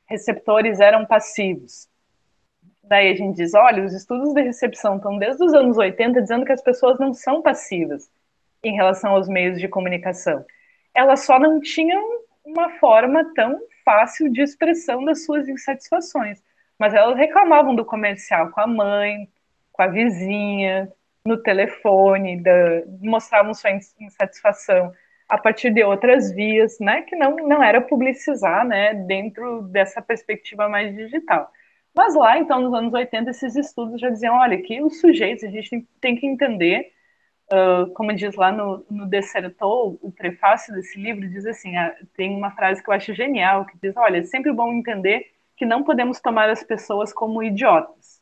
receptores 0.05 0.81
eram 0.81 1.05
passivos. 1.05 1.87
Daí 2.83 3.11
a 3.11 3.15
gente 3.15 3.37
diz, 3.37 3.53
olha, 3.53 3.85
os 3.85 3.93
estudos 3.93 4.33
de 4.33 4.41
recepção 4.41 4.97
estão 4.97 5.17
desde 5.17 5.43
os 5.43 5.53
anos 5.53 5.77
80 5.77 6.21
dizendo 6.21 6.45
que 6.45 6.51
as 6.51 6.61
pessoas 6.61 6.99
não 6.99 7.13
são 7.13 7.41
passivas 7.41 8.09
em 8.63 8.75
relação 8.75 9.11
aos 9.11 9.27
meios 9.27 9.59
de 9.59 9.67
comunicação. 9.67 10.45
Elas 10.93 11.25
só 11.25 11.39
não 11.39 11.59
tinham 11.59 12.01
uma 12.45 12.69
forma 12.79 13.33
tão 13.33 13.59
fácil 13.85 14.31
de 14.31 14.41
expressão 14.41 15.03
das 15.05 15.25
suas 15.25 15.47
insatisfações 15.47 16.41
mas 16.79 16.93
elas 16.93 17.17
reclamavam 17.17 17.75
do 17.75 17.83
comercial 17.83 18.49
com 18.51 18.61
a 18.61 18.67
mãe, 18.67 19.27
com 19.73 19.81
a 19.83 19.87
vizinha, 19.87 20.89
no 21.25 21.37
telefone, 21.43 22.41
da, 22.41 22.51
mostravam 23.01 23.53
sua 23.53 23.71
insatisfação 23.99 24.93
a 25.27 25.37
partir 25.37 25.71
de 25.71 25.83
outras 25.83 26.31
vias, 26.31 26.79
né, 26.79 27.03
que 27.03 27.15
não, 27.15 27.35
não 27.35 27.61
era 27.61 27.81
publicizar, 27.81 28.65
né, 28.65 28.95
dentro 28.95 29.61
dessa 29.63 30.01
perspectiva 30.01 30.67
mais 30.69 30.95
digital. 30.95 31.51
Mas 31.93 32.15
lá, 32.15 32.39
então, 32.39 32.61
nos 32.61 32.73
anos 32.73 32.93
80, 32.93 33.29
esses 33.29 33.55
estudos 33.55 33.99
já 33.99 34.09
diziam, 34.09 34.35
olha, 34.35 34.59
que 34.61 34.81
os 34.81 34.99
sujeitos, 35.01 35.43
a 35.43 35.49
gente 35.49 35.85
tem, 35.99 36.15
que 36.15 36.25
entender, 36.25 36.91
uh, 37.51 37.91
como 37.93 38.13
diz 38.13 38.35
lá 38.35 38.51
no, 38.51 38.85
no 38.89 39.09
o 40.01 40.11
prefácio 40.11 40.73
desse 40.73 40.99
livro, 40.99 41.27
diz 41.27 41.45
assim, 41.45 41.77
uh, 41.77 41.91
tem 42.15 42.35
uma 42.35 42.51
frase 42.51 42.83
que 42.83 42.89
eu 42.89 42.93
acho 42.93 43.13
genial, 43.13 43.65
que 43.65 43.77
diz, 43.81 43.95
olha, 43.97 44.17
é 44.17 44.23
sempre 44.23 44.51
bom 44.51 44.71
entender 44.73 45.31
que 45.57 45.65
não 45.65 45.83
podemos 45.83 46.19
tomar 46.19 46.49
as 46.49 46.63
pessoas 46.63 47.11
como 47.11 47.43
idiotas. 47.43 48.21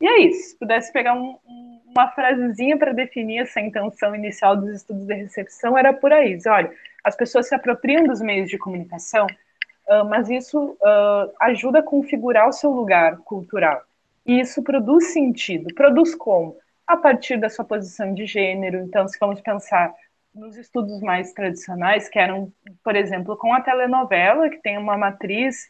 E 0.00 0.06
é 0.06 0.18
isso. 0.20 0.50
Se 0.50 0.58
pudesse 0.58 0.92
pegar 0.92 1.14
um, 1.14 1.36
um, 1.46 1.80
uma 1.86 2.08
frasezinha 2.08 2.76
para 2.76 2.92
definir 2.92 3.42
essa 3.42 3.60
intenção 3.60 4.14
inicial 4.14 4.56
dos 4.56 4.70
estudos 4.70 5.06
de 5.06 5.14
recepção, 5.14 5.76
era 5.76 5.92
por 5.92 6.12
aí. 6.12 6.36
Dizer, 6.36 6.50
olha, 6.50 6.72
as 7.04 7.14
pessoas 7.14 7.48
se 7.48 7.54
apropriam 7.54 8.04
dos 8.04 8.20
meios 8.20 8.48
de 8.48 8.58
comunicação, 8.58 9.26
uh, 9.88 10.04
mas 10.08 10.30
isso 10.30 10.58
uh, 10.80 11.32
ajuda 11.40 11.80
a 11.80 11.82
configurar 11.82 12.48
o 12.48 12.52
seu 12.52 12.70
lugar 12.70 13.18
cultural. 13.18 13.82
E 14.24 14.40
isso 14.40 14.62
produz 14.62 15.12
sentido. 15.12 15.74
Produz 15.74 16.14
como? 16.14 16.56
A 16.86 16.96
partir 16.96 17.38
da 17.38 17.48
sua 17.48 17.64
posição 17.64 18.12
de 18.12 18.26
gênero. 18.26 18.78
Então, 18.78 19.06
se 19.08 19.18
vamos 19.18 19.40
pensar 19.40 19.94
nos 20.34 20.56
estudos 20.56 21.00
mais 21.00 21.32
tradicionais, 21.32 22.08
que 22.08 22.18
eram, 22.18 22.52
por 22.82 22.96
exemplo, 22.96 23.36
com 23.36 23.52
a 23.52 23.60
telenovela, 23.60 24.48
que 24.48 24.58
tem 24.58 24.78
uma 24.78 24.96
matriz 24.96 25.68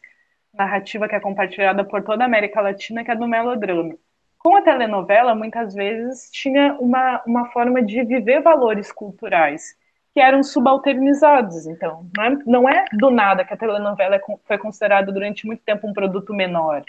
narrativa 0.53 1.07
que 1.07 1.15
é 1.15 1.19
compartilhada 1.19 1.83
por 1.83 2.03
toda 2.03 2.23
a 2.23 2.27
América 2.27 2.61
Latina, 2.61 3.03
que 3.03 3.11
é 3.11 3.15
do 3.15 3.27
melodrama. 3.27 3.95
Com 4.37 4.57
a 4.57 4.61
telenovela, 4.61 5.33
muitas 5.33 5.73
vezes 5.73 6.29
tinha 6.31 6.75
uma, 6.79 7.21
uma 7.25 7.49
forma 7.51 7.81
de 7.81 8.03
viver 8.03 8.41
valores 8.41 8.91
culturais 8.91 9.75
que 10.13 10.19
eram 10.19 10.43
subalternizados. 10.43 11.65
Então, 11.65 12.07
não 12.15 12.23
é, 12.23 12.37
não 12.45 12.69
é 12.69 12.85
do 12.93 13.09
nada 13.09 13.43
que 13.43 13.53
a 13.53 13.57
telenovela 13.57 14.15
é 14.15 14.21
foi 14.43 14.57
considerada 14.57 15.11
durante 15.11 15.47
muito 15.47 15.63
tempo 15.63 15.87
um 15.87 15.93
produto 15.93 16.33
menor. 16.33 16.83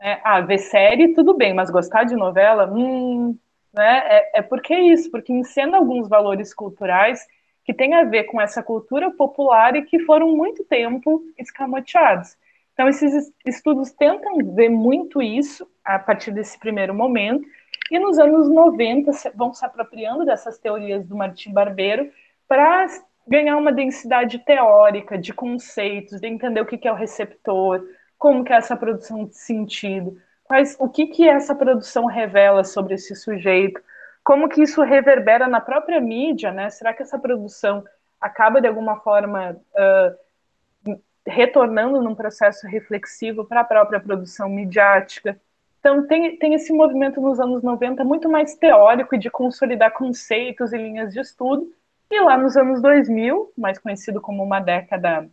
É, 0.00 0.20
ah, 0.24 0.40
ver 0.40 0.58
série, 0.58 1.14
tudo 1.14 1.34
bem, 1.34 1.54
mas 1.54 1.70
gostar 1.70 2.04
de 2.04 2.14
novela, 2.14 2.70
hum, 2.70 3.38
né, 3.72 4.02
é, 4.06 4.38
é 4.38 4.42
porque 4.42 4.74
isso, 4.74 5.10
porque 5.10 5.32
encena 5.32 5.78
alguns 5.78 6.08
valores 6.08 6.52
culturais 6.52 7.26
que 7.64 7.72
têm 7.72 7.94
a 7.94 8.04
ver 8.04 8.24
com 8.24 8.40
essa 8.40 8.62
cultura 8.62 9.10
popular 9.10 9.74
e 9.76 9.82
que 9.82 10.00
foram 10.00 10.36
muito 10.36 10.64
tempo 10.64 11.22
escamoteados. 11.38 12.36
Então, 12.74 12.88
esses 12.88 13.32
estudos 13.46 13.92
tentam 13.92 14.36
ver 14.54 14.68
muito 14.68 15.22
isso 15.22 15.66
a 15.84 15.98
partir 15.98 16.32
desse 16.32 16.58
primeiro 16.58 16.92
momento, 16.92 17.46
e 17.90 17.98
nos 17.98 18.18
anos 18.18 18.48
90 18.48 19.10
vão 19.34 19.52
se 19.54 19.64
apropriando 19.64 20.24
dessas 20.24 20.58
teorias 20.58 21.06
do 21.06 21.16
Martim 21.16 21.52
Barbeiro 21.52 22.10
para 22.48 22.86
ganhar 23.26 23.56
uma 23.56 23.72
densidade 23.72 24.38
teórica 24.40 25.16
de 25.16 25.32
conceitos, 25.32 26.20
de 26.20 26.26
entender 26.26 26.60
o 26.60 26.66
que 26.66 26.86
é 26.86 26.92
o 26.92 26.96
receptor, 26.96 27.82
como 28.24 28.42
que 28.42 28.54
é 28.54 28.56
essa 28.56 28.74
produção 28.74 29.26
de 29.26 29.36
sentido, 29.36 30.16
quais, 30.44 30.74
o 30.80 30.88
que, 30.88 31.08
que 31.08 31.28
essa 31.28 31.54
produção 31.54 32.06
revela 32.06 32.64
sobre 32.64 32.94
esse 32.94 33.14
sujeito, 33.14 33.78
como 34.24 34.48
que 34.48 34.62
isso 34.62 34.80
reverbera 34.80 35.46
na 35.46 35.60
própria 35.60 36.00
mídia, 36.00 36.50
né? 36.50 36.70
Será 36.70 36.94
que 36.94 37.02
essa 37.02 37.18
produção 37.18 37.84
acaba 38.18 38.62
de 38.62 38.66
alguma 38.66 38.98
forma 39.00 39.54
uh, 39.74 40.98
retornando 41.26 42.00
num 42.00 42.14
processo 42.14 42.66
reflexivo 42.66 43.44
para 43.44 43.60
a 43.60 43.64
própria 43.64 44.00
produção 44.00 44.48
midiática. 44.48 45.38
Então, 45.78 46.06
tem, 46.06 46.38
tem 46.38 46.54
esse 46.54 46.72
movimento 46.72 47.20
nos 47.20 47.38
anos 47.38 47.62
90 47.62 48.04
muito 48.04 48.26
mais 48.26 48.54
teórico 48.54 49.14
e 49.14 49.18
de 49.18 49.28
consolidar 49.28 49.92
conceitos 49.92 50.72
e 50.72 50.78
linhas 50.78 51.12
de 51.12 51.20
estudo. 51.20 51.70
E 52.10 52.18
lá 52.22 52.38
nos 52.38 52.56
anos 52.56 52.80
2000, 52.80 53.52
mais 53.54 53.78
conhecido 53.78 54.18
como 54.18 54.42
uma 54.42 54.60
década 54.60 55.28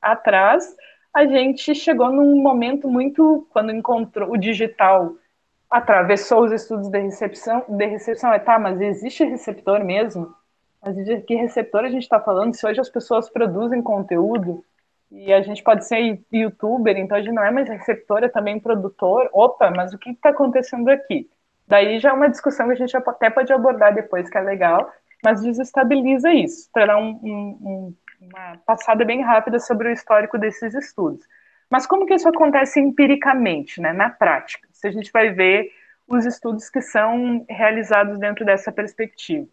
atrás, 0.00 0.74
a 1.14 1.26
gente 1.26 1.74
chegou 1.74 2.10
num 2.12 2.40
momento 2.42 2.88
muito 2.88 3.46
quando 3.50 3.72
encontrou 3.72 4.32
o 4.32 4.36
digital 4.38 5.14
atravessou 5.70 6.44
os 6.44 6.52
estudos 6.52 6.88
de 6.88 6.98
recepção, 6.98 7.64
de 7.68 7.86
recepção 7.86 8.32
é 8.32 8.38
tá, 8.40 8.58
mas 8.58 8.80
existe 8.80 9.24
receptor 9.24 9.84
mesmo? 9.84 10.34
Mas 10.82 10.96
de 10.96 11.20
que 11.22 11.34
receptor 11.36 11.84
a 11.84 11.90
gente 11.90 12.02
está 12.02 12.20
falando? 12.20 12.54
Se 12.54 12.66
hoje 12.66 12.80
as 12.80 12.88
pessoas 12.90 13.30
produzem 13.30 13.82
conteúdo, 13.82 14.64
E 15.10 15.32
a 15.32 15.42
gente 15.42 15.62
pode 15.62 15.86
ser 15.86 16.22
youtuber, 16.32 16.96
então 16.96 17.16
a 17.18 17.22
gente 17.22 17.34
não 17.34 17.44
é 17.44 17.50
mais 17.50 17.68
receptor, 17.68 18.22
é 18.24 18.28
também 18.28 18.60
produtor. 18.60 19.28
Opa, 19.32 19.70
mas 19.70 19.92
o 19.92 19.98
que 19.98 20.10
está 20.10 20.30
acontecendo 20.30 20.88
aqui? 20.88 21.28
Daí 21.66 21.98
já 22.00 22.10
é 22.10 22.12
uma 22.12 22.28
discussão 22.30 22.66
que 22.66 22.74
a 22.74 22.76
gente 22.76 22.96
até 22.96 23.30
pode 23.30 23.52
abordar 23.52 23.94
depois, 23.94 24.28
que 24.30 24.38
é 24.38 24.40
legal, 24.40 24.92
mas 25.24 25.42
desestabiliza 25.42 26.32
isso, 26.32 26.70
para 26.72 26.86
dar 26.86 26.96
um, 26.98 27.10
um, 27.22 27.94
uma 28.20 28.58
passada 28.66 29.04
bem 29.04 29.22
rápida 29.22 29.58
sobre 29.58 29.88
o 29.88 29.92
histórico 29.92 30.38
desses 30.38 30.74
estudos. 30.74 31.26
Mas 31.70 31.86
como 31.86 32.04
que 32.04 32.14
isso 32.14 32.28
acontece 32.28 32.80
empiricamente, 32.80 33.80
né, 33.80 33.92
na 33.92 34.10
prática? 34.10 34.68
Se 34.72 34.88
a 34.88 34.90
gente 34.90 35.10
vai 35.12 35.30
ver 35.30 35.72
os 36.08 36.26
estudos 36.26 36.68
que 36.68 36.82
são 36.82 37.44
realizados 37.48 38.18
dentro 38.18 38.44
dessa 38.44 38.72
perspectiva. 38.72 39.46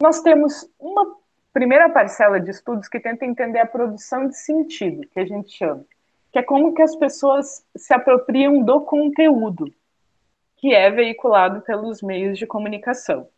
Nós 0.00 0.20
temos 0.20 0.70
uma 0.78 1.16
primeira 1.54 1.88
parcela 1.88 2.38
de 2.38 2.50
estudos 2.50 2.86
que 2.86 3.00
tenta 3.00 3.24
entender 3.24 3.60
a 3.60 3.66
produção 3.66 4.28
de 4.28 4.36
sentido, 4.36 5.08
que 5.08 5.18
a 5.18 5.24
gente 5.24 5.50
chama, 5.50 5.82
que 6.30 6.38
é 6.38 6.42
como 6.42 6.74
que 6.74 6.82
as 6.82 6.94
pessoas 6.94 7.66
se 7.74 7.94
apropriam 7.94 8.62
do 8.62 8.82
conteúdo 8.82 9.72
que 10.56 10.74
é 10.74 10.90
veiculado 10.90 11.62
pelos 11.62 12.02
meios 12.02 12.38
de 12.38 12.46
comunicação. 12.46 13.28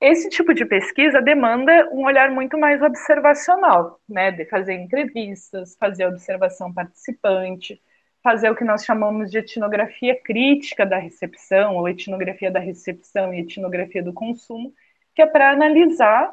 Esse 0.00 0.28
tipo 0.28 0.54
de 0.54 0.64
pesquisa 0.64 1.20
demanda 1.20 1.88
um 1.92 2.04
olhar 2.04 2.30
muito 2.30 2.56
mais 2.56 2.80
observacional, 2.80 4.00
né, 4.08 4.30
de 4.30 4.44
fazer 4.44 4.74
entrevistas, 4.74 5.76
fazer 5.76 6.06
observação 6.06 6.72
participante, 6.72 7.82
fazer 8.22 8.48
o 8.50 8.54
que 8.54 8.64
nós 8.64 8.84
chamamos 8.84 9.30
de 9.30 9.38
etnografia 9.38 10.20
crítica 10.22 10.86
da 10.86 10.98
recepção, 10.98 11.76
ou 11.76 11.88
etnografia 11.88 12.50
da 12.50 12.60
recepção 12.60 13.34
e 13.34 13.40
etnografia 13.40 14.02
do 14.02 14.12
consumo, 14.12 14.72
que 15.14 15.22
é 15.22 15.26
para 15.26 15.50
analisar 15.50 16.32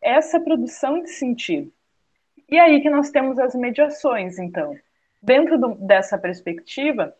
essa 0.00 0.38
produção 0.38 1.02
de 1.02 1.10
sentido. 1.10 1.72
E 2.48 2.58
aí 2.58 2.80
que 2.80 2.90
nós 2.90 3.10
temos 3.10 3.38
as 3.38 3.54
mediações, 3.54 4.38
então. 4.38 4.76
Dentro 5.22 5.58
do, 5.58 5.74
dessa 5.74 6.16
perspectiva, 6.16 7.14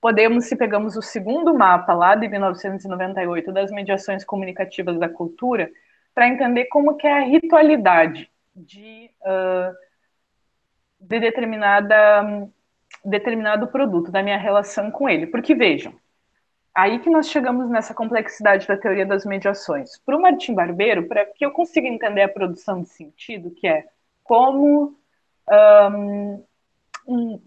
podemos, 0.00 0.46
se 0.46 0.56
pegamos 0.56 0.96
o 0.96 1.02
segundo 1.02 1.54
mapa 1.54 1.92
lá 1.92 2.14
de 2.14 2.28
1998 2.28 3.52
das 3.52 3.70
mediações 3.70 4.24
comunicativas 4.24 4.98
da 4.98 5.08
cultura, 5.08 5.70
para 6.14 6.28
entender 6.28 6.66
como 6.66 6.96
que 6.96 7.06
é 7.06 7.18
a 7.18 7.24
ritualidade 7.24 8.30
de, 8.54 9.10
uh, 9.22 9.74
de 10.98 11.20
determinada, 11.20 12.48
determinado 13.04 13.68
produto, 13.68 14.10
da 14.10 14.22
minha 14.22 14.38
relação 14.38 14.90
com 14.90 15.08
ele. 15.08 15.26
Porque 15.26 15.54
vejam, 15.54 15.94
aí 16.74 16.98
que 16.98 17.10
nós 17.10 17.28
chegamos 17.28 17.68
nessa 17.68 17.94
complexidade 17.94 18.66
da 18.66 18.76
teoria 18.76 19.06
das 19.06 19.24
mediações. 19.24 19.98
Para 19.98 20.16
o 20.16 20.22
Martim 20.22 20.54
Barbeiro, 20.54 21.06
para 21.06 21.26
que 21.26 21.44
eu 21.44 21.50
consiga 21.50 21.86
entender 21.86 22.22
a 22.22 22.28
produção 22.28 22.82
de 22.82 22.88
sentido, 22.88 23.50
que 23.50 23.68
é 23.68 23.86
como 24.24 24.96
um, 25.48 26.44
um, 27.06 27.42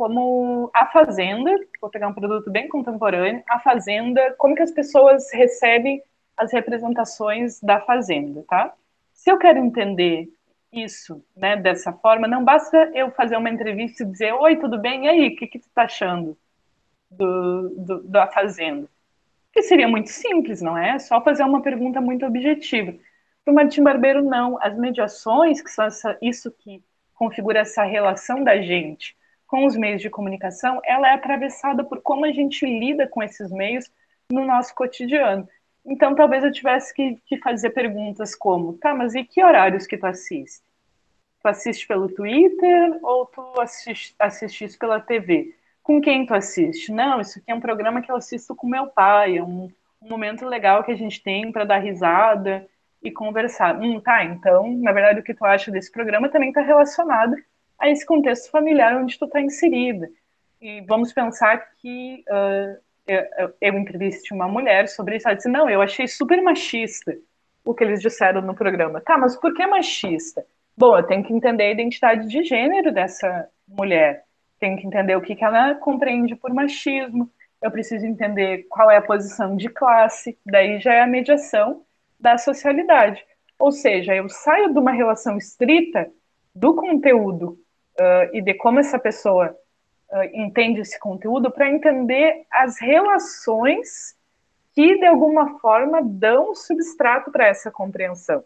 como 0.00 0.70
a 0.72 0.86
Fazenda, 0.86 1.54
vou 1.78 1.90
pegar 1.90 2.08
um 2.08 2.14
produto 2.14 2.50
bem 2.50 2.66
contemporâneo, 2.68 3.44
a 3.46 3.60
Fazenda, 3.60 4.34
como 4.38 4.54
que 4.54 4.62
as 4.62 4.70
pessoas 4.70 5.30
recebem 5.30 6.02
as 6.34 6.50
representações 6.54 7.60
da 7.60 7.82
Fazenda, 7.82 8.42
tá? 8.48 8.72
Se 9.12 9.30
eu 9.30 9.36
quero 9.36 9.58
entender 9.58 10.26
isso, 10.72 11.22
né, 11.36 11.54
dessa 11.54 11.92
forma, 11.92 12.26
não 12.26 12.42
basta 12.42 12.90
eu 12.94 13.10
fazer 13.10 13.36
uma 13.36 13.50
entrevista 13.50 14.02
e 14.02 14.06
dizer, 14.06 14.32
oi, 14.32 14.56
tudo 14.56 14.78
bem? 14.78 15.04
E 15.04 15.08
aí, 15.10 15.28
o 15.28 15.36
que, 15.36 15.46
que 15.46 15.58
tu 15.58 15.68
tá 15.74 15.82
achando 15.82 16.34
do, 17.10 17.68
do, 17.76 18.02
da 18.04 18.26
Fazenda? 18.26 18.88
Que 19.52 19.60
seria 19.60 19.86
muito 19.86 20.08
simples, 20.08 20.62
não 20.62 20.78
é? 20.78 20.98
Só 20.98 21.20
fazer 21.20 21.42
uma 21.42 21.60
pergunta 21.60 22.00
muito 22.00 22.24
objetiva. 22.24 22.94
Para 23.44 23.52
o 23.52 23.54
Martim 23.54 23.82
Barbeiro, 23.82 24.22
não. 24.22 24.56
As 24.62 24.74
mediações, 24.78 25.60
que 25.60 25.70
são 25.70 25.84
essa, 25.84 26.16
isso 26.22 26.50
que 26.50 26.82
configura 27.12 27.58
essa 27.58 27.82
relação 27.82 28.42
da 28.42 28.56
gente 28.62 29.19
com 29.50 29.66
os 29.66 29.76
meios 29.76 30.00
de 30.00 30.08
comunicação, 30.08 30.80
ela 30.84 31.08
é 31.08 31.14
atravessada 31.14 31.82
por 31.82 32.00
como 32.00 32.24
a 32.24 32.30
gente 32.30 32.64
lida 32.64 33.08
com 33.08 33.20
esses 33.20 33.50
meios 33.50 33.90
no 34.30 34.46
nosso 34.46 34.72
cotidiano. 34.76 35.48
Então, 35.84 36.14
talvez 36.14 36.44
eu 36.44 36.52
tivesse 36.52 36.94
que, 36.94 37.18
que 37.26 37.36
fazer 37.38 37.70
perguntas 37.70 38.32
como, 38.32 38.74
tá, 38.74 38.94
mas 38.94 39.12
e 39.16 39.24
que 39.24 39.42
horários 39.42 39.88
que 39.88 39.98
tu 39.98 40.06
assiste? 40.06 40.62
Tu 41.42 41.48
assiste 41.48 41.84
pelo 41.84 42.08
Twitter 42.08 42.96
ou 43.02 43.26
tu 43.26 43.60
assiste, 43.60 44.14
assiste 44.20 44.78
pela 44.78 45.00
TV? 45.00 45.56
Com 45.82 46.00
quem 46.00 46.24
tu 46.24 46.32
assiste? 46.32 46.92
Não, 46.92 47.20
isso 47.20 47.40
aqui 47.40 47.50
é 47.50 47.54
um 47.54 47.60
programa 47.60 48.00
que 48.00 48.12
eu 48.12 48.16
assisto 48.16 48.54
com 48.54 48.68
meu 48.68 48.86
pai, 48.86 49.38
é 49.38 49.42
um, 49.42 49.68
um 50.00 50.08
momento 50.08 50.46
legal 50.46 50.84
que 50.84 50.92
a 50.92 50.96
gente 50.96 51.20
tem 51.20 51.50
para 51.50 51.64
dar 51.64 51.78
risada 51.78 52.68
e 53.02 53.10
conversar. 53.10 53.76
Hum, 53.82 54.00
tá, 54.00 54.22
então, 54.22 54.76
na 54.76 54.92
verdade, 54.92 55.18
o 55.18 55.24
que 55.24 55.34
tu 55.34 55.44
acha 55.44 55.72
desse 55.72 55.90
programa 55.90 56.28
também 56.28 56.50
está 56.50 56.60
relacionado 56.60 57.34
a 57.80 57.88
esse 57.88 58.04
contexto 58.04 58.50
familiar 58.50 58.96
onde 58.96 59.18
tu 59.18 59.24
está 59.24 59.40
inserida. 59.40 60.08
E 60.60 60.82
vamos 60.82 61.12
pensar 61.12 61.56
que 61.80 62.22
uh, 62.28 62.78
eu, 63.06 63.54
eu 63.60 63.78
entrevistei 63.78 64.36
uma 64.36 64.46
mulher 64.46 64.88
sobre 64.88 65.16
isso, 65.16 65.26
ela 65.26 65.36
disse, 65.36 65.48
não, 65.48 65.68
eu 65.68 65.80
achei 65.80 66.06
super 66.06 66.40
machista 66.42 67.16
o 67.64 67.74
que 67.74 67.82
eles 67.82 68.00
disseram 68.00 68.42
no 68.42 68.54
programa. 68.54 69.00
Tá, 69.00 69.16
mas 69.16 69.36
por 69.36 69.54
que 69.54 69.66
machista? 69.66 70.44
Bom, 70.76 70.96
eu 70.96 71.06
tenho 71.06 71.24
que 71.24 71.32
entender 71.32 71.64
a 71.64 71.70
identidade 71.70 72.28
de 72.28 72.42
gênero 72.44 72.92
dessa 72.92 73.48
mulher, 73.66 74.24
tenho 74.58 74.76
que 74.76 74.86
entender 74.86 75.16
o 75.16 75.20
que, 75.20 75.34
que 75.34 75.44
ela 75.44 75.74
compreende 75.74 76.36
por 76.36 76.52
machismo, 76.52 77.30
eu 77.62 77.70
preciso 77.70 78.06
entender 78.06 78.66
qual 78.68 78.90
é 78.90 78.96
a 78.96 79.02
posição 79.02 79.56
de 79.56 79.68
classe, 79.68 80.38
daí 80.46 80.78
já 80.80 80.94
é 80.94 81.02
a 81.02 81.06
mediação 81.06 81.82
da 82.18 82.38
socialidade. 82.38 83.22
Ou 83.58 83.72
seja, 83.72 84.14
eu 84.14 84.28
saio 84.28 84.72
de 84.72 84.78
uma 84.78 84.92
relação 84.92 85.36
estrita 85.36 86.10
do 86.54 86.74
conteúdo 86.74 87.58
uh, 88.00 88.34
e 88.34 88.40
de 88.40 88.54
como 88.54 88.80
essa 88.80 88.98
pessoa 88.98 89.54
uh, 90.10 90.24
entende 90.32 90.80
esse 90.80 90.98
conteúdo 90.98 91.50
para 91.50 91.68
entender 91.68 92.46
as 92.50 92.80
relações 92.80 94.16
que, 94.74 94.98
de 94.98 95.06
alguma 95.06 95.58
forma, 95.58 96.00
dão 96.02 96.54
substrato 96.54 97.30
para 97.30 97.46
essa 97.46 97.70
compreensão. 97.70 98.42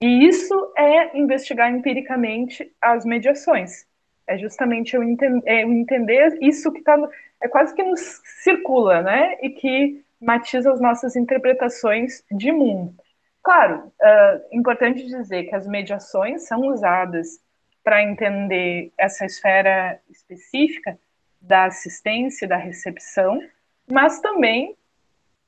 E 0.00 0.26
isso 0.26 0.72
é 0.76 1.16
investigar 1.16 1.70
empiricamente 1.70 2.70
as 2.80 3.04
mediações. 3.04 3.86
É 4.26 4.36
justamente 4.36 4.96
eu, 4.96 5.02
é 5.46 5.64
eu 5.64 5.72
entender 5.72 6.38
isso 6.40 6.72
que 6.72 6.80
está. 6.80 6.96
É 7.40 7.48
quase 7.48 7.74
que 7.74 7.82
nos 7.82 8.00
circula, 8.42 9.02
né? 9.02 9.38
E 9.42 9.50
que 9.50 10.02
matiza 10.20 10.72
as 10.72 10.80
nossas 10.80 11.14
interpretações 11.14 12.24
de 12.30 12.50
mundo. 12.50 12.94
Claro, 13.42 13.86
uh, 13.86 14.56
importante 14.56 15.04
dizer 15.04 15.44
que 15.44 15.54
as 15.54 15.66
mediações 15.66 16.46
são 16.46 16.60
usadas 16.62 17.38
para 17.84 18.02
entender 18.02 18.90
essa 18.98 19.26
esfera 19.26 20.00
específica 20.10 20.98
da 21.40 21.66
assistência, 21.66 22.48
da 22.48 22.56
recepção, 22.56 23.38
mas 23.86 24.20
também 24.20 24.74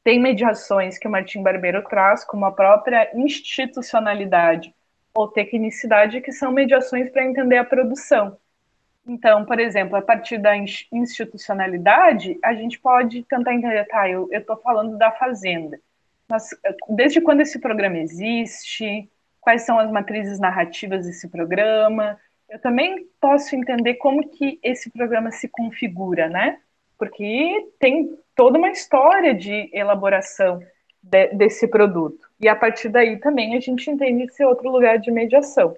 tem 0.05 0.21
mediações 0.21 0.99
que 0.99 1.09
o 1.09 1.11
Martim 1.11 1.43
Barbeiro 1.43 1.83
traz, 1.83 2.23
como 2.25 2.45
a 2.45 2.53
própria 2.53 3.11
institucionalidade 3.15 4.73
ou 5.15 5.27
tecnicidade, 5.27 6.21
que 6.21 6.31
são 6.31 6.53
mediações 6.53 7.11
para 7.11 7.25
entender 7.25 7.57
a 7.57 7.65
produção. 7.65 8.37
Então, 9.09 9.45
por 9.45 9.59
exemplo, 9.59 9.97
a 9.97 10.03
partir 10.03 10.37
da 10.37 10.53
institucionalidade, 10.93 12.39
a 12.45 12.55
gente 12.55 12.79
pode 12.79 13.23
tentar 13.23 13.55
entender, 13.55 13.85
tá, 13.87 14.09
eu 14.09 14.29
estou 14.31 14.57
falando 14.59 14.99
da 14.99 15.11
fazenda, 15.13 15.81
mas 16.29 16.51
desde 16.89 17.21
quando 17.21 17.41
esse 17.41 17.59
programa 17.59 17.99
existe, 17.99 19.09
quais 19.41 19.63
são 19.63 19.79
as 19.79 19.91
matrizes 19.91 20.41
narrativas 20.41 21.07
desse 21.07 21.29
programa, 21.29 22.19
eu 22.49 22.61
também 22.61 23.07
posso 23.21 23.55
entender 23.57 23.95
como 23.95 24.29
que 24.29 24.59
esse 24.63 24.91
programa 24.91 25.31
se 25.31 25.49
configura, 25.49 26.29
né? 26.29 26.59
Porque 26.99 27.69
tem 27.79 28.17
toda 28.35 28.59
uma 28.59 28.71
história 28.71 29.35
de 29.35 29.71
elaboração 29.73 30.61
de, 31.03 31.29
desse 31.29 31.69
produto. 31.69 32.27
E 32.41 32.49
a 32.49 32.57
partir 32.57 32.89
daí 32.89 33.19
também 33.19 33.57
a 33.57 33.61
gente 33.61 33.91
entende 33.91 34.25
esse 34.25 34.45
outro 34.45 34.71
lugar 34.71 34.99
de 34.99 35.11
mediação. 35.11 35.77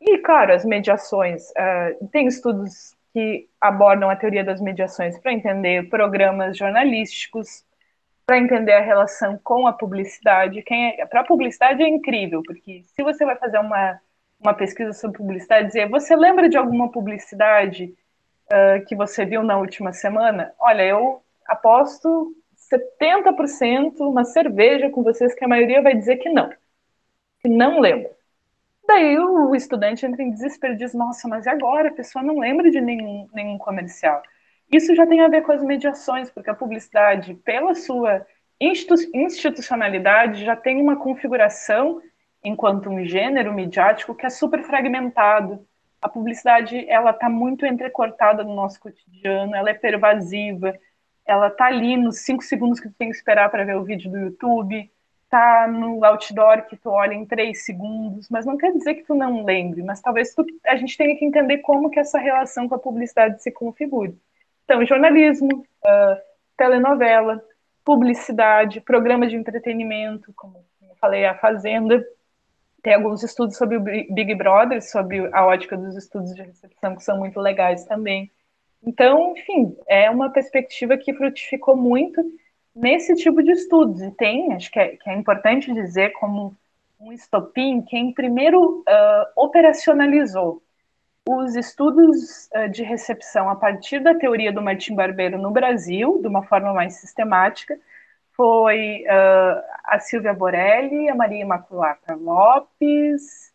E, 0.00 0.18
claro, 0.18 0.52
as 0.54 0.64
mediações, 0.64 1.50
uh, 1.50 2.08
tem 2.08 2.26
estudos 2.26 2.96
que 3.12 3.48
abordam 3.60 4.08
a 4.08 4.16
teoria 4.16 4.44
das 4.44 4.60
mediações 4.60 5.18
para 5.18 5.32
entender 5.32 5.88
programas 5.88 6.56
jornalísticos, 6.56 7.64
para 8.24 8.38
entender 8.38 8.72
a 8.72 8.80
relação 8.80 9.38
com 9.42 9.66
a 9.66 9.72
publicidade. 9.72 10.62
Quem 10.62 11.00
é, 11.00 11.04
para 11.04 11.20
a 11.20 11.24
publicidade 11.24 11.82
é 11.82 11.88
incrível, 11.88 12.42
porque 12.44 12.82
se 12.84 13.02
você 13.02 13.24
vai 13.24 13.36
fazer 13.36 13.58
uma 13.58 14.00
uma 14.40 14.54
pesquisa 14.54 14.92
sobre 14.92 15.18
publicidade, 15.18 15.68
dizer: 15.68 15.88
você 15.88 16.16
lembra 16.16 16.48
de 16.48 16.56
alguma 16.56 16.90
publicidade 16.90 17.94
uh, 18.46 18.84
que 18.86 18.96
você 18.96 19.24
viu 19.24 19.42
na 19.42 19.58
última 19.58 19.92
semana? 19.92 20.52
Olha, 20.58 20.82
eu 20.82 21.22
aposto 21.46 22.34
70% 22.72 24.00
uma 24.00 24.24
cerveja 24.24 24.88
com 24.90 25.02
vocês 25.02 25.34
que 25.34 25.44
a 25.44 25.48
maioria 25.48 25.82
vai 25.82 25.94
dizer 25.94 26.16
que 26.16 26.28
não, 26.28 26.50
que 27.40 27.48
não 27.48 27.80
lembra. 27.80 28.10
Daí 28.86 29.18
o 29.18 29.54
estudante 29.54 30.04
entra 30.06 30.22
em 30.22 30.30
desespero 30.30 30.74
e 30.74 30.76
diz: 30.76 30.94
Nossa, 30.94 31.28
mas 31.28 31.46
e 31.46 31.48
agora? 31.48 31.88
A 31.88 31.94
pessoa 31.94 32.24
não 32.24 32.38
lembra 32.38 32.70
de 32.70 32.80
nenhum, 32.80 33.28
nenhum 33.32 33.58
comercial. 33.58 34.22
Isso 34.72 34.94
já 34.94 35.06
tem 35.06 35.20
a 35.20 35.28
ver 35.28 35.42
com 35.42 35.52
as 35.52 35.62
mediações, 35.62 36.30
porque 36.30 36.48
a 36.48 36.54
publicidade, 36.54 37.34
pela 37.34 37.74
sua 37.74 38.24
institucionalidade, 38.60 40.44
já 40.44 40.54
tem 40.54 40.80
uma 40.80 40.96
configuração 40.96 42.00
enquanto 42.42 42.88
um 42.88 43.04
gênero 43.04 43.52
midiático 43.52 44.14
que 44.14 44.26
é 44.26 44.30
super 44.30 44.62
fragmentado, 44.62 45.66
a 46.00 46.08
publicidade 46.08 46.88
ela 46.88 47.10
está 47.10 47.28
muito 47.28 47.66
entrecortada 47.66 48.42
no 48.42 48.54
nosso 48.54 48.80
cotidiano, 48.80 49.54
ela 49.54 49.70
é 49.70 49.74
pervasiva, 49.74 50.74
ela 51.26 51.48
está 51.48 51.66
ali 51.66 51.96
nos 51.96 52.20
cinco 52.20 52.42
segundos 52.42 52.80
que 52.80 52.88
tu 52.88 52.94
tem 52.98 53.10
que 53.10 53.16
esperar 53.16 53.50
para 53.50 53.64
ver 53.64 53.76
o 53.76 53.84
vídeo 53.84 54.10
do 54.10 54.18
YouTube, 54.18 54.90
tá 55.28 55.68
no 55.68 56.04
outdoor 56.04 56.62
que 56.66 56.76
tu 56.76 56.90
olha 56.90 57.14
em 57.14 57.24
três 57.24 57.64
segundos, 57.64 58.28
mas 58.30 58.44
não 58.44 58.56
quer 58.56 58.72
dizer 58.72 58.94
que 58.94 59.04
tu 59.04 59.14
não 59.14 59.44
lembre, 59.44 59.82
mas 59.82 60.00
talvez 60.00 60.34
tu, 60.34 60.44
a 60.66 60.74
gente 60.74 60.96
tenha 60.96 61.16
que 61.16 61.24
entender 61.24 61.58
como 61.58 61.90
que 61.90 62.00
essa 62.00 62.18
relação 62.18 62.68
com 62.68 62.74
a 62.74 62.78
publicidade 62.78 63.40
se 63.42 63.52
configure. 63.52 64.18
Então, 64.64 64.84
jornalismo, 64.84 65.48
uh, 65.84 66.20
telenovela, 66.56 67.42
publicidade, 67.84 68.80
programa 68.80 69.26
de 69.26 69.36
entretenimento, 69.36 70.32
como 70.34 70.64
eu 70.82 70.96
falei, 70.96 71.24
a 71.24 71.34
Fazenda, 71.34 72.04
tem 72.82 72.94
alguns 72.94 73.22
estudos 73.22 73.56
sobre 73.56 73.76
o 73.76 73.80
Big 73.80 74.34
Brother, 74.34 74.82
sobre 74.82 75.28
a 75.32 75.46
ótica 75.46 75.76
dos 75.76 75.96
estudos 75.96 76.34
de 76.34 76.42
recepção, 76.42 76.96
que 76.96 77.02
são 77.02 77.18
muito 77.18 77.38
legais 77.40 77.84
também. 77.84 78.30
Então, 78.82 79.34
enfim, 79.36 79.76
é 79.86 80.10
uma 80.10 80.30
perspectiva 80.30 80.96
que 80.96 81.12
frutificou 81.12 81.76
muito 81.76 82.22
nesse 82.74 83.14
tipo 83.14 83.42
de 83.42 83.52
estudos. 83.52 84.00
E 84.00 84.10
tem, 84.12 84.52
acho 84.54 84.70
que 84.70 84.78
é, 84.78 84.96
que 84.96 85.10
é 85.10 85.14
importante 85.14 85.72
dizer, 85.72 86.10
como 86.12 86.56
um 86.98 87.12
estopim, 87.12 87.82
quem 87.82 88.12
primeiro 88.12 88.80
uh, 88.80 89.26
operacionalizou 89.36 90.62
os 91.28 91.54
estudos 91.54 92.48
uh, 92.54 92.68
de 92.70 92.82
recepção 92.82 93.48
a 93.48 93.56
partir 93.56 94.00
da 94.00 94.14
teoria 94.14 94.52
do 94.52 94.62
Martim 94.62 94.94
Barbeiro 94.94 95.38
no 95.38 95.50
Brasil, 95.50 96.18
de 96.20 96.28
uma 96.28 96.42
forma 96.42 96.72
mais 96.72 96.94
sistemática, 96.94 97.78
foi 98.40 99.04
uh, 99.04 99.62
a 99.84 100.00
Silvia 100.00 100.32
Borelli, 100.32 101.10
a 101.10 101.14
Maria 101.14 101.42
Imaculata 101.42 102.14
Lopes, 102.14 103.52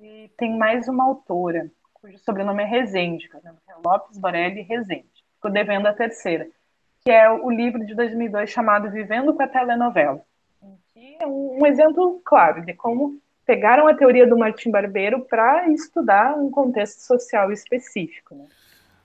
e 0.00 0.30
tem 0.38 0.56
mais 0.56 0.88
uma 0.88 1.04
autora, 1.04 1.70
cujo 1.92 2.16
sobrenome 2.16 2.62
é 2.62 2.66
Rezende, 2.66 3.28
é 3.44 3.74
Lopes 3.86 4.16
Borelli 4.16 4.62
Rezende. 4.62 5.22
Ficou 5.34 5.50
devendo 5.50 5.86
a 5.86 5.92
terceira, 5.92 6.48
que 7.04 7.10
é 7.10 7.30
o 7.30 7.50
livro 7.50 7.84
de 7.84 7.94
2002 7.94 8.48
chamado 8.48 8.90
Vivendo 8.90 9.34
com 9.34 9.42
a 9.42 9.46
Telenovela. 9.46 10.24
Que 10.94 11.18
é 11.20 11.26
um, 11.26 11.66
exemplo 11.66 12.18
claro 12.24 12.64
de 12.64 12.72
como 12.72 13.20
pegaram 13.44 13.86
a 13.86 13.94
teoria 13.94 14.26
do 14.26 14.38
Martim 14.38 14.70
Barbeiro 14.70 15.26
para 15.26 15.68
estudar 15.68 16.38
um 16.38 16.50
contexto 16.50 17.00
social 17.00 17.52
específico. 17.52 18.34
Né? 18.34 18.46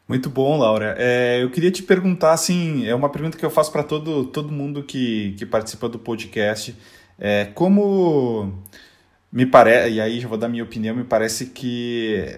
Muito 0.07 0.29
bom, 0.29 0.57
Laura. 0.57 0.95
É, 0.97 1.43
eu 1.43 1.49
queria 1.49 1.69
te 1.69 1.83
perguntar, 1.83 2.31
assim, 2.31 2.85
é 2.87 2.95
uma 2.95 3.09
pergunta 3.09 3.37
que 3.37 3.45
eu 3.45 3.49
faço 3.49 3.71
para 3.71 3.83
todo, 3.83 4.25
todo 4.25 4.51
mundo 4.51 4.81
que, 4.81 5.33
que 5.37 5.45
participa 5.45 5.89
do 5.89 5.99
podcast. 5.99 6.73
É, 7.19 7.45
como 7.53 8.53
me 9.29 9.45
parece, 9.45 9.95
e 9.95 10.01
aí 10.01 10.19
já 10.21 10.27
vou 10.29 10.37
dar 10.37 10.47
minha 10.47 10.63
opinião, 10.63 10.95
me 10.95 11.03
parece 11.03 11.47
que 11.47 12.37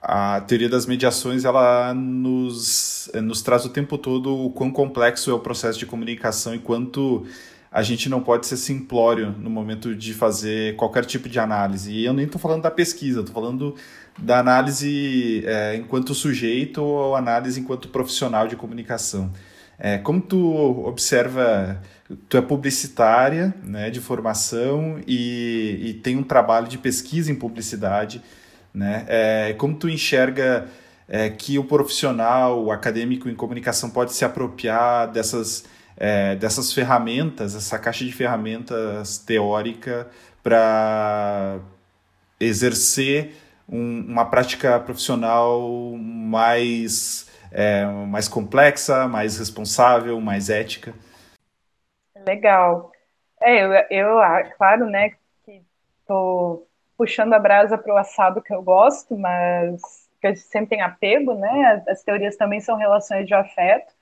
a 0.00 0.40
teoria 0.42 0.68
das 0.68 0.86
mediações 0.86 1.44
ela 1.44 1.92
nos, 1.92 3.10
nos 3.14 3.42
traz 3.42 3.64
o 3.64 3.70
tempo 3.70 3.98
todo 3.98 4.46
o 4.46 4.50
quão 4.50 4.70
complexo 4.70 5.28
é 5.30 5.34
o 5.34 5.40
processo 5.40 5.76
de 5.76 5.86
comunicação 5.86 6.54
e 6.54 6.58
quanto 6.60 7.26
a 7.70 7.82
gente 7.82 8.08
não 8.08 8.22
pode 8.22 8.46
ser 8.46 8.56
simplório 8.56 9.34
no 9.38 9.50
momento 9.50 9.94
de 9.94 10.14
fazer 10.14 10.76
qualquer 10.76 11.04
tipo 11.04 11.28
de 11.28 11.38
análise. 11.38 11.92
E 11.92 12.04
eu 12.04 12.12
nem 12.12 12.26
estou 12.26 12.40
falando 12.40 12.62
da 12.62 12.70
pesquisa, 12.70 13.20
estou 13.20 13.34
falando 13.34 13.74
da 14.18 14.38
análise 14.38 15.44
é, 15.46 15.76
enquanto 15.76 16.14
sujeito 16.14 16.82
ou 16.82 17.14
análise 17.14 17.60
enquanto 17.60 17.88
profissional 17.88 18.48
de 18.48 18.56
comunicação. 18.56 19.32
É, 19.78 19.96
como 19.98 20.20
tu 20.20 20.84
observa, 20.84 21.80
tu 22.28 22.36
é 22.36 22.42
publicitária 22.42 23.54
né, 23.62 23.90
de 23.90 24.00
formação 24.00 25.00
e, 25.06 25.78
e 25.80 25.94
tem 25.94 26.16
um 26.16 26.24
trabalho 26.24 26.66
de 26.66 26.76
pesquisa 26.76 27.30
em 27.30 27.34
publicidade, 27.34 28.20
né? 28.74 29.04
É, 29.08 29.54
como 29.56 29.76
tu 29.76 29.88
enxerga 29.88 30.66
é, 31.08 31.30
que 31.30 31.58
o 31.58 31.64
profissional, 31.64 32.64
o 32.64 32.72
acadêmico 32.72 33.28
em 33.28 33.34
comunicação 33.36 33.88
pode 33.88 34.12
se 34.12 34.24
apropriar 34.24 35.10
dessas 35.10 35.64
é, 35.96 36.36
dessas 36.36 36.72
ferramentas, 36.72 37.56
essa 37.56 37.78
caixa 37.78 38.04
de 38.04 38.12
ferramentas 38.12 39.18
teórica 39.18 40.06
para 40.42 41.58
exercer 42.38 43.34
um, 43.68 44.00
uma 44.00 44.24
prática 44.24 44.78
profissional 44.80 45.68
mais, 45.96 47.30
é, 47.50 47.84
mais 47.84 48.28
complexa, 48.28 49.06
mais 49.06 49.38
responsável, 49.38 50.20
mais 50.20 50.48
ética. 50.48 50.94
Legal. 52.26 52.92
É, 53.40 53.64
eu, 53.64 53.72
eu 53.90 54.18
claro, 54.56 54.86
né, 54.86 55.10
que 55.44 55.62
estou 56.00 56.66
puxando 56.96 57.32
a 57.32 57.38
brasa 57.38 57.78
para 57.78 57.94
o 57.94 57.98
assado 57.98 58.42
que 58.42 58.52
eu 58.52 58.62
gosto, 58.62 59.16
mas 59.16 59.80
que 60.20 60.34
sempre 60.34 60.70
tem 60.70 60.82
apego, 60.82 61.34
né? 61.34 61.84
As 61.88 62.02
teorias 62.02 62.36
também 62.36 62.60
são 62.60 62.76
relações 62.76 63.24
de 63.26 63.34
afeto 63.34 63.98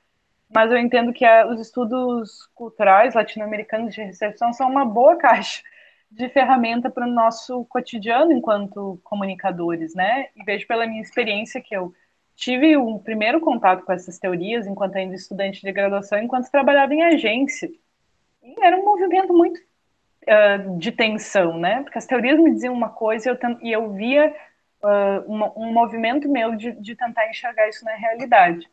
mas 0.48 0.70
eu 0.70 0.78
entendo 0.78 1.12
que 1.12 1.24
a, 1.24 1.46
os 1.46 1.60
estudos 1.60 2.48
culturais 2.54 3.14
latino-americanos 3.14 3.94
de 3.94 4.02
recepção 4.02 4.52
são 4.52 4.68
uma 4.68 4.84
boa 4.84 5.16
caixa 5.18 5.62
de 6.10 6.28
ferramenta 6.28 6.90
para 6.90 7.06
o 7.06 7.10
nosso 7.10 7.64
cotidiano 7.66 8.32
enquanto 8.32 9.00
comunicadores, 9.02 9.94
né? 9.94 10.28
E 10.36 10.44
vejo 10.44 10.66
pela 10.66 10.86
minha 10.86 11.02
experiência 11.02 11.60
que 11.60 11.76
eu 11.76 11.92
tive 12.34 12.76
um 12.76 12.98
primeiro 12.98 13.40
contato 13.40 13.84
com 13.84 13.92
essas 13.92 14.18
teorias 14.18 14.66
enquanto 14.66 14.96
ainda 14.96 15.14
estudante 15.14 15.62
de 15.62 15.72
graduação, 15.72 16.18
enquanto 16.18 16.50
trabalhava 16.50 16.94
em 16.94 17.02
agência. 17.02 17.68
E 18.42 18.54
era 18.62 18.76
um 18.76 18.84
movimento 18.84 19.32
muito 19.32 19.58
uh, 19.58 20.78
de 20.78 20.92
tensão, 20.92 21.58
né? 21.58 21.82
Porque 21.82 21.98
as 21.98 22.06
teorias 22.06 22.38
me 22.38 22.52
diziam 22.52 22.74
uma 22.74 22.90
coisa 22.90 23.30
e 23.30 23.32
eu, 23.32 23.58
e 23.62 23.72
eu 23.72 23.92
via 23.92 24.34
uh, 24.82 25.32
um, 25.32 25.68
um 25.68 25.72
movimento 25.72 26.28
meu 26.28 26.54
de, 26.54 26.72
de 26.72 26.94
tentar 26.94 27.28
enxergar 27.28 27.68
isso 27.68 27.84
na 27.84 27.94
realidade. 27.94 28.68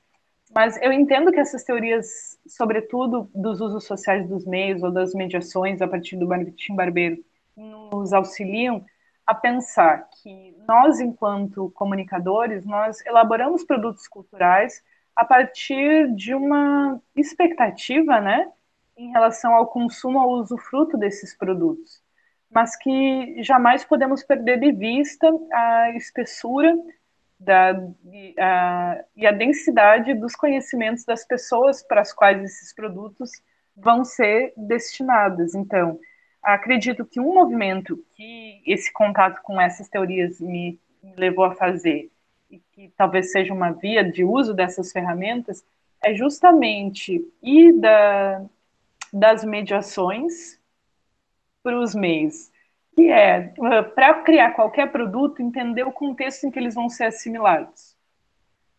Mas 0.54 0.80
eu 0.82 0.91
entendo 0.91 1.32
que 1.32 1.39
essas 1.39 1.64
teorias, 1.64 2.39
sobretudo 2.47 3.30
dos 3.34 3.60
usos 3.60 3.86
sociais 3.86 4.28
dos 4.28 4.45
meios 4.45 4.84
ou 4.84 4.91
das 4.91 5.14
mediações 5.14 5.82
a 5.82 5.88
partir 5.88 6.16
do 6.16 6.28
Martim 6.28 6.76
Barbeiro, 6.76 7.24
nos 7.56 8.14
auxiliam 8.14 8.86
a 9.26 9.34
pensar 9.34 10.10
que 10.22 10.56
nós, 10.68 10.99
enquanto 10.99 11.72
comunicadores, 11.72 12.66
nós 12.66 13.04
elaboramos 13.06 13.64
produtos 13.64 14.08
culturais 14.08 14.84
a 15.16 15.26
partir 15.26 16.14
de 16.14 16.34
uma 16.36 17.01
expectativa, 17.16 18.20
né, 18.20 18.51
em 18.97 19.12
relação 19.12 19.54
ao 19.56 19.68
consumo, 19.68 20.20
ao 20.20 20.32
usufruto 20.32 20.97
desses 20.97 21.36
produtos, 21.36 22.01
mas 22.49 22.76
que 22.76 23.41
jamais 23.41 23.84
podemos 23.84 24.24
perder 24.24 24.60
de 24.60 24.72
vista 24.72 25.28
a 25.51 25.91
espessura 25.95 26.76
da, 27.44 27.72
a, 28.39 29.04
e 29.16 29.28
a 29.28 29.32
densidade 29.32 30.14
dos 30.14 30.36
conhecimentos 30.36 31.04
das 31.04 31.26
pessoas 31.26 31.84
para 31.84 32.02
as 32.02 32.14
quais 32.14 32.44
esses 32.44 32.74
produtos 32.74 33.32
vão 33.76 34.06
ser 34.06 34.54
destinados. 34.56 35.54
Então, 35.54 36.00
acredito 36.41 37.06
que 37.06 37.20
um 37.20 37.34
movimento 37.34 38.04
que 38.16 38.62
esse 38.66 38.91
contato 38.91 39.41
com 39.41 39.60
essas 39.60 39.89
teorias 39.89 40.39
me, 40.39 40.80
me 41.02 41.14
levou 41.16 41.46
a 41.46 41.56
fazer, 41.56 42.10
e 42.50 42.60
que 42.72 42.91
talvez 42.96 43.32
seja 43.32 43.54
uma 43.54 43.72
via 43.72 44.04
de 44.04 44.24
uso 44.24 44.54
dessas 44.54 44.91
ferramentas, 44.91 45.64
é 46.04 46.14
justamente 46.14 47.26
ir 47.41 47.74
da, 47.74 48.46
das 49.12 49.44
mediações 49.44 50.60
para 51.64 51.80
os 51.80 51.96
meios 51.96 52.53
que 52.96 53.10
é, 53.12 53.54
uh, 53.58 53.84
para 53.94 54.16
criar 54.24 54.52
qualquer 54.52 54.91
produto, 54.91 55.41
entender 55.41 55.84
o 55.84 55.91
contexto 55.91 56.46
em 56.46 56.52
que 56.52 56.60
eles 56.60 56.76
vão 56.76 56.89
ser 56.89 57.06
assimilados. 57.06 57.96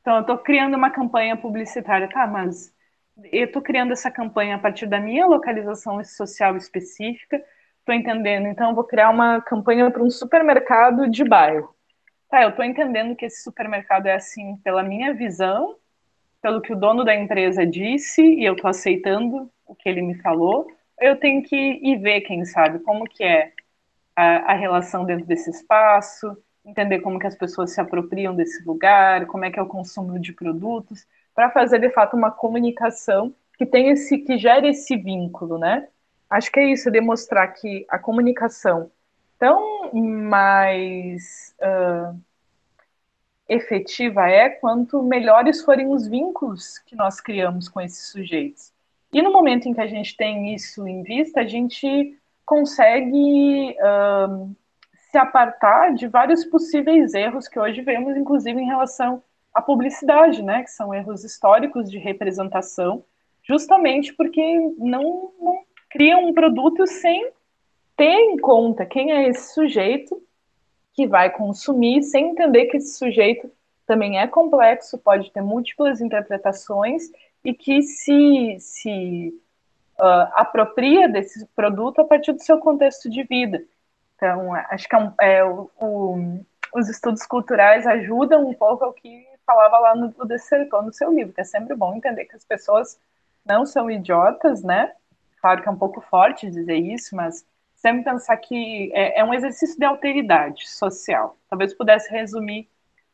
Então, 0.00 0.16
eu 0.16 0.20
estou 0.20 0.38
criando 0.38 0.76
uma 0.76 0.90
campanha 0.90 1.36
publicitária, 1.36 2.08
tá, 2.08 2.26
mas 2.26 2.74
eu 3.32 3.46
estou 3.46 3.62
criando 3.62 3.92
essa 3.92 4.10
campanha 4.10 4.56
a 4.56 4.58
partir 4.58 4.86
da 4.86 5.00
minha 5.00 5.26
localização 5.26 6.02
social 6.04 6.56
específica, 6.56 7.42
estou 7.78 7.94
entendendo, 7.94 8.46
então 8.46 8.70
eu 8.70 8.74
vou 8.74 8.84
criar 8.84 9.10
uma 9.10 9.40
campanha 9.40 9.90
para 9.90 10.02
um 10.02 10.10
supermercado 10.10 11.08
de 11.08 11.24
bairro. 11.24 11.74
Tá, 12.28 12.42
eu 12.42 12.50
estou 12.50 12.64
entendendo 12.64 13.14
que 13.14 13.24
esse 13.24 13.42
supermercado 13.42 14.06
é 14.06 14.14
assim 14.14 14.56
pela 14.58 14.82
minha 14.82 15.14
visão, 15.14 15.76
pelo 16.42 16.60
que 16.60 16.72
o 16.72 16.76
dono 16.76 17.04
da 17.04 17.14
empresa 17.14 17.64
disse, 17.64 18.22
e 18.22 18.44
eu 18.44 18.54
estou 18.54 18.68
aceitando 18.68 19.50
o 19.66 19.74
que 19.74 19.88
ele 19.88 20.02
me 20.02 20.14
falou, 20.16 20.66
eu 21.00 21.16
tenho 21.16 21.42
que 21.42 21.56
ir 21.56 21.96
ver, 21.96 22.20
quem 22.22 22.44
sabe, 22.44 22.78
como 22.80 23.04
que 23.04 23.24
é 23.24 23.52
a, 24.16 24.52
a 24.52 24.54
relação 24.54 25.04
dentro 25.04 25.26
desse 25.26 25.50
espaço, 25.50 26.36
entender 26.64 27.00
como 27.00 27.18
que 27.18 27.26
as 27.26 27.36
pessoas 27.36 27.72
se 27.72 27.80
apropriam 27.80 28.34
desse 28.34 28.64
lugar, 28.64 29.26
como 29.26 29.44
é 29.44 29.50
que 29.50 29.58
é 29.58 29.62
o 29.62 29.66
consumo 29.66 30.18
de 30.18 30.32
produtos, 30.32 31.06
para 31.34 31.50
fazer 31.50 31.78
de 31.78 31.90
fato 31.90 32.16
uma 32.16 32.30
comunicação 32.30 33.34
que 33.58 33.66
tem 33.66 33.90
esse, 33.90 34.18
que 34.18 34.38
gere 34.38 34.68
esse 34.68 34.96
vínculo, 34.96 35.58
né? 35.58 35.88
Acho 36.30 36.50
que 36.50 36.60
é 36.60 36.72
isso, 36.72 36.90
demonstrar 36.90 37.52
que 37.52 37.86
a 37.88 37.98
comunicação 37.98 38.90
tão 39.38 39.92
mais 39.92 41.54
uh, 41.60 42.18
efetiva 43.48 44.28
é 44.28 44.48
quanto 44.48 45.02
melhores 45.02 45.62
forem 45.62 45.88
os 45.88 46.06
vínculos 46.06 46.78
que 46.78 46.96
nós 46.96 47.20
criamos 47.20 47.68
com 47.68 47.80
esses 47.80 48.08
sujeitos. 48.08 48.72
E 49.12 49.22
no 49.22 49.32
momento 49.32 49.68
em 49.68 49.74
que 49.74 49.80
a 49.80 49.86
gente 49.86 50.16
tem 50.16 50.54
isso 50.54 50.88
em 50.88 51.02
vista, 51.02 51.40
a 51.40 51.46
gente 51.46 52.18
consegue 52.44 53.76
se 55.10 55.18
apartar 55.18 55.94
de 55.94 56.08
vários 56.08 56.44
possíveis 56.44 57.14
erros 57.14 57.46
que 57.46 57.58
hoje 57.58 57.80
vemos, 57.82 58.16
inclusive 58.16 58.60
em 58.60 58.66
relação 58.66 59.22
à 59.54 59.62
publicidade, 59.62 60.42
né, 60.42 60.64
que 60.64 60.70
são 60.70 60.92
erros 60.92 61.22
históricos 61.22 61.88
de 61.88 61.98
representação, 61.98 63.04
justamente 63.42 64.12
porque 64.12 64.58
não, 64.76 65.30
não 65.40 65.60
criam 65.88 66.26
um 66.26 66.34
produto 66.34 66.84
sem 66.86 67.30
ter 67.96 68.18
em 68.18 68.36
conta 68.36 68.84
quem 68.84 69.12
é 69.12 69.28
esse 69.28 69.54
sujeito 69.54 70.20
que 70.92 71.06
vai 71.06 71.30
consumir, 71.30 72.02
sem 72.02 72.30
entender 72.30 72.66
que 72.66 72.78
esse 72.78 72.98
sujeito 72.98 73.50
também 73.86 74.18
é 74.18 74.26
complexo, 74.26 74.98
pode 74.98 75.30
ter 75.30 75.42
múltiplas 75.42 76.00
interpretações 76.00 77.04
e 77.44 77.52
que 77.52 77.82
se, 77.82 78.56
se 78.58 79.34
uh, 79.98 80.30
apropria 80.32 81.08
desse 81.08 81.46
produto 81.54 82.00
a 82.00 82.04
partir 82.04 82.32
do 82.32 82.42
seu 82.42 82.58
contexto 82.58 83.08
de 83.08 83.22
vida. 83.24 83.62
Então, 84.16 84.54
acho 84.54 84.88
que 84.88 84.94
é, 84.94 84.98
um, 84.98 85.12
é 85.20 85.44
o, 85.44 85.70
o, 85.80 86.44
os 86.74 86.88
estudos 86.88 87.26
culturais 87.26 87.86
ajudam 87.86 88.46
um 88.46 88.54
pouco 88.54 88.84
ao 88.84 88.92
que 88.92 89.26
falava 89.46 89.78
lá 89.78 89.94
no, 89.94 90.14
no 90.16 90.82
no 90.82 90.92
seu 90.92 91.12
livro, 91.12 91.32
que 91.32 91.40
é 91.40 91.44
sempre 91.44 91.74
bom 91.74 91.94
entender 91.94 92.24
que 92.24 92.36
as 92.36 92.44
pessoas 92.44 92.98
não 93.44 93.66
são 93.66 93.90
idiotas, 93.90 94.62
né? 94.62 94.92
Claro 95.40 95.62
que 95.62 95.68
é 95.68 95.72
um 95.72 95.76
pouco 95.76 96.00
forte 96.00 96.50
dizer 96.50 96.76
isso, 96.76 97.14
mas 97.14 97.44
sempre 97.74 98.02
pensar 98.02 98.36
que 98.38 98.90
é, 98.94 99.20
é 99.20 99.24
um 99.24 99.34
exercício 99.34 99.78
de 99.78 99.84
alteridade 99.84 100.66
social. 100.68 101.36
Talvez 101.50 101.74
pudesse 101.74 102.10
resumir 102.10 102.66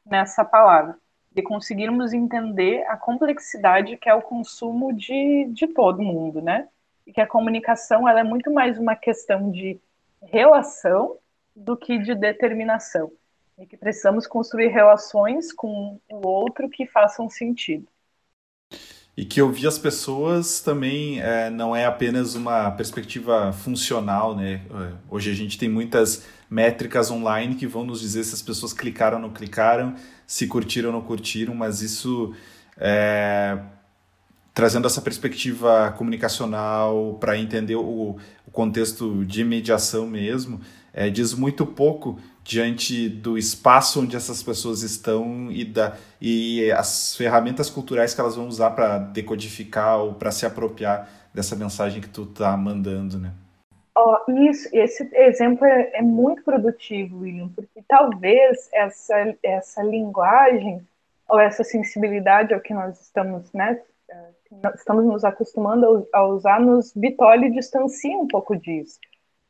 nessa 0.07 0.45
palavra, 0.45 0.97
de 1.33 1.43
conseguirmos 1.43 2.13
entender 2.13 2.85
a 2.87 2.97
complexidade 2.97 3.97
que 3.97 4.09
é 4.09 4.15
o 4.15 4.23
consumo 4.23 4.93
de, 4.93 5.47
de 5.53 5.69
todo 5.69 6.03
mundo, 6.03 6.43
né? 6.43 6.69
E 7.07 7.13
que 7.13 7.21
a 7.21 7.27
comunicação 7.27 8.09
ela 8.09 8.21
é 8.21 8.25
muito 8.25 8.53
mais 8.53 8.79
uma 8.79 8.97
questão 8.97 9.51
de 9.51 9.81
relação 10.23 11.19
do 11.55 11.77
que 11.77 11.99
de 11.99 12.15
determinação. 12.15 13.13
E 13.59 13.67
que 13.67 13.77
precisamos 13.77 14.27
construir 14.27 14.69
relações 14.69 15.53
com 15.53 16.01
o 16.11 16.27
outro 16.27 16.69
que 16.69 16.87
façam 16.87 17.29
sentido. 17.29 17.87
E 19.17 19.25
que 19.25 19.43
ouvir 19.43 19.67
as 19.67 19.79
pessoas 19.79 20.61
também 20.61 21.21
é, 21.21 21.51
não 21.51 21.77
é 21.77 21.85
apenas 21.85 22.35
uma 22.35 22.71
perspectiva 22.71 23.53
funcional, 23.53 24.35
né? 24.35 24.63
É, 24.71 24.93
hoje 25.11 25.31
a 25.31 25.35
gente 25.35 25.59
tem 25.59 25.69
muitas 25.69 26.27
métricas 26.49 27.11
online 27.11 27.55
que 27.55 27.67
vão 27.67 27.85
nos 27.85 28.01
dizer 28.01 28.25
se 28.25 28.35
as 28.35 28.41
pessoas 28.41 28.73
clicaram 28.73 29.19
ou 29.19 29.23
não 29.23 29.31
clicaram, 29.31 29.95
se 30.31 30.47
curtiram 30.47 30.91
ou 30.91 30.93
não 30.93 31.03
curtiram, 31.03 31.53
mas 31.53 31.83
isso 31.83 32.33
é, 32.79 33.59
trazendo 34.55 34.87
essa 34.87 35.03
perspectiva 35.03 35.93
comunicacional 35.99 37.19
para 37.19 37.37
entender 37.37 37.75
o, 37.75 38.17
o, 38.47 38.51
contexto 38.53 39.25
de 39.25 39.43
mediação 39.43 40.07
mesmo, 40.07 40.61
é, 40.93 41.11
diz 41.11 41.35
muito 41.35 41.67
pouco 41.67 42.17
diante 42.45 43.09
do 43.09 43.37
espaço 43.37 44.03
onde 44.03 44.15
essas 44.15 44.41
pessoas 44.41 44.83
estão 44.83 45.51
e, 45.51 45.65
da, 45.65 45.97
e 46.21 46.71
as 46.71 47.17
ferramentas 47.17 47.69
culturais 47.69 48.15
que 48.15 48.21
elas 48.21 48.37
vão 48.37 48.47
usar 48.47 48.71
para 48.71 48.99
decodificar 48.99 49.99
ou 49.99 50.15
para 50.15 50.31
se 50.31 50.47
apropriar 50.47 51.11
dessa 51.35 51.57
mensagem 51.57 52.01
que 52.01 52.09
tu 52.09 52.23
está 52.23 52.57
mandando, 52.57 53.19
né? 53.19 53.33
Oh, 53.97 54.17
isso, 54.29 54.69
esse 54.73 55.09
exemplo 55.15 55.67
é, 55.67 55.91
é, 55.95 56.03
muito 56.03 56.43
produtivo, 56.45 57.21
William, 57.21 57.49
porque 57.49 57.83
talvez 57.89 58.69
essa, 58.73 59.37
essa 59.43 59.83
linguagem 59.83 60.87
ou 61.29 61.39
essa 61.39 61.65
sensibilidade 61.65 62.55
ao 62.55 62.61
que 62.61 62.73
nós 62.73 63.01
estamos, 63.01 63.53
né, 63.53 63.81
estamos 64.75 65.05
nos 65.05 65.25
acostumando 65.25 66.09
a 66.13 66.25
usar, 66.25 66.61
nos 66.61 66.95
e 66.97 67.51
distancia 67.51 68.17
um 68.17 68.27
pouco 68.27 68.57
disso. 68.57 68.99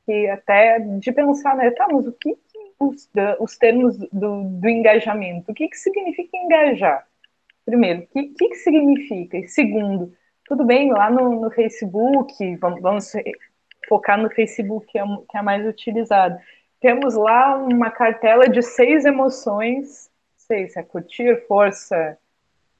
Que 0.06 0.28
até 0.28 0.78
de 0.78 1.12
pensar, 1.12 1.56
né, 1.56 1.70
tá, 1.70 1.86
mas 1.90 2.06
o 2.06 2.12
que, 2.12 2.34
que 2.34 2.58
os, 2.78 3.08
os 3.38 3.56
termos 3.56 3.96
do, 3.98 4.42
do, 4.44 4.68
engajamento, 4.68 5.50
o 5.50 5.54
que, 5.54 5.68
que 5.68 5.76
significa 5.76 6.36
engajar? 6.36 7.06
Primeiro, 7.64 8.02
o 8.02 8.06
que, 8.08 8.28
que, 8.28 8.48
que 8.48 8.56
significa? 8.56 9.36
E 9.36 9.48
segundo, 9.48 10.12
tudo 10.46 10.64
bem, 10.64 10.90
lá 10.90 11.10
no, 11.10 11.42
no 11.42 11.50
Facebook, 11.50 12.56
vamos, 12.56 12.80
vamos, 12.80 13.12
focar 13.90 14.16
no 14.16 14.30
Facebook, 14.30 14.86
que 14.86 14.98
é, 14.98 15.02
que 15.02 15.36
é 15.36 15.42
mais 15.42 15.66
utilizado. 15.66 16.38
Temos 16.80 17.14
lá 17.16 17.56
uma 17.56 17.90
cartela 17.90 18.48
de 18.48 18.62
seis 18.62 19.04
emoções, 19.04 20.08
sei 20.38 20.68
se 20.68 20.78
é 20.78 20.82
curtir, 20.84 21.44
força, 21.48 22.16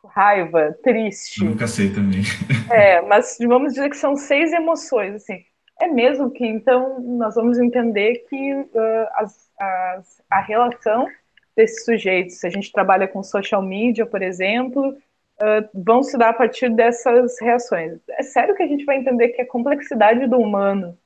raiva, 0.05 0.73
triste. 0.85 1.45
nunca 1.45 1.67
sei 1.67 1.93
também. 1.93 2.23
É, 2.73 3.03
mas 3.03 3.37
vamos 3.41 3.75
dizer 3.75 3.91
que 3.91 3.97
são 3.97 4.15
seis 4.15 4.53
emoções, 4.53 5.17
assim. 5.17 5.45
É 5.81 5.89
mesmo 5.89 6.31
que, 6.31 6.47
então, 6.47 7.01
nós 7.01 7.35
vamos 7.35 7.59
entender 7.59 8.25
que 8.29 8.55
uh, 8.55 9.09
as, 9.15 9.51
as, 9.59 10.23
a 10.31 10.41
relação 10.41 11.09
desses 11.57 11.85
sujeitos, 11.85 12.39
se 12.39 12.47
a 12.47 12.51
gente 12.51 12.71
trabalha 12.71 13.09
com 13.09 13.25
social 13.25 13.61
media, 13.61 14.07
por 14.07 14.23
exemplo, 14.23 14.97
uh, 15.41 15.69
vão 15.75 16.03
se 16.03 16.17
dar 16.17 16.31
a 16.31 16.35
partir 16.35 16.71
dessas 16.71 17.41
reações. 17.41 17.99
É 18.11 18.23
sério 18.23 18.55
que 18.55 18.63
a 18.63 18.67
gente 18.67 18.85
vai 18.85 18.97
entender 18.97 19.29
que 19.31 19.43
a 19.43 19.47
complexidade 19.47 20.27
do 20.27 20.39
humano 20.39 20.97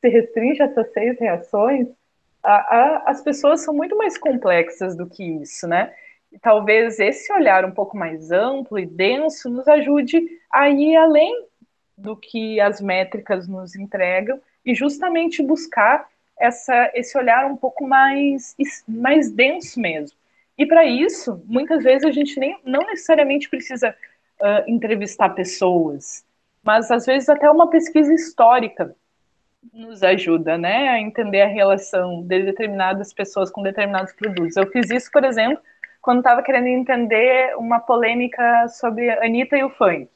se 0.00 0.08
restringe 0.08 0.62
a 0.62 0.66
essas 0.66 0.92
seis 0.92 1.18
reações? 1.18 1.88
A, 2.42 2.54
a, 2.54 3.10
as 3.10 3.22
pessoas 3.22 3.62
são 3.62 3.74
muito 3.74 3.96
mais 3.96 4.18
complexas 4.18 4.96
do 4.96 5.06
que 5.06 5.24
isso, 5.24 5.66
né? 5.66 5.92
E 6.32 6.38
talvez 6.38 6.98
esse 6.98 7.32
olhar 7.32 7.64
um 7.64 7.70
pouco 7.70 7.96
mais 7.96 8.30
amplo 8.32 8.78
e 8.78 8.84
denso 8.84 9.48
nos 9.48 9.68
ajude 9.68 10.20
a 10.50 10.68
ir 10.68 10.96
além 10.96 11.46
do 11.96 12.16
que 12.16 12.60
as 12.60 12.80
métricas 12.80 13.46
nos 13.46 13.76
entregam 13.76 14.40
e 14.64 14.74
justamente 14.74 15.42
buscar 15.42 16.08
essa, 16.38 16.90
esse 16.94 17.16
olhar 17.16 17.46
um 17.46 17.56
pouco 17.56 17.86
mais, 17.86 18.56
mais 18.86 19.30
denso 19.30 19.80
mesmo. 19.80 20.16
E 20.56 20.66
para 20.66 20.84
isso, 20.84 21.42
muitas 21.46 21.82
vezes 21.82 22.04
a 22.04 22.12
gente 22.12 22.38
nem, 22.38 22.58
não 22.64 22.80
necessariamente 22.80 23.48
precisa 23.48 23.94
uh, 24.40 24.70
entrevistar 24.70 25.30
pessoas, 25.30 26.24
mas 26.62 26.90
às 26.90 27.06
vezes 27.06 27.28
até 27.28 27.50
uma 27.50 27.68
pesquisa 27.68 28.12
histórica 28.12 28.94
nos 29.72 30.02
ajuda, 30.02 30.58
né, 30.58 30.88
a 30.90 31.00
entender 31.00 31.42
a 31.42 31.48
relação 31.48 32.22
de 32.22 32.42
determinadas 32.42 33.12
pessoas 33.12 33.50
com 33.50 33.62
determinados 33.62 34.12
produtos. 34.12 34.56
Eu 34.56 34.70
fiz 34.70 34.90
isso, 34.90 35.10
por 35.10 35.24
exemplo, 35.24 35.62
quando 36.00 36.18
estava 36.18 36.42
querendo 36.42 36.66
entender 36.66 37.56
uma 37.56 37.80
polêmica 37.80 38.68
sobre 38.68 39.10
Anitta 39.10 39.56
e 39.56 39.64
o 39.64 39.70
funk. 39.70 40.08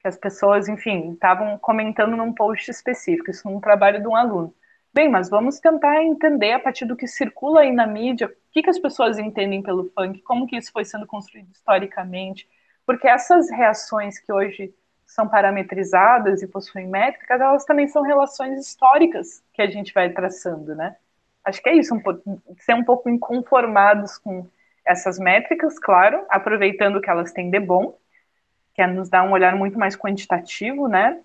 Que 0.00 0.08
as 0.08 0.16
pessoas, 0.16 0.68
enfim, 0.68 1.12
estavam 1.12 1.58
comentando 1.58 2.16
num 2.16 2.32
post 2.32 2.70
específico, 2.70 3.30
isso 3.30 3.48
num 3.48 3.60
trabalho 3.60 4.00
de 4.00 4.06
um 4.06 4.16
aluno. 4.16 4.54
Bem, 4.94 5.08
mas 5.08 5.30
vamos 5.30 5.58
tentar 5.58 6.02
entender 6.02 6.52
a 6.52 6.60
partir 6.60 6.84
do 6.84 6.96
que 6.96 7.06
circula 7.06 7.60
aí 7.62 7.72
na 7.72 7.86
mídia, 7.86 8.26
o 8.28 8.30
que, 8.52 8.62
que 8.62 8.68
as 8.70 8.78
pessoas 8.78 9.18
entendem 9.18 9.62
pelo 9.62 9.90
funk, 9.94 10.20
como 10.22 10.46
que 10.46 10.56
isso 10.56 10.70
foi 10.70 10.84
sendo 10.84 11.06
construído 11.06 11.48
historicamente, 11.50 12.46
porque 12.84 13.08
essas 13.08 13.50
reações 13.50 14.18
que 14.18 14.30
hoje 14.30 14.74
são 15.06 15.26
parametrizadas 15.28 16.42
e 16.42 16.46
possuem 16.46 16.88
métricas, 16.88 17.40
elas 17.40 17.64
também 17.64 17.88
são 17.88 18.02
relações 18.02 18.58
históricas 18.60 19.42
que 19.54 19.62
a 19.62 19.66
gente 19.66 19.94
vai 19.94 20.10
traçando, 20.10 20.74
né? 20.74 20.96
Acho 21.44 21.62
que 21.62 21.70
é 21.70 21.74
isso, 21.74 21.94
um 21.94 22.00
pouco, 22.00 22.22
ser 22.58 22.74
um 22.74 22.84
pouco 22.84 23.08
inconformados 23.08 24.18
com 24.18 24.46
essas 24.84 25.18
métricas, 25.18 25.78
claro, 25.78 26.24
aproveitando 26.28 27.00
que 27.00 27.08
elas 27.10 27.32
têm 27.32 27.50
de 27.50 27.60
bom, 27.60 27.98
que 28.74 28.82
é 28.82 28.86
nos 28.86 29.08
dar 29.08 29.22
um 29.24 29.32
olhar 29.32 29.56
muito 29.56 29.78
mais 29.78 29.96
quantitativo, 29.96 30.88
né, 30.88 31.20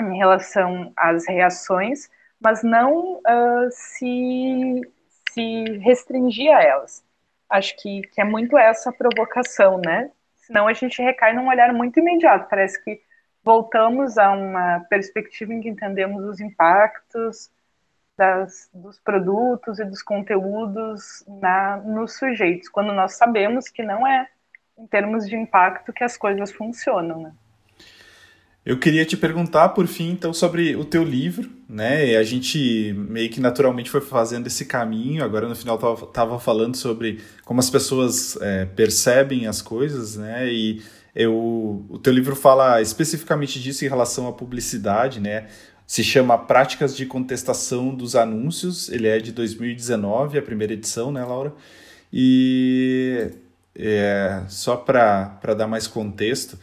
em 0.00 0.16
relação 0.16 0.92
às 0.96 1.26
reações, 1.26 2.10
mas 2.42 2.62
não 2.62 3.16
uh, 3.18 3.68
se, 3.70 4.80
se 5.32 5.64
restringir 5.78 6.54
a 6.54 6.62
elas. 6.62 7.04
Acho 7.48 7.76
que, 7.76 8.02
que 8.02 8.20
é 8.20 8.24
muito 8.24 8.56
essa 8.56 8.92
provocação, 8.92 9.78
né? 9.78 10.10
Senão 10.36 10.66
a 10.66 10.72
gente 10.72 11.00
recai 11.02 11.34
num 11.34 11.48
olhar 11.48 11.72
muito 11.72 12.00
imediato. 12.00 12.48
Parece 12.48 12.82
que 12.82 13.00
voltamos 13.44 14.18
a 14.18 14.32
uma 14.32 14.80
perspectiva 14.88 15.52
em 15.52 15.60
que 15.60 15.68
entendemos 15.68 16.24
os 16.24 16.40
impactos, 16.40 17.50
das, 18.16 18.70
dos 18.72 19.00
produtos 19.00 19.78
e 19.78 19.84
dos 19.84 20.02
conteúdos 20.02 21.24
na, 21.26 21.78
nos 21.78 22.16
sujeitos, 22.16 22.68
quando 22.68 22.92
nós 22.92 23.14
sabemos 23.16 23.68
que 23.68 23.82
não 23.82 24.06
é 24.06 24.28
em 24.78 24.86
termos 24.86 25.28
de 25.28 25.36
impacto 25.36 25.92
que 25.92 26.04
as 26.04 26.16
coisas 26.16 26.52
funcionam. 26.52 27.22
Né? 27.22 27.32
Eu 28.64 28.78
queria 28.78 29.04
te 29.04 29.16
perguntar, 29.16 29.70
por 29.70 29.88
fim, 29.88 30.10
então, 30.10 30.32
sobre 30.32 30.76
o 30.76 30.84
teu 30.84 31.02
livro, 31.02 31.50
né? 31.68 32.16
A 32.16 32.22
gente 32.22 32.92
meio 32.96 33.28
que 33.28 33.40
naturalmente 33.40 33.90
foi 33.90 34.00
fazendo 34.00 34.46
esse 34.46 34.66
caminho. 34.66 35.24
Agora, 35.24 35.48
no 35.48 35.56
final, 35.56 35.76
tava, 36.06 36.38
falando 36.38 36.76
sobre 36.76 37.20
como 37.44 37.58
as 37.58 37.68
pessoas 37.68 38.36
é, 38.40 38.64
percebem 38.64 39.48
as 39.48 39.60
coisas, 39.60 40.16
né? 40.16 40.48
E 40.48 40.80
eu, 41.14 41.84
o 41.88 41.98
teu 41.98 42.12
livro 42.12 42.36
fala 42.36 42.80
especificamente 42.80 43.60
disso 43.60 43.84
em 43.84 43.88
relação 43.88 44.28
à 44.28 44.32
publicidade, 44.32 45.18
né? 45.18 45.48
se 45.92 46.02
chama 46.02 46.38
Práticas 46.38 46.96
de 46.96 47.04
Contestação 47.04 47.94
dos 47.94 48.16
Anúncios. 48.16 48.88
Ele 48.88 49.08
é 49.08 49.18
de 49.18 49.30
2019, 49.30 50.38
a 50.38 50.42
primeira 50.42 50.72
edição, 50.72 51.12
né, 51.12 51.22
Laura? 51.22 51.52
E 52.10 53.30
é, 53.74 54.42
só 54.48 54.74
para 54.74 55.54
dar 55.54 55.66
mais 55.66 55.86
contexto, 55.86 56.58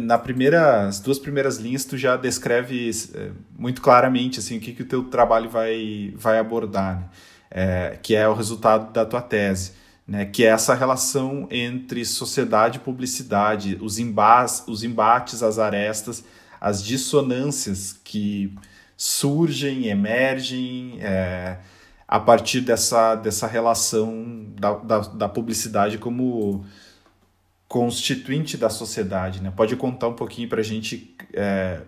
na 0.00 0.18
primeira, 0.18 0.86
as 0.86 1.00
duas 1.00 1.18
primeiras 1.18 1.58
linhas 1.58 1.84
tu 1.84 1.98
já 1.98 2.16
descreve 2.16 2.90
é, 3.14 3.30
muito 3.58 3.82
claramente 3.82 4.38
assim, 4.38 4.56
o 4.56 4.60
que, 4.60 4.72
que 4.72 4.82
o 4.82 4.86
teu 4.86 5.04
trabalho 5.04 5.50
vai, 5.50 6.14
vai 6.16 6.38
abordar. 6.38 6.98
Né? 6.98 7.08
é, 7.54 7.96
que 8.02 8.16
é 8.16 8.28
o 8.28 8.34
resultado 8.34 8.92
da 8.92 9.06
tua 9.06 9.22
tese, 9.22 9.72
né, 10.06 10.24
que 10.24 10.44
é 10.44 10.48
essa 10.48 10.74
relação 10.74 11.46
entre 11.50 12.04
sociedade 12.04 12.78
e 12.78 12.80
publicidade, 12.80 13.78
os, 13.80 14.00
embas, 14.00 14.64
os 14.66 14.82
embates, 14.82 15.40
as 15.40 15.58
arestas, 15.58 16.24
as 16.60 16.82
dissonâncias 16.82 17.92
que 18.04 18.52
surgem, 18.96 19.86
emergem 19.86 20.98
é, 21.00 21.58
a 22.08 22.18
partir 22.18 22.60
dessa, 22.60 23.14
dessa 23.14 23.46
relação 23.46 24.46
da, 24.58 24.74
da, 24.74 24.98
da, 24.98 25.28
publicidade 25.28 25.96
como 25.96 26.64
constituinte 27.68 28.56
da 28.56 28.68
sociedade. 28.68 29.42
Né? 29.42 29.52
Pode 29.54 29.76
contar 29.76 30.08
um 30.08 30.14
pouquinho 30.14 30.48
para 30.48 30.60
a 30.60 30.64
gente 30.64 31.16
é, 31.32 31.80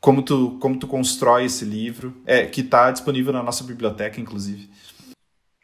como 0.00 0.22
tu, 0.22 0.58
como 0.60 0.78
tu 0.78 0.86
constrói 0.86 1.46
esse 1.46 1.64
livro, 1.64 2.14
é, 2.26 2.46
que 2.46 2.60
está 2.60 2.90
disponível 2.90 3.32
na 3.32 3.42
nossa 3.42 3.64
biblioteca, 3.64 4.20
inclusive. 4.20 4.68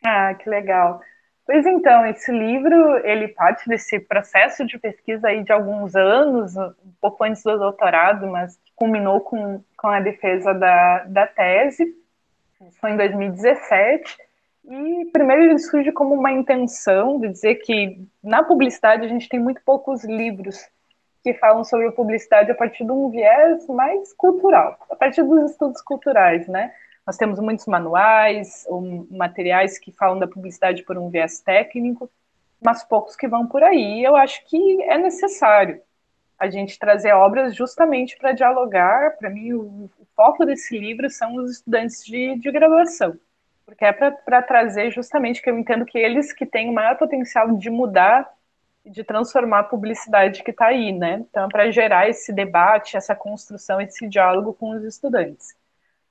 Ah, 0.05 0.35
que 0.35 0.49
legal. 0.49 1.01
Pois 1.47 1.67
então, 1.67 2.07
esse 2.07 2.33
livro, 2.33 2.97
ele 3.07 3.29
parte 3.29 3.69
desse 3.69 4.01
processo 4.01 4.65
de 4.65 4.79
pesquisa 4.79 5.29
aí 5.29 5.45
de 5.45 5.53
alguns 5.53 5.95
anos, 5.95 6.57
um 6.57 6.93
pouco 7.01 7.23
antes 7.23 7.43
do 7.43 7.59
doutorado, 7.59 8.27
mas 8.27 8.59
culminou 8.75 9.21
com, 9.21 9.63
com 9.77 9.89
a 9.89 10.01
defesa 10.01 10.55
da, 10.55 11.05
da 11.05 11.27
tese, 11.27 11.95
foi 12.81 12.93
em 12.93 12.97
2017, 12.97 14.17
e 14.67 15.07
primeiro 15.13 15.43
ele 15.43 15.59
surge 15.59 15.93
como 15.93 16.15
uma 16.15 16.33
intenção 16.33 17.21
de 17.21 17.29
dizer 17.29 17.57
que 17.57 18.07
na 18.23 18.43
publicidade 18.43 19.05
a 19.05 19.09
gente 19.09 19.29
tem 19.29 19.39
muito 19.39 19.61
poucos 19.65 20.05
livros 20.05 20.67
que 21.23 21.35
falam 21.35 21.65
sobre 21.65 21.91
publicidade 21.93 22.51
a 22.51 22.55
partir 22.55 22.85
de 22.85 22.93
um 22.93 23.09
viés 23.11 23.67
mais 23.69 24.13
cultural, 24.13 24.79
a 24.91 24.97
partir 24.97 25.23
dos 25.23 25.51
estudos 25.53 25.81
culturais, 25.81 26.47
né? 26.47 26.73
Nós 27.07 27.17
temos 27.17 27.39
muitos 27.39 27.67
manuais, 27.67 28.65
ou 28.69 29.07
materiais 29.11 29.79
que 29.79 29.93
falam 29.93 30.19
da 30.19 30.27
publicidade 30.27 30.83
por 30.83 30.97
um 30.97 31.11
viés 31.11 31.41
técnico, 31.41 32.11
mas 32.63 32.83
poucos 32.83 33.15
que 33.15 33.29
vão 33.29 33.47
por 33.47 33.63
aí. 33.63 34.03
Eu 34.03 34.17
acho 34.17 34.45
que 34.47 34.83
é 34.83 34.97
necessário 34.97 35.81
a 36.39 36.49
gente 36.49 36.79
trazer 36.79 37.13
obras 37.13 37.55
justamente 37.55 38.17
para 38.17 38.33
dialogar. 38.33 39.17
Para 39.19 39.31
mim, 39.31 39.53
o, 39.53 39.91
o, 39.99 40.07
foco 40.17 40.45
desse 40.45 40.79
livro 40.79 41.11
são 41.11 41.35
os 41.37 41.53
estudantes 41.53 42.05
de, 42.05 42.39
de 42.39 42.51
graduação, 42.51 43.19
porque 43.67 43.85
é 43.85 43.93
para 43.93 44.43
trazer 44.43 44.91
justamente 44.91 45.41
que 45.41 45.51
eu 45.51 45.59
entendo 45.59 45.85
que 45.85 45.99
eles 45.99 46.33
que 46.33 46.47
têm 46.47 46.71
o 46.71 46.73
maior 46.73 46.97
potencial 46.97 47.57
de 47.57 47.71
mudar 47.71 48.31
de 48.85 49.03
transformar 49.03 49.61
a 49.61 49.65
publicidade 49.65 50.43
que 50.43 50.51
está 50.51 50.67
aí, 50.67 50.93
né? 50.93 51.25
Então, 51.31 51.49
para 51.49 51.71
gerar 51.71 52.09
esse 52.09 52.33
debate, 52.33 52.97
essa 52.97 53.15
construção, 53.15 53.81
esse 53.81 54.07
diálogo 54.07 54.53
com 54.53 54.71
os 54.71 54.85
estudantes. 54.85 55.55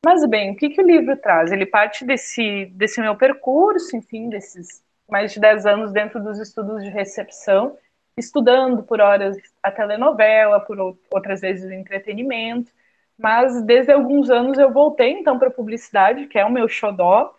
Mas, 0.03 0.25
bem, 0.25 0.51
o 0.51 0.55
que, 0.55 0.69
que 0.69 0.81
o 0.81 0.85
livro 0.85 1.15
traz? 1.17 1.51
Ele 1.51 1.65
parte 1.65 2.03
desse, 2.03 2.65
desse 2.73 2.99
meu 2.99 3.15
percurso, 3.15 3.95
enfim, 3.95 4.27
desses 4.27 4.83
mais 5.07 5.31
de 5.31 5.39
10 5.39 5.65
anos 5.65 5.91
dentro 5.91 6.21
dos 6.21 6.39
estudos 6.39 6.83
de 6.83 6.89
recepção, 6.89 7.77
estudando 8.17 8.83
por 8.83 8.99
horas 8.99 9.37
a 9.61 9.71
telenovela, 9.71 10.59
por 10.59 10.79
outras 11.13 11.41
vezes 11.41 11.69
o 11.69 11.73
entretenimento, 11.73 12.71
mas 13.17 13.61
desde 13.63 13.91
alguns 13.91 14.29
anos 14.29 14.57
eu 14.57 14.71
voltei 14.71 15.11
então 15.11 15.37
para 15.37 15.49
a 15.49 15.51
publicidade, 15.51 16.25
que 16.27 16.39
é 16.39 16.45
o 16.45 16.51
meu 16.51 16.67
xodó, 16.67 17.33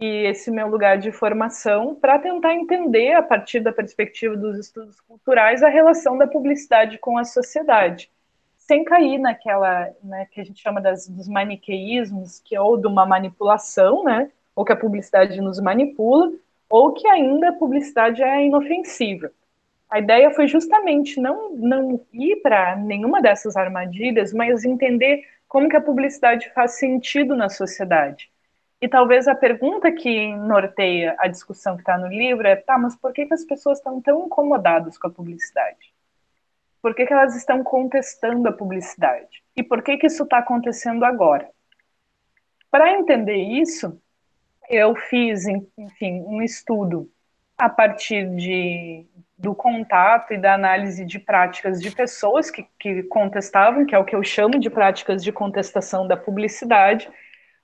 e 0.00 0.26
esse 0.26 0.50
meu 0.50 0.68
lugar 0.68 0.96
de 0.98 1.10
formação 1.10 1.94
para 1.94 2.18
tentar 2.18 2.54
entender, 2.54 3.14
a 3.14 3.22
partir 3.22 3.60
da 3.60 3.72
perspectiva 3.72 4.36
dos 4.36 4.56
estudos 4.56 5.00
culturais, 5.00 5.62
a 5.62 5.68
relação 5.68 6.16
da 6.16 6.26
publicidade 6.26 6.98
com 6.98 7.18
a 7.18 7.24
sociedade, 7.24 8.08
sem 8.56 8.84
cair 8.84 9.18
naquela 9.18 9.90
né, 10.02 10.26
que 10.30 10.40
a 10.40 10.44
gente 10.44 10.62
chama 10.62 10.80
das, 10.80 11.08
dos 11.08 11.28
maniqueísmos, 11.28 12.38
que 12.38 12.54
é 12.54 12.60
ou 12.60 12.76
de 12.76 12.86
uma 12.86 13.04
manipulação, 13.04 14.04
né, 14.04 14.30
ou 14.54 14.64
que 14.64 14.72
a 14.72 14.76
publicidade 14.76 15.40
nos 15.40 15.60
manipula, 15.60 16.32
ou 16.70 16.92
que 16.92 17.08
ainda 17.08 17.48
a 17.48 17.52
publicidade 17.52 18.22
é 18.22 18.44
inofensiva. 18.44 19.32
A 19.90 19.98
ideia 19.98 20.30
foi 20.30 20.46
justamente 20.46 21.20
não, 21.20 21.50
não 21.56 22.00
ir 22.12 22.36
para 22.36 22.76
nenhuma 22.76 23.22
dessas 23.22 23.56
armadilhas, 23.56 24.32
mas 24.32 24.64
entender 24.64 25.24
como 25.48 25.68
que 25.68 25.76
a 25.76 25.80
publicidade 25.80 26.50
faz 26.50 26.72
sentido 26.72 27.34
na 27.34 27.48
sociedade 27.48 28.30
e 28.80 28.88
talvez 28.88 29.26
a 29.26 29.34
pergunta 29.34 29.90
que 29.90 30.34
norteia 30.36 31.16
a 31.18 31.26
discussão 31.26 31.74
que 31.74 31.82
está 31.82 31.98
no 31.98 32.06
livro 32.06 32.46
é: 32.46 32.54
tá, 32.54 32.78
mas 32.78 32.94
por 32.96 33.12
que, 33.12 33.26
que 33.26 33.34
as 33.34 33.44
pessoas 33.44 33.78
estão 33.78 34.00
tão 34.00 34.26
incomodadas 34.26 34.96
com 34.96 35.08
a 35.08 35.10
publicidade? 35.10 35.92
Por 36.80 36.94
que, 36.94 37.04
que 37.04 37.12
elas 37.12 37.34
estão 37.34 37.64
contestando 37.64 38.48
a 38.48 38.52
publicidade? 38.52 39.42
E 39.56 39.64
por 39.64 39.82
que, 39.82 39.96
que 39.96 40.06
isso 40.06 40.22
está 40.22 40.38
acontecendo 40.38 41.04
agora? 41.04 41.50
Para 42.70 42.92
entender 42.92 43.36
isso, 43.36 44.00
eu 44.70 44.94
fiz, 44.94 45.46
enfim, 45.76 46.22
um 46.26 46.40
estudo 46.40 47.10
a 47.56 47.68
partir 47.68 48.28
de, 48.36 49.04
do 49.36 49.54
contato 49.54 50.32
e 50.32 50.38
da 50.38 50.54
análise 50.54 51.04
de 51.04 51.18
práticas 51.18 51.80
de 51.80 51.90
pessoas 51.90 52.48
que, 52.48 52.64
que 52.78 53.02
contestavam, 53.04 53.84
que 53.84 53.94
é 53.94 53.98
o 53.98 54.04
que 54.04 54.14
eu 54.14 54.22
chamo 54.22 54.60
de 54.60 54.70
práticas 54.70 55.24
de 55.24 55.32
contestação 55.32 56.06
da 56.06 56.16
publicidade, 56.16 57.10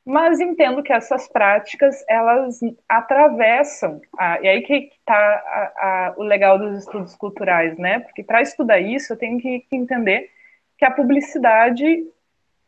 mas 0.04 0.38
entendo 0.38 0.82
que 0.82 0.92
essas 0.92 1.26
práticas 1.28 2.04
elas 2.06 2.60
atravessam 2.86 4.02
a, 4.18 4.38
e 4.40 4.48
aí 4.48 4.62
que 4.62 4.90
está 4.98 6.14
o 6.18 6.22
legal 6.22 6.58
dos 6.58 6.80
estudos 6.80 7.14
culturais, 7.16 7.78
né? 7.78 8.00
Porque 8.00 8.22
para 8.22 8.42
estudar 8.42 8.78
isso 8.80 9.12
eu 9.12 9.16
tenho 9.16 9.38
que, 9.38 9.64
entender 9.72 10.30
que 10.76 10.84
a 10.84 10.90
publicidade 10.90 12.06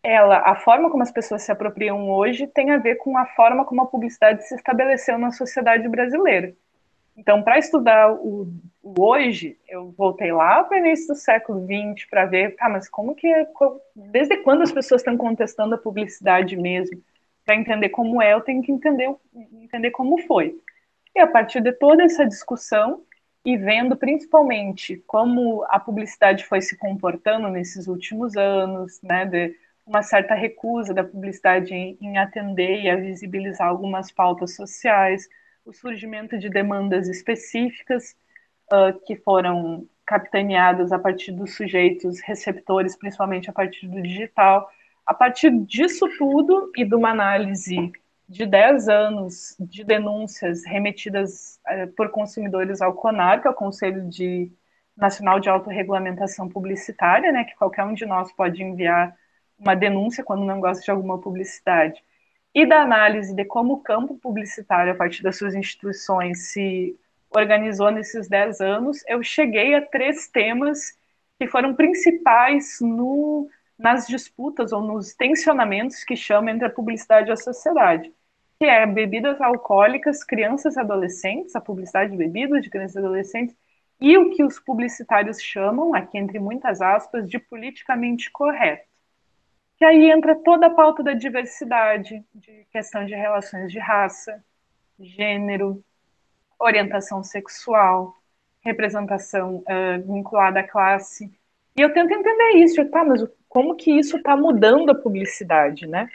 ela 0.02 0.38
a 0.38 0.54
forma 0.54 0.88
como 0.90 1.02
as 1.02 1.10
pessoas 1.10 1.42
se 1.42 1.52
apropriam 1.52 2.08
hoje 2.08 2.46
tem 2.46 2.70
a 2.70 2.78
ver 2.78 2.94
com 2.96 3.18
a 3.18 3.26
forma 3.26 3.64
como 3.64 3.82
a 3.82 3.86
publicidade 3.86 4.46
se 4.46 4.54
estabeleceu 4.54 5.18
na 5.18 5.30
sociedade 5.30 5.86
brasileira. 5.88 6.54
Então, 7.16 7.42
para 7.42 7.58
estudar 7.58 8.12
o, 8.12 8.46
o, 8.82 8.94
hoje, 8.98 9.58
eu 9.66 9.90
voltei 9.96 10.32
lá 10.32 10.62
para 10.62 10.76
o 10.76 10.80
início 10.80 11.08
do 11.08 11.14
século 11.14 11.66
XX 11.66 12.06
para 12.10 12.26
ver, 12.26 12.54
tá, 12.56 12.68
mas 12.68 12.90
como 12.90 13.14
que 13.14 13.26
é, 13.26 13.48
desde 13.94 14.36
quando 14.38 14.62
as 14.62 14.70
pessoas 14.70 15.00
estão 15.00 15.16
contestando 15.16 15.74
a 15.74 15.78
publicidade 15.78 16.56
mesmo? 16.56 17.02
Para 17.46 17.54
entender 17.54 17.90
como 17.90 18.20
é, 18.20 18.34
eu 18.34 18.40
tenho 18.40 18.60
que 18.60 18.72
entender, 18.72 19.08
entender 19.62 19.92
como 19.92 20.18
foi. 20.18 20.60
E 21.14 21.20
a 21.20 21.26
partir 21.28 21.62
de 21.62 21.72
toda 21.72 22.02
essa 22.02 22.26
discussão, 22.26 23.04
e 23.44 23.56
vendo 23.56 23.96
principalmente 23.96 24.96
como 25.06 25.64
a 25.68 25.78
publicidade 25.78 26.44
foi 26.44 26.60
se 26.60 26.76
comportando 26.76 27.48
nesses 27.48 27.86
últimos 27.86 28.36
anos, 28.36 29.00
né, 29.00 29.24
de 29.24 29.54
uma 29.86 30.02
certa 30.02 30.34
recusa 30.34 30.92
da 30.92 31.04
publicidade 31.04 31.72
em, 31.72 31.96
em 32.00 32.18
atender 32.18 32.82
e 32.82 32.90
a 32.90 32.96
visibilizar 32.96 33.68
algumas 33.68 34.10
pautas 34.10 34.56
sociais, 34.56 35.28
o 35.64 35.72
surgimento 35.72 36.36
de 36.36 36.50
demandas 36.50 37.08
específicas 37.08 38.16
uh, 38.72 38.98
que 39.06 39.14
foram 39.14 39.88
capitaneadas 40.04 40.90
a 40.90 40.98
partir 40.98 41.30
dos 41.30 41.54
sujeitos 41.54 42.20
receptores, 42.20 42.96
principalmente 42.96 43.48
a 43.48 43.52
partir 43.52 43.86
do 43.86 44.02
digital, 44.02 44.68
a 45.06 45.14
partir 45.14 45.50
disso 45.64 46.06
tudo 46.18 46.72
e 46.76 46.84
de 46.84 46.94
uma 46.94 47.10
análise 47.10 47.92
de 48.28 48.44
10 48.44 48.88
anos 48.88 49.56
de 49.60 49.84
denúncias 49.84 50.64
remetidas 50.64 51.60
eh, 51.68 51.86
por 51.86 52.10
consumidores 52.10 52.82
ao 52.82 52.92
CONAR, 52.92 53.40
que 53.40 53.46
é 53.46 53.50
o 53.50 53.54
Conselho 53.54 54.08
de 54.08 54.50
Nacional 54.96 55.38
de 55.38 55.48
Autorregulamentação 55.48 56.48
Publicitária, 56.48 57.30
né, 57.30 57.44
que 57.44 57.54
qualquer 57.54 57.84
um 57.84 57.94
de 57.94 58.04
nós 58.04 58.32
pode 58.32 58.62
enviar 58.62 59.16
uma 59.58 59.76
denúncia 59.76 60.24
quando 60.24 60.44
não 60.44 60.60
gosta 60.60 60.82
de 60.82 60.90
alguma 60.90 61.20
publicidade, 61.20 62.02
e 62.54 62.66
da 62.66 62.82
análise 62.82 63.34
de 63.34 63.44
como 63.44 63.74
o 63.74 63.82
campo 63.82 64.16
publicitário, 64.16 64.92
a 64.92 64.96
partir 64.96 65.22
das 65.22 65.36
suas 65.36 65.54
instituições, 65.54 66.48
se 66.48 66.98
organizou 67.30 67.90
nesses 67.90 68.28
10 68.28 68.60
anos, 68.60 69.04
eu 69.06 69.22
cheguei 69.22 69.74
a 69.74 69.82
três 69.82 70.26
temas 70.28 70.98
que 71.38 71.46
foram 71.46 71.74
principais 71.74 72.78
no 72.80 73.48
nas 73.78 74.06
disputas 74.06 74.72
ou 74.72 74.82
nos 74.82 75.14
tensionamentos 75.14 76.02
que 76.04 76.16
chamam 76.16 76.54
entre 76.54 76.66
a 76.66 76.70
publicidade 76.70 77.28
e 77.28 77.32
a 77.32 77.36
sociedade, 77.36 78.12
que 78.58 78.64
é 78.64 78.86
bebidas 78.86 79.40
alcoólicas, 79.40 80.24
crianças 80.24 80.76
e 80.76 80.80
adolescentes, 80.80 81.54
a 81.54 81.60
publicidade 81.60 82.10
de 82.10 82.16
bebidas 82.16 82.62
de 82.62 82.70
crianças 82.70 82.96
e 82.96 82.98
adolescentes, 82.98 83.56
e 84.00 84.16
o 84.16 84.30
que 84.30 84.42
os 84.44 84.58
publicitários 84.58 85.40
chamam, 85.40 85.94
aqui 85.94 86.18
entre 86.18 86.38
muitas 86.38 86.80
aspas, 86.80 87.28
de 87.28 87.38
politicamente 87.38 88.30
correto. 88.30 88.86
Que 89.76 89.84
aí 89.84 90.10
entra 90.10 90.34
toda 90.34 90.66
a 90.66 90.74
pauta 90.74 91.02
da 91.02 91.12
diversidade, 91.12 92.24
de 92.34 92.66
questão 92.70 93.04
de 93.04 93.14
relações 93.14 93.70
de 93.70 93.78
raça, 93.78 94.42
gênero, 94.98 95.82
orientação 96.58 97.22
sexual, 97.22 98.14
representação 98.60 99.56
uh, 99.58 100.12
vinculada 100.12 100.60
à 100.60 100.62
classe. 100.62 101.30
E 101.76 101.80
eu 101.80 101.92
tento 101.92 102.12
entender 102.12 102.52
isso, 102.56 102.84
tá, 102.90 103.04
mas 103.04 103.22
como 103.56 103.74
que 103.74 103.90
isso 103.90 104.18
está 104.18 104.36
mudando 104.36 104.90
a 104.90 104.94
publicidade, 104.94 105.86
né? 105.86 106.10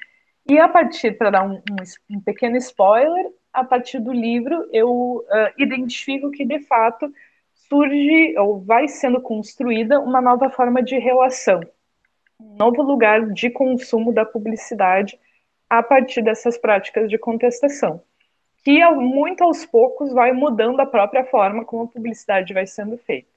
E 0.48 0.60
a 0.60 0.68
partir, 0.68 1.18
para 1.18 1.32
dar 1.32 1.44
um, 1.44 1.56
um, 1.56 2.18
um, 2.18 2.22
pequeno 2.22 2.56
spoiler, 2.58 3.32
a 3.52 3.64
partir 3.64 3.98
do 3.98 4.14
livro 4.14 4.70
eu 4.72 5.26
uh, 5.28 5.52
identifico 5.58 6.30
que 6.30 6.46
de 6.46 6.60
fato 6.60 7.12
surge 7.68 8.38
ou 8.38 8.62
vai 8.62 8.88
sendo 8.88 9.20
construída 9.20 10.00
uma 10.00 10.22
nova 10.22 10.52
forma 10.52 10.84
de 10.84 11.00
relação, 11.00 11.62
um 12.40 12.58
novo 12.58 12.84
lugar 12.84 13.26
de 13.32 13.50
consumo 13.50 14.14
da 14.14 14.24
publicidade 14.24 15.20
a 15.68 15.82
partir 15.82 16.22
dessas 16.22 16.60
práticas 16.60 17.10
de 17.10 17.18
contestação. 17.18 18.04
que 18.64 18.86
muito 18.92 19.44
aos 19.44 19.66
poucos 19.66 20.14
vai 20.14 20.32
mudando 20.32 20.80
a 20.80 20.86
própria 20.86 21.26
forma 21.26 21.66
como 21.66 21.86
a 21.86 21.88
publicidade 21.88 22.54
vai 22.54 22.68
sendo 22.68 23.00
feita. 23.00 23.31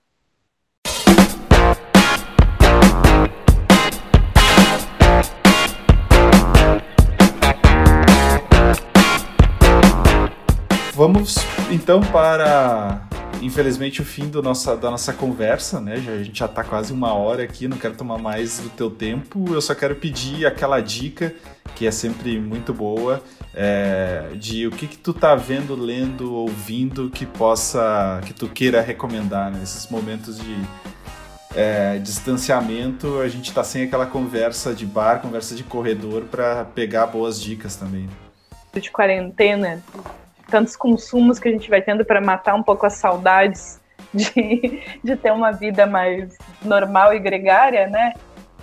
Vamos 10.95 11.35
então 11.73 12.01
para, 12.01 13.03
infelizmente, 13.43 14.01
o 14.01 14.05
fim 14.05 14.29
do 14.29 14.41
nossa, 14.41 14.77
da 14.77 14.93
nossa 14.93 15.13
conversa, 15.13 15.81
né? 15.81 15.97
Já, 15.97 16.13
a 16.13 16.23
gente 16.23 16.39
já 16.39 16.47
está 16.47 16.63
quase 16.63 16.93
uma 16.93 17.13
hora 17.13 17.43
aqui, 17.43 17.67
não 17.67 17.77
quero 17.77 17.97
tomar 17.97 18.17
mais 18.17 18.61
do 18.61 18.69
teu 18.69 18.89
tempo. 18.89 19.53
Eu 19.53 19.61
só 19.61 19.75
quero 19.75 19.97
pedir 19.97 20.47
aquela 20.47 20.81
dica 20.81 21.35
que 21.75 21.85
é 21.85 21.91
sempre 21.91 22.39
muito 22.39 22.73
boa, 22.73 23.21
é, 23.53 24.29
de 24.37 24.69
o 24.69 24.71
que, 24.71 24.87
que 24.87 24.97
tu 24.97 25.13
tá 25.13 25.35
vendo, 25.35 25.75
lendo, 25.75 26.33
ouvindo 26.33 27.11
que 27.11 27.27
possa, 27.27 28.21
que 28.25 28.33
tu 28.33 28.47
queira 28.47 28.81
recomendar 28.81 29.51
né? 29.51 29.59
nesses 29.59 29.91
momentos 29.91 30.39
de 30.39 30.57
é, 31.57 31.99
distanciamento. 31.99 33.19
A 33.19 33.27
gente 33.27 33.53
tá 33.53 33.65
sem 33.65 33.83
aquela 33.83 34.07
conversa 34.07 34.73
de 34.73 34.87
bar, 34.87 35.21
conversa 35.21 35.57
de 35.57 35.65
corredor 35.65 36.23
para 36.23 36.65
pegar 36.67 37.07
boas 37.09 37.41
dicas 37.41 37.75
também. 37.75 38.09
De 38.73 38.91
quarentena, 38.93 39.83
tantos 40.51 40.77
consumos 40.77 41.39
que 41.39 41.49
a 41.49 41.53
gente 41.53 41.69
vai 41.69 41.83
tendo 41.83 42.05
para 42.05 42.21
matar 42.21 42.55
um 42.55 42.63
pouco 42.63 42.87
as 42.87 42.95
saudades 42.95 43.81
de, 44.13 44.83
de 45.03 45.17
ter 45.17 45.33
uma 45.33 45.51
vida 45.51 45.87
mais 45.87 46.37
normal 46.63 47.13
e 47.15 47.19
gregária, 47.19 47.89
né? 47.89 48.15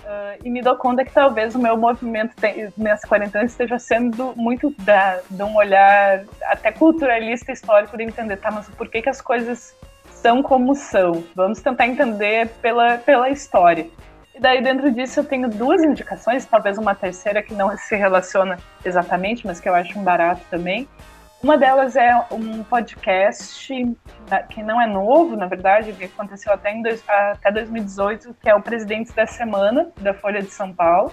Uh, 0.02 0.38
e 0.44 0.50
me 0.50 0.60
dou 0.60 0.74
conta 0.76 1.04
que 1.04 1.12
talvez 1.12 1.54
o 1.54 1.58
meu 1.58 1.76
movimento 1.76 2.34
tem, 2.36 2.72
nessa 2.76 3.06
quarentena 3.06 3.44
esteja 3.44 3.78
sendo 3.78 4.34
muito 4.36 4.74
da, 4.80 5.20
de 5.30 5.42
um 5.42 5.54
olhar 5.56 6.24
até 6.42 6.72
culturalista 6.72 7.52
histórico 7.52 7.96
de 7.96 8.02
entender, 8.02 8.36
tá, 8.36 8.50
mas 8.50 8.68
por 8.70 8.88
que, 8.88 9.00
que 9.00 9.08
as 9.08 9.20
coisas 9.20 9.74
são 10.10 10.42
como 10.42 10.74
são? 10.74 11.22
Vamos 11.36 11.60
tentar 11.60 11.86
entender 11.86 12.48
pela, 12.60 12.98
pela 12.98 13.30
história. 13.30 13.88
E 14.34 14.40
daí 14.40 14.60
dentro 14.62 14.90
disso 14.90 15.20
eu 15.20 15.24
tenho 15.24 15.48
duas 15.48 15.82
indicações, 15.82 16.44
talvez 16.46 16.78
uma 16.78 16.94
terceira 16.94 17.42
que 17.42 17.54
não 17.54 17.76
se 17.76 17.94
relaciona 17.94 18.58
exatamente, 18.84 19.46
mas 19.46 19.60
que 19.60 19.68
eu 19.68 19.74
acho 19.74 19.96
um 19.98 20.02
barato 20.02 20.42
também, 20.50 20.88
uma 21.42 21.58
delas 21.58 21.96
é 21.96 22.14
um 22.30 22.62
podcast 22.62 23.74
que 24.48 24.62
não 24.62 24.80
é 24.80 24.86
novo, 24.86 25.36
na 25.36 25.46
verdade, 25.46 25.92
que 25.92 26.04
aconteceu 26.04 26.52
até, 26.52 26.72
em 26.72 26.82
dois, 26.82 27.02
até 27.08 27.50
2018, 27.50 28.36
que 28.40 28.48
é 28.48 28.54
o 28.54 28.62
Presidente 28.62 29.12
da 29.12 29.26
Semana, 29.26 29.90
da 30.00 30.14
Folha 30.14 30.40
de 30.40 30.50
São 30.50 30.72
Paulo, 30.72 31.12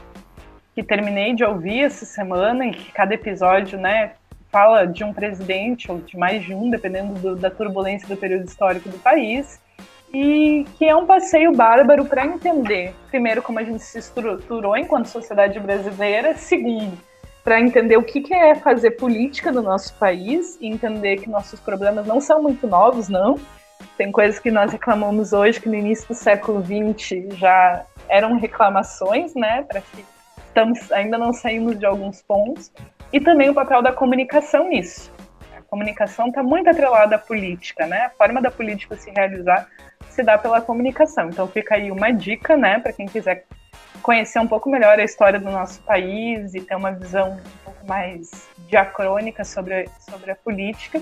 que 0.76 0.84
terminei 0.84 1.34
de 1.34 1.44
ouvir 1.44 1.86
essa 1.86 2.06
semana 2.06 2.68
e 2.68 2.72
que 2.72 2.92
cada 2.92 3.14
episódio 3.16 3.80
né, 3.80 4.12
fala 4.52 4.86
de 4.86 5.04
um 5.04 5.12
presidente, 5.12 5.92
ou 5.92 5.98
de 6.00 6.16
mais 6.16 6.44
de 6.44 6.54
um, 6.54 6.70
dependendo 6.70 7.16
do, 7.16 7.36
da 7.36 7.50
turbulência 7.50 8.08
do 8.08 8.16
período 8.16 8.46
histórico 8.46 8.88
do 8.88 9.00
país, 9.00 9.60
e 10.14 10.66
que 10.78 10.86
é 10.86 10.96
um 10.96 11.08
passeio 11.08 11.54
bárbaro 11.54 12.06
para 12.06 12.26
entender, 12.26 12.94
primeiro, 13.10 13.42
como 13.42 13.58
a 13.58 13.64
gente 13.64 13.84
se 13.84 13.98
estruturou 13.98 14.78
enquanto 14.78 15.08
sociedade 15.08 15.60
brasileira, 15.60 16.36
segundo, 16.36 16.98
para 17.44 17.60
entender 17.60 17.98
o 17.98 18.04
que, 18.04 18.22
que 18.22 18.34
é 18.34 18.56
fazer 18.56 18.92
política 18.92 19.52
no 19.52 19.62
nosso 19.62 19.94
país 19.96 20.58
e 20.60 20.68
entender 20.68 21.18
que 21.18 21.30
nossos 21.30 21.60
problemas 21.60 22.06
não 22.06 22.20
são 22.20 22.42
muito 22.42 22.68
novos, 22.68 23.10
não. 23.10 23.40
Tem 23.98 24.12
coisas 24.12 24.40
que 24.40 24.52
nós 24.52 24.72
reclamamos 24.72 25.34
hoje 25.34 25.60
que 25.60 25.70
no 25.70 25.76
início 25.76 26.08
do 26.08 26.14
século 26.14 26.64
XX 26.64 27.38
já 27.38 27.86
eram 28.08 28.38
reclamações, 28.38 29.34
né? 29.36 29.64
Para 29.64 29.82
que 29.82 30.06
estamos, 30.48 30.92
ainda 30.92 31.18
não 31.18 31.34
saímos 31.34 31.78
de 31.78 31.86
alguns 31.86 32.22
pontos. 32.22 32.72
E 33.12 33.20
também 33.20 33.50
o 33.50 33.54
papel 33.54 33.82
da 33.82 33.92
comunicação 33.92 34.70
nisso. 34.70 35.12
A 35.58 35.62
comunicação 35.62 36.28
está 36.28 36.44
muito 36.44 36.70
atrelada 36.70 37.16
à 37.16 37.20
política, 37.20 37.88
né? 37.88 38.06
A 38.06 38.10
forma 38.10 38.42
da 38.42 38.52
política 38.52 38.96
se 38.96 39.10
realizar 39.12 39.68
se 40.10 40.24
dá 40.24 40.38
pela 40.38 40.62
comunicação. 40.62 41.30
Então 41.30 41.48
fica 41.48 41.76
aí 41.76 41.92
uma 41.92 42.12
dica, 42.12 42.58
né, 42.58 42.80
para 42.80 42.92
quem 42.92 43.06
quiser 43.06 43.46
conhecer 44.10 44.40
um 44.40 44.48
pouco 44.48 44.68
melhor 44.72 45.00
a 45.00 45.04
história 45.04 45.40
do 45.40 45.52
nosso 45.52 45.80
país 45.82 46.56
e 46.56 46.62
ter 46.62 46.74
uma 46.74 46.92
visão 46.92 47.34
um 47.34 47.64
pouco 47.64 47.86
mais 47.86 48.32
diacrônica 48.68 49.46
sobre, 49.46 49.88
sobre 50.00 50.32
a 50.32 50.36
política, 50.36 51.00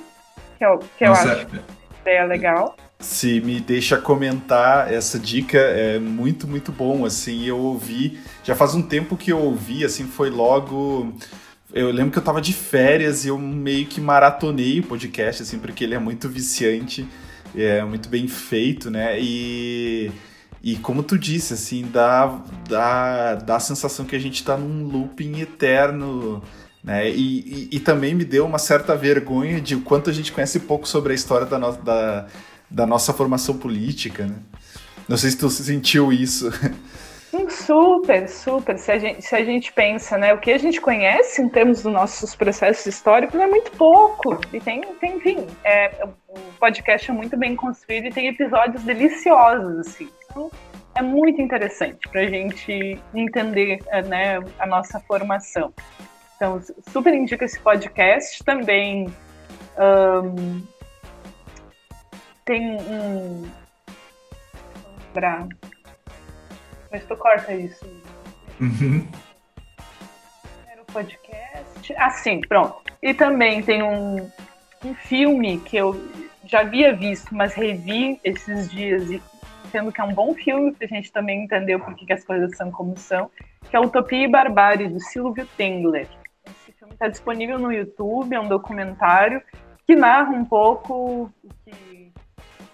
que 0.58 0.66
eu, 0.66 0.80
que 0.97 1.05
eu 1.05 1.14
acho 1.14 1.26
uma 1.26 1.64
ideia 2.01 2.26
legal. 2.26 2.76
Se 2.99 3.39
me 3.39 3.62
deixa 3.62 3.95
comentar 3.95 4.91
essa 4.91 5.18
dica, 5.18 5.58
é 5.58 5.97
muito, 5.97 6.45
muito 6.49 6.70
bom, 6.70 7.05
assim, 7.05 7.45
eu 7.45 7.58
ouvi, 7.58 8.20
já 8.43 8.53
faz 8.53 8.76
um 8.76 8.82
tempo 8.82 9.16
que 9.16 9.32
eu 9.32 9.39
ouvi, 9.39 9.86
assim, 9.86 10.03
foi 10.03 10.30
logo... 10.30 11.14
Eu 11.74 11.91
lembro 11.91 12.12
que 12.12 12.18
eu 12.18 12.24
tava 12.24 12.41
de 12.41 12.51
férias 12.51 13.24
e 13.24 13.30
eu 13.30 13.38
meio 13.38 13.86
que 13.86 14.01
maratonei 14.01 14.82
o 14.82 14.84
podcast, 14.84 15.43
assim, 15.43 15.60
porque 15.60 15.86
ele 15.86 15.95
é 15.95 15.99
muito 15.99 16.28
viciante, 16.28 17.08
é 17.55 17.82
muito 17.86 18.10
bem 18.10 18.28
feito, 18.28 18.91
né, 18.91 19.18
e 19.18 20.12
e 20.64 20.76
como 20.76 21.03
tu 21.03 21.18
disse, 21.18 21.53
assim, 21.53 21.88
dá, 21.91 22.41
dá, 22.68 23.36
dá 23.36 23.55
a 23.58 23.60
sensação 23.60 24.05
que 24.05 24.16
a 24.16 24.20
gente 24.20 24.36
está 24.36 24.58
num 24.58 24.86
looping 24.88 25.39
eterno, 25.39 26.41
né? 26.84 27.10
E, 27.10 27.70
e, 27.72 27.78
e, 27.78 27.80
também 27.80 28.16
me 28.16 28.26
deu 28.26 28.45
uma 28.45 28.58
certa 28.58 28.95
vergonha 28.95 29.60
de 29.60 29.76
o 29.76 29.82
quanto 29.82 30.10
a 30.10 30.14
gente 30.14 30.32
conhece 30.32 30.62
pouco 30.62 30.88
sobre 30.88 31.12
a 31.12 31.16
história 31.16 31.45
da, 31.45 31.60
no, 31.60 31.74
da, 31.74 32.28
da 32.70 32.86
nossa 32.86 33.14
formação 33.14 33.58
política, 33.58 34.26
né? 34.26 34.36
Não 35.08 35.16
sei 35.16 35.32
se 35.32 35.38
tu 35.38 35.49
sentiu 35.49 36.12
isso. 36.12 36.51
Super, 37.49 38.28
super. 38.28 38.78
Se 38.78 38.91
a, 38.91 38.97
gente, 38.97 39.22
se 39.22 39.36
a 39.36 39.43
gente 39.43 39.72
pensa, 39.72 40.18
né, 40.18 40.34
o 40.34 40.39
que 40.39 40.51
a 40.51 40.58
gente 40.58 40.82
conhece 40.82 41.41
em 41.41 41.49
termos 41.49 41.84
dos 41.84 41.91
nossos 41.91 42.36
processos 42.36 42.86
históricos 42.86 43.39
é 43.39 43.47
muito 43.47 43.72
pouco. 43.72 44.39
E 44.53 44.60
tem, 44.60 44.82
tem 44.99 45.18
enfim, 45.18 45.45
é, 45.64 46.05
o 46.28 46.39
podcast 46.60 47.10
é 47.10 47.14
muito 47.14 47.38
bem 47.38 47.55
construído 47.55 48.05
e 48.05 48.12
tem 48.12 48.28
episódios 48.28 48.84
deliciosos, 48.84 49.88
assim. 49.88 50.10
É 50.95 51.01
muito 51.01 51.41
interessante 51.41 52.07
para 52.09 52.21
a 52.21 52.25
gente 52.25 52.99
entender 53.13 53.79
é, 53.88 54.01
né, 54.01 54.39
a 54.57 54.65
nossa 54.65 54.99
formação. 55.01 55.71
Então, 56.35 56.61
super 56.91 57.13
indico 57.13 57.43
esse 57.43 57.59
podcast. 57.59 58.43
Também 58.43 59.07
um, 59.77 60.63
tem 62.45 62.77
um. 62.81 63.47
Mas 66.91 67.03
tu 67.05 67.15
corta 67.18 67.53
isso. 67.53 67.85
Uhum. 68.61 69.07
Era 70.68 70.81
o 70.81 70.85
podcast. 70.85 71.93
Ah, 71.97 72.09
sim, 72.11 72.41
pronto. 72.41 72.81
E 73.01 73.14
também 73.14 73.64
tem 73.64 73.81
um, 73.81 74.30
um 74.85 74.93
filme 74.93 75.59
que 75.59 75.77
eu 75.77 75.99
já 76.45 76.61
havia 76.61 76.95
visto, 76.95 77.34
mas 77.34 77.53
revi 77.53 78.19
esses 78.23 78.69
dias 78.72 79.09
e 79.09 79.22
sendo 79.68 79.91
que 79.91 80.02
é 80.02 80.03
um 80.03 80.14
bom 80.14 80.34
filme 80.34 80.72
para 80.73 80.85
a 80.85 80.88
gente 80.88 81.11
também 81.11 81.44
entender 81.44 81.77
por 81.80 81.95
que, 81.95 82.11
as 82.11 82.23
coisas 82.23 82.56
são 82.56 82.72
como 82.72 82.98
são, 82.98 83.30
que 83.69 83.76
é 83.76 83.80
Utopia 83.80 84.26
e 84.26 84.27
Barbárie, 84.27 84.88
do 84.88 84.99
Silvio 84.99 85.48
Tengler. 85.57 86.07
Esse 86.45 86.72
filme 86.73 86.94
está 86.94 87.07
disponível 87.07 87.60
no 87.60 87.72
YouTube, 87.72 88.34
é 88.34 88.39
um 88.39 88.48
documentário 88.48 89.41
que 89.85 89.95
narra 89.95 90.31
um 90.31 90.45
pouco 90.45 91.31
o 91.44 91.49
que 91.65 92.11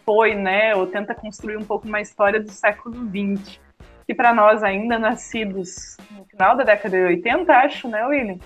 foi, 0.06 0.36
né, 0.36 0.76
ou 0.76 0.88
tenta 0.88 1.14
construir 1.14 1.58
um 1.58 1.64
pouco 1.64 1.88
uma 1.88 2.02
história 2.02 2.40
do 2.40 2.52
século 2.52 2.96
XX, 3.10 3.60
que 4.06 4.14
para 4.14 4.34
nós 4.34 4.64
ainda 4.64 5.00
nascidos 5.00 5.98
no 6.12 6.26
final 6.26 6.58
da 6.58 6.64
década 6.64 6.98
de 6.98 7.04
80, 7.04 7.54
acho, 7.54 7.88
né, 7.88 8.06
William? 8.06 8.38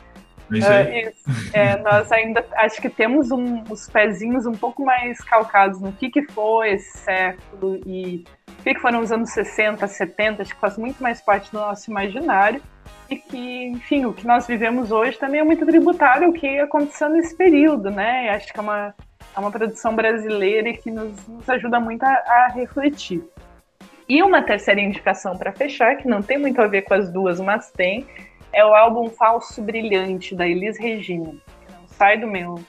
Uh, 0.49 1.11
é, 1.52 1.76
nós 1.82 2.10
ainda 2.10 2.45
acho 2.56 2.82
que 2.82 2.90
temos 2.90 3.32
um, 3.32 3.64
os 3.69 3.90
pezinhos 3.90 4.45
um 4.45 4.53
pouco 4.53 4.84
mais 4.84 5.19
calcados 5.19 5.82
no 5.82 5.91
que, 5.91 6.10
que 6.10 6.24
foi 6.32 6.72
esse 6.72 6.98
século 6.99 7.82
e 7.86 8.24
o 8.68 8.69
que, 8.69 8.76
que 8.76 8.81
foram 8.81 8.99
os 8.99 9.14
anos 9.14 9.30
60, 9.30 9.88
70, 9.88 10.41
acho 10.41 10.53
que 10.53 10.60
faz 10.60 10.77
muito 10.77 11.02
mais 11.02 11.22
parte 11.22 11.49
do 11.53 11.57
nosso 11.57 11.89
imaginário 11.89 12.61
e 13.10 13.15
que, 13.15 13.68
enfim, 13.68 14.03
o 14.03 14.11
que 14.11 14.27
nós 14.27 14.45
vivemos 14.45 14.91
hoje 14.91 15.18
também 15.18 15.39
é 15.39 15.44
muito 15.44 15.65
tributário 15.65 16.27
ao 16.27 16.34
que 16.34 16.60
aconteceu 16.60 17.07
nesse 17.07 17.34
período, 17.34 17.89
né? 17.89 18.30
Acho 18.31 18.52
que 18.52 18.60
é 18.60 18.61
uma, 18.61 18.94
é 19.34 19.39
uma 19.39 19.49
produção 19.49 19.95
brasileira 19.95 20.68
e 20.68 20.77
que 20.77 20.91
nos, 20.91 21.26
nos 21.30 21.49
ajuda 21.49 21.80
muito 21.80 22.03
a, 22.03 22.10
a 22.10 22.48
refletir. 22.53 23.23
E 24.10 24.22
uma 24.22 24.41
terceira 24.41 24.81
indicação 24.81 25.38
para 25.38 25.53
fechar, 25.53 25.95
que 25.95 26.06
não 26.06 26.22
tem 26.22 26.38
muito 26.38 26.61
a 26.61 26.68
ver 26.68 26.81
com 26.81 26.94
as 26.94 27.10
duas, 27.10 27.39
mas 27.39 27.72
tem, 27.72 28.06
é 28.52 28.65
o 28.65 28.76
álbum 28.76 29.10
Falso 29.10 29.61
Brilhante, 29.61 30.35
da 30.35 30.45
Elis 30.45 30.77
Regina. 30.77 31.31
Não 31.72 31.88
sai 31.88 32.18
do 32.18 32.27
meu, 32.27 32.60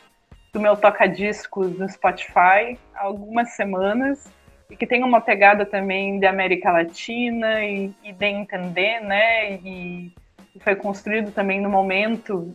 do 0.52 0.60
meu 0.60 0.76
toca-discos 0.76 1.76
no 1.76 1.88
Spotify 1.88 2.78
há 2.94 3.02
algumas 3.02 3.50
semanas 3.56 4.37
e 4.70 4.76
que 4.76 4.86
tem 4.86 5.02
uma 5.02 5.20
pegada 5.20 5.64
também 5.64 6.18
de 6.18 6.26
América 6.26 6.70
Latina 6.70 7.64
e, 7.64 7.92
e 8.04 8.12
de 8.12 8.26
entender, 8.26 9.00
né? 9.00 9.54
E, 9.54 10.12
foi 10.60 10.74
construído 10.74 11.30
também 11.30 11.60
no 11.60 11.70
momento 11.70 12.52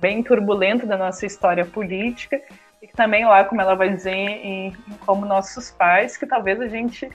bem 0.00 0.22
turbulento 0.22 0.86
da 0.86 0.96
nossa 0.96 1.26
história 1.26 1.62
política 1.62 2.40
e 2.80 2.86
que 2.86 2.94
também 2.94 3.26
lá, 3.26 3.44
como 3.44 3.60
ela 3.60 3.74
vai 3.74 3.90
dizer, 3.90 4.14
em, 4.14 4.68
em 4.68 4.96
como 5.04 5.26
nossos 5.26 5.70
pais, 5.70 6.16
que 6.16 6.26
talvez 6.26 6.58
a 6.58 6.68
gente 6.68 7.06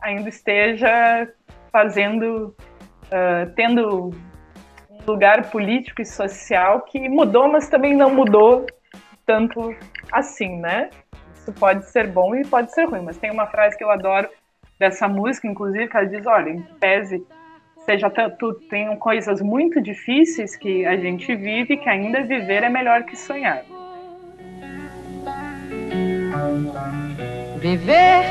ainda 0.00 0.28
esteja 0.28 1.28
fazendo, 1.70 2.54
uh, 3.04 3.48
tendo 3.54 4.10
lugar 5.06 5.50
político 5.50 6.02
e 6.02 6.04
social 6.04 6.80
que 6.82 7.08
mudou, 7.08 7.48
mas 7.48 7.68
também 7.68 7.94
não 7.94 8.12
mudou 8.12 8.66
tanto 9.24 9.74
assim, 10.10 10.58
né? 10.58 10.90
Pode 11.52 11.86
ser 11.86 12.08
bom 12.08 12.34
e 12.34 12.44
pode 12.44 12.72
ser 12.72 12.84
ruim, 12.84 13.02
mas 13.02 13.16
tem 13.16 13.30
uma 13.30 13.46
frase 13.46 13.76
que 13.76 13.84
eu 13.84 13.90
adoro 13.90 14.28
dessa 14.78 15.08
música, 15.08 15.46
inclusive, 15.46 15.88
que 15.88 15.96
ela 15.96 16.06
diz, 16.06 16.26
olha, 16.26 16.50
em 16.50 16.62
pese 16.80 17.24
seja 17.86 18.10
tu 18.10 18.52
tenham 18.68 18.96
coisas 18.96 19.40
muito 19.40 19.80
difíceis 19.80 20.56
que 20.56 20.84
a 20.84 20.96
gente 20.96 21.34
vive, 21.36 21.76
que 21.76 21.88
ainda 21.88 22.22
viver 22.22 22.64
é 22.64 22.68
melhor 22.68 23.04
que 23.04 23.16
sonhar. 23.16 23.62
Viver 27.58 28.24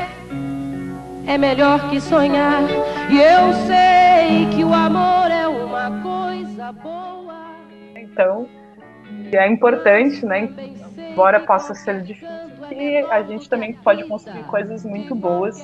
é 1.26 1.38
melhor 1.38 1.88
que 1.88 2.00
sonhar, 2.00 2.62
e 3.10 3.18
eu 3.18 3.52
sei 3.66 4.46
que 4.54 4.62
o 4.62 4.72
amor 4.72 5.30
é 5.30 5.48
uma 5.48 6.02
coisa 6.02 6.72
boa. 6.72 7.56
Então, 7.96 8.46
é 9.32 9.48
importante, 9.48 10.24
né? 10.24 10.48
Embora 10.98 11.40
possa 11.40 11.74
ser 11.74 12.02
difícil, 12.02 12.55
que 12.68 12.98
a 13.10 13.22
gente 13.22 13.48
também 13.48 13.72
pode 13.74 14.04
construir 14.04 14.44
coisas 14.44 14.84
muito 14.84 15.14
boas 15.14 15.60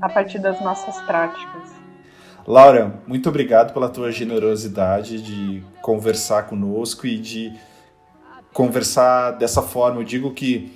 a 0.00 0.08
partir 0.08 0.38
das 0.38 0.60
nossas 0.60 1.00
práticas. 1.02 1.70
Laura, 2.46 3.00
muito 3.06 3.28
obrigado 3.28 3.72
pela 3.72 3.88
tua 3.88 4.10
generosidade 4.10 5.22
de 5.22 5.62
conversar 5.80 6.44
conosco 6.44 7.06
e 7.06 7.18
de 7.18 7.52
conversar 8.52 9.32
dessa 9.32 9.62
forma. 9.62 10.00
Eu 10.00 10.04
digo 10.04 10.32
que 10.32 10.72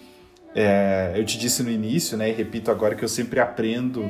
é, 0.54 1.12
eu 1.16 1.24
te 1.24 1.36
disse 1.38 1.62
no 1.62 1.70
início, 1.70 2.16
né, 2.16 2.30
e 2.30 2.32
repito 2.32 2.70
agora 2.70 2.94
que 2.94 3.04
eu 3.04 3.08
sempre 3.08 3.40
aprendo 3.40 4.08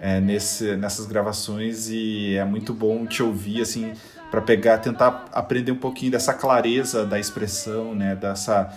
é, 0.00 0.20
nesse, 0.20 0.76
nessas 0.76 1.06
gravações 1.06 1.88
e 1.88 2.36
é 2.36 2.44
muito 2.44 2.74
bom 2.74 3.06
te 3.06 3.22
ouvir 3.22 3.62
assim 3.62 3.92
para 4.30 4.40
pegar, 4.40 4.78
tentar 4.78 5.26
aprender 5.32 5.72
um 5.72 5.76
pouquinho 5.76 6.12
dessa 6.12 6.34
clareza 6.34 7.06
da 7.06 7.18
expressão, 7.18 7.94
né, 7.94 8.14
dessa 8.14 8.72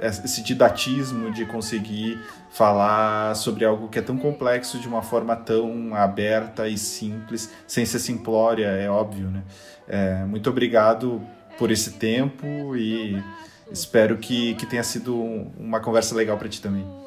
esse 0.00 0.42
didatismo 0.42 1.30
de 1.30 1.44
conseguir 1.44 2.18
falar 2.50 3.34
sobre 3.36 3.64
algo 3.64 3.88
que 3.88 3.98
é 3.98 4.02
tão 4.02 4.16
complexo 4.16 4.78
de 4.78 4.88
uma 4.88 5.02
forma 5.02 5.36
tão 5.36 5.94
aberta 5.94 6.68
e 6.68 6.78
simples, 6.78 7.52
sem 7.66 7.84
ser 7.84 7.98
simplória, 7.98 8.66
é 8.66 8.88
óbvio, 8.88 9.28
né? 9.28 9.42
É, 9.86 10.24
muito 10.24 10.48
obrigado 10.48 11.22
por 11.58 11.70
esse 11.70 11.92
tempo 11.92 12.74
e 12.74 13.22
espero 13.70 14.16
que, 14.16 14.54
que 14.54 14.66
tenha 14.66 14.82
sido 14.82 15.14
uma 15.58 15.80
conversa 15.80 16.14
legal 16.14 16.38
para 16.38 16.48
ti 16.48 16.60
também. 16.60 17.05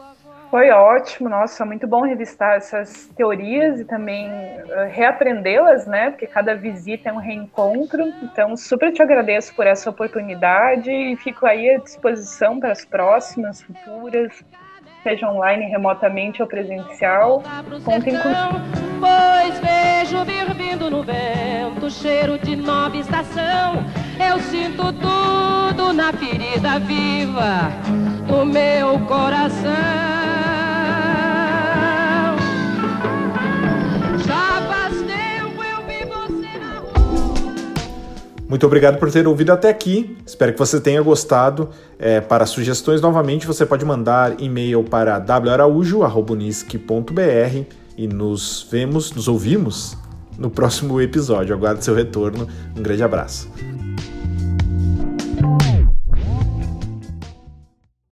Foi 0.49 0.71
ótimo, 0.71 1.30
nossa, 1.30 1.63
muito 1.63 1.85
bom 1.85 2.01
revistar 2.01 2.57
essas 2.57 3.07
teorias 3.15 3.80
e 3.80 3.85
também 3.85 4.27
uh, 4.27 4.89
reaprendê-las, 4.89 5.85
né? 5.85 6.09
Porque 6.09 6.26
cada 6.26 6.55
visita 6.55 7.09
é 7.09 7.13
um 7.13 7.17
reencontro. 7.17 8.01
Então, 8.23 8.57
super 8.57 8.91
te 8.91 9.01
agradeço 9.01 9.53
por 9.53 9.67
essa 9.67 9.91
oportunidade 9.91 10.89
e 10.89 11.15
fico 11.17 11.45
aí 11.45 11.69
à 11.69 11.77
disposição 11.77 12.59
para 12.59 12.71
as 12.71 12.84
próximas, 12.84 13.61
futuras, 13.61 14.43
seja 15.03 15.30
online, 15.30 15.65
remotamente 15.65 16.41
ou 16.41 16.47
presencial. 16.47 17.43
Contem 17.85 18.17
com. 18.17 18.30
Pois 18.99 19.59
vejo 19.59 20.26
vir 20.26 20.49
no 20.89 21.03
vento 21.03 21.89
cheiro 21.91 22.39
de 22.39 22.55
nova 22.55 22.97
estação. 22.97 23.84
Eu 24.19 24.39
sinto 24.39 24.91
tudo 24.93 25.93
na 25.93 26.11
ferida 26.11 26.80
viva 26.80 27.69
do 28.27 28.45
meu 28.45 28.99
coração. 29.05 30.38
Muito 38.49 38.65
obrigado 38.65 38.97
por 38.97 39.11
ter 39.11 39.27
ouvido 39.27 39.51
até 39.51 39.69
aqui. 39.69 40.17
Espero 40.26 40.51
que 40.51 40.59
você 40.59 40.81
tenha 40.81 41.01
gostado. 41.01 41.69
É, 41.99 42.19
para 42.19 42.47
sugestões, 42.47 42.99
novamente, 42.99 43.45
você 43.45 43.63
pode 43.63 43.85
mandar 43.85 44.41
e-mail 44.41 44.84
para 44.84 45.17
waraújo.br 45.17 46.03
e 47.95 48.07
nos 48.07 48.67
vemos, 48.69 49.13
nos 49.13 49.27
ouvimos 49.27 49.95
no 50.38 50.49
próximo 50.49 50.99
episódio. 50.99 51.55
Aguardo 51.55 51.84
seu 51.84 51.93
retorno. 51.93 52.47
Um 52.76 52.81
grande 52.81 53.03
abraço. 53.03 53.49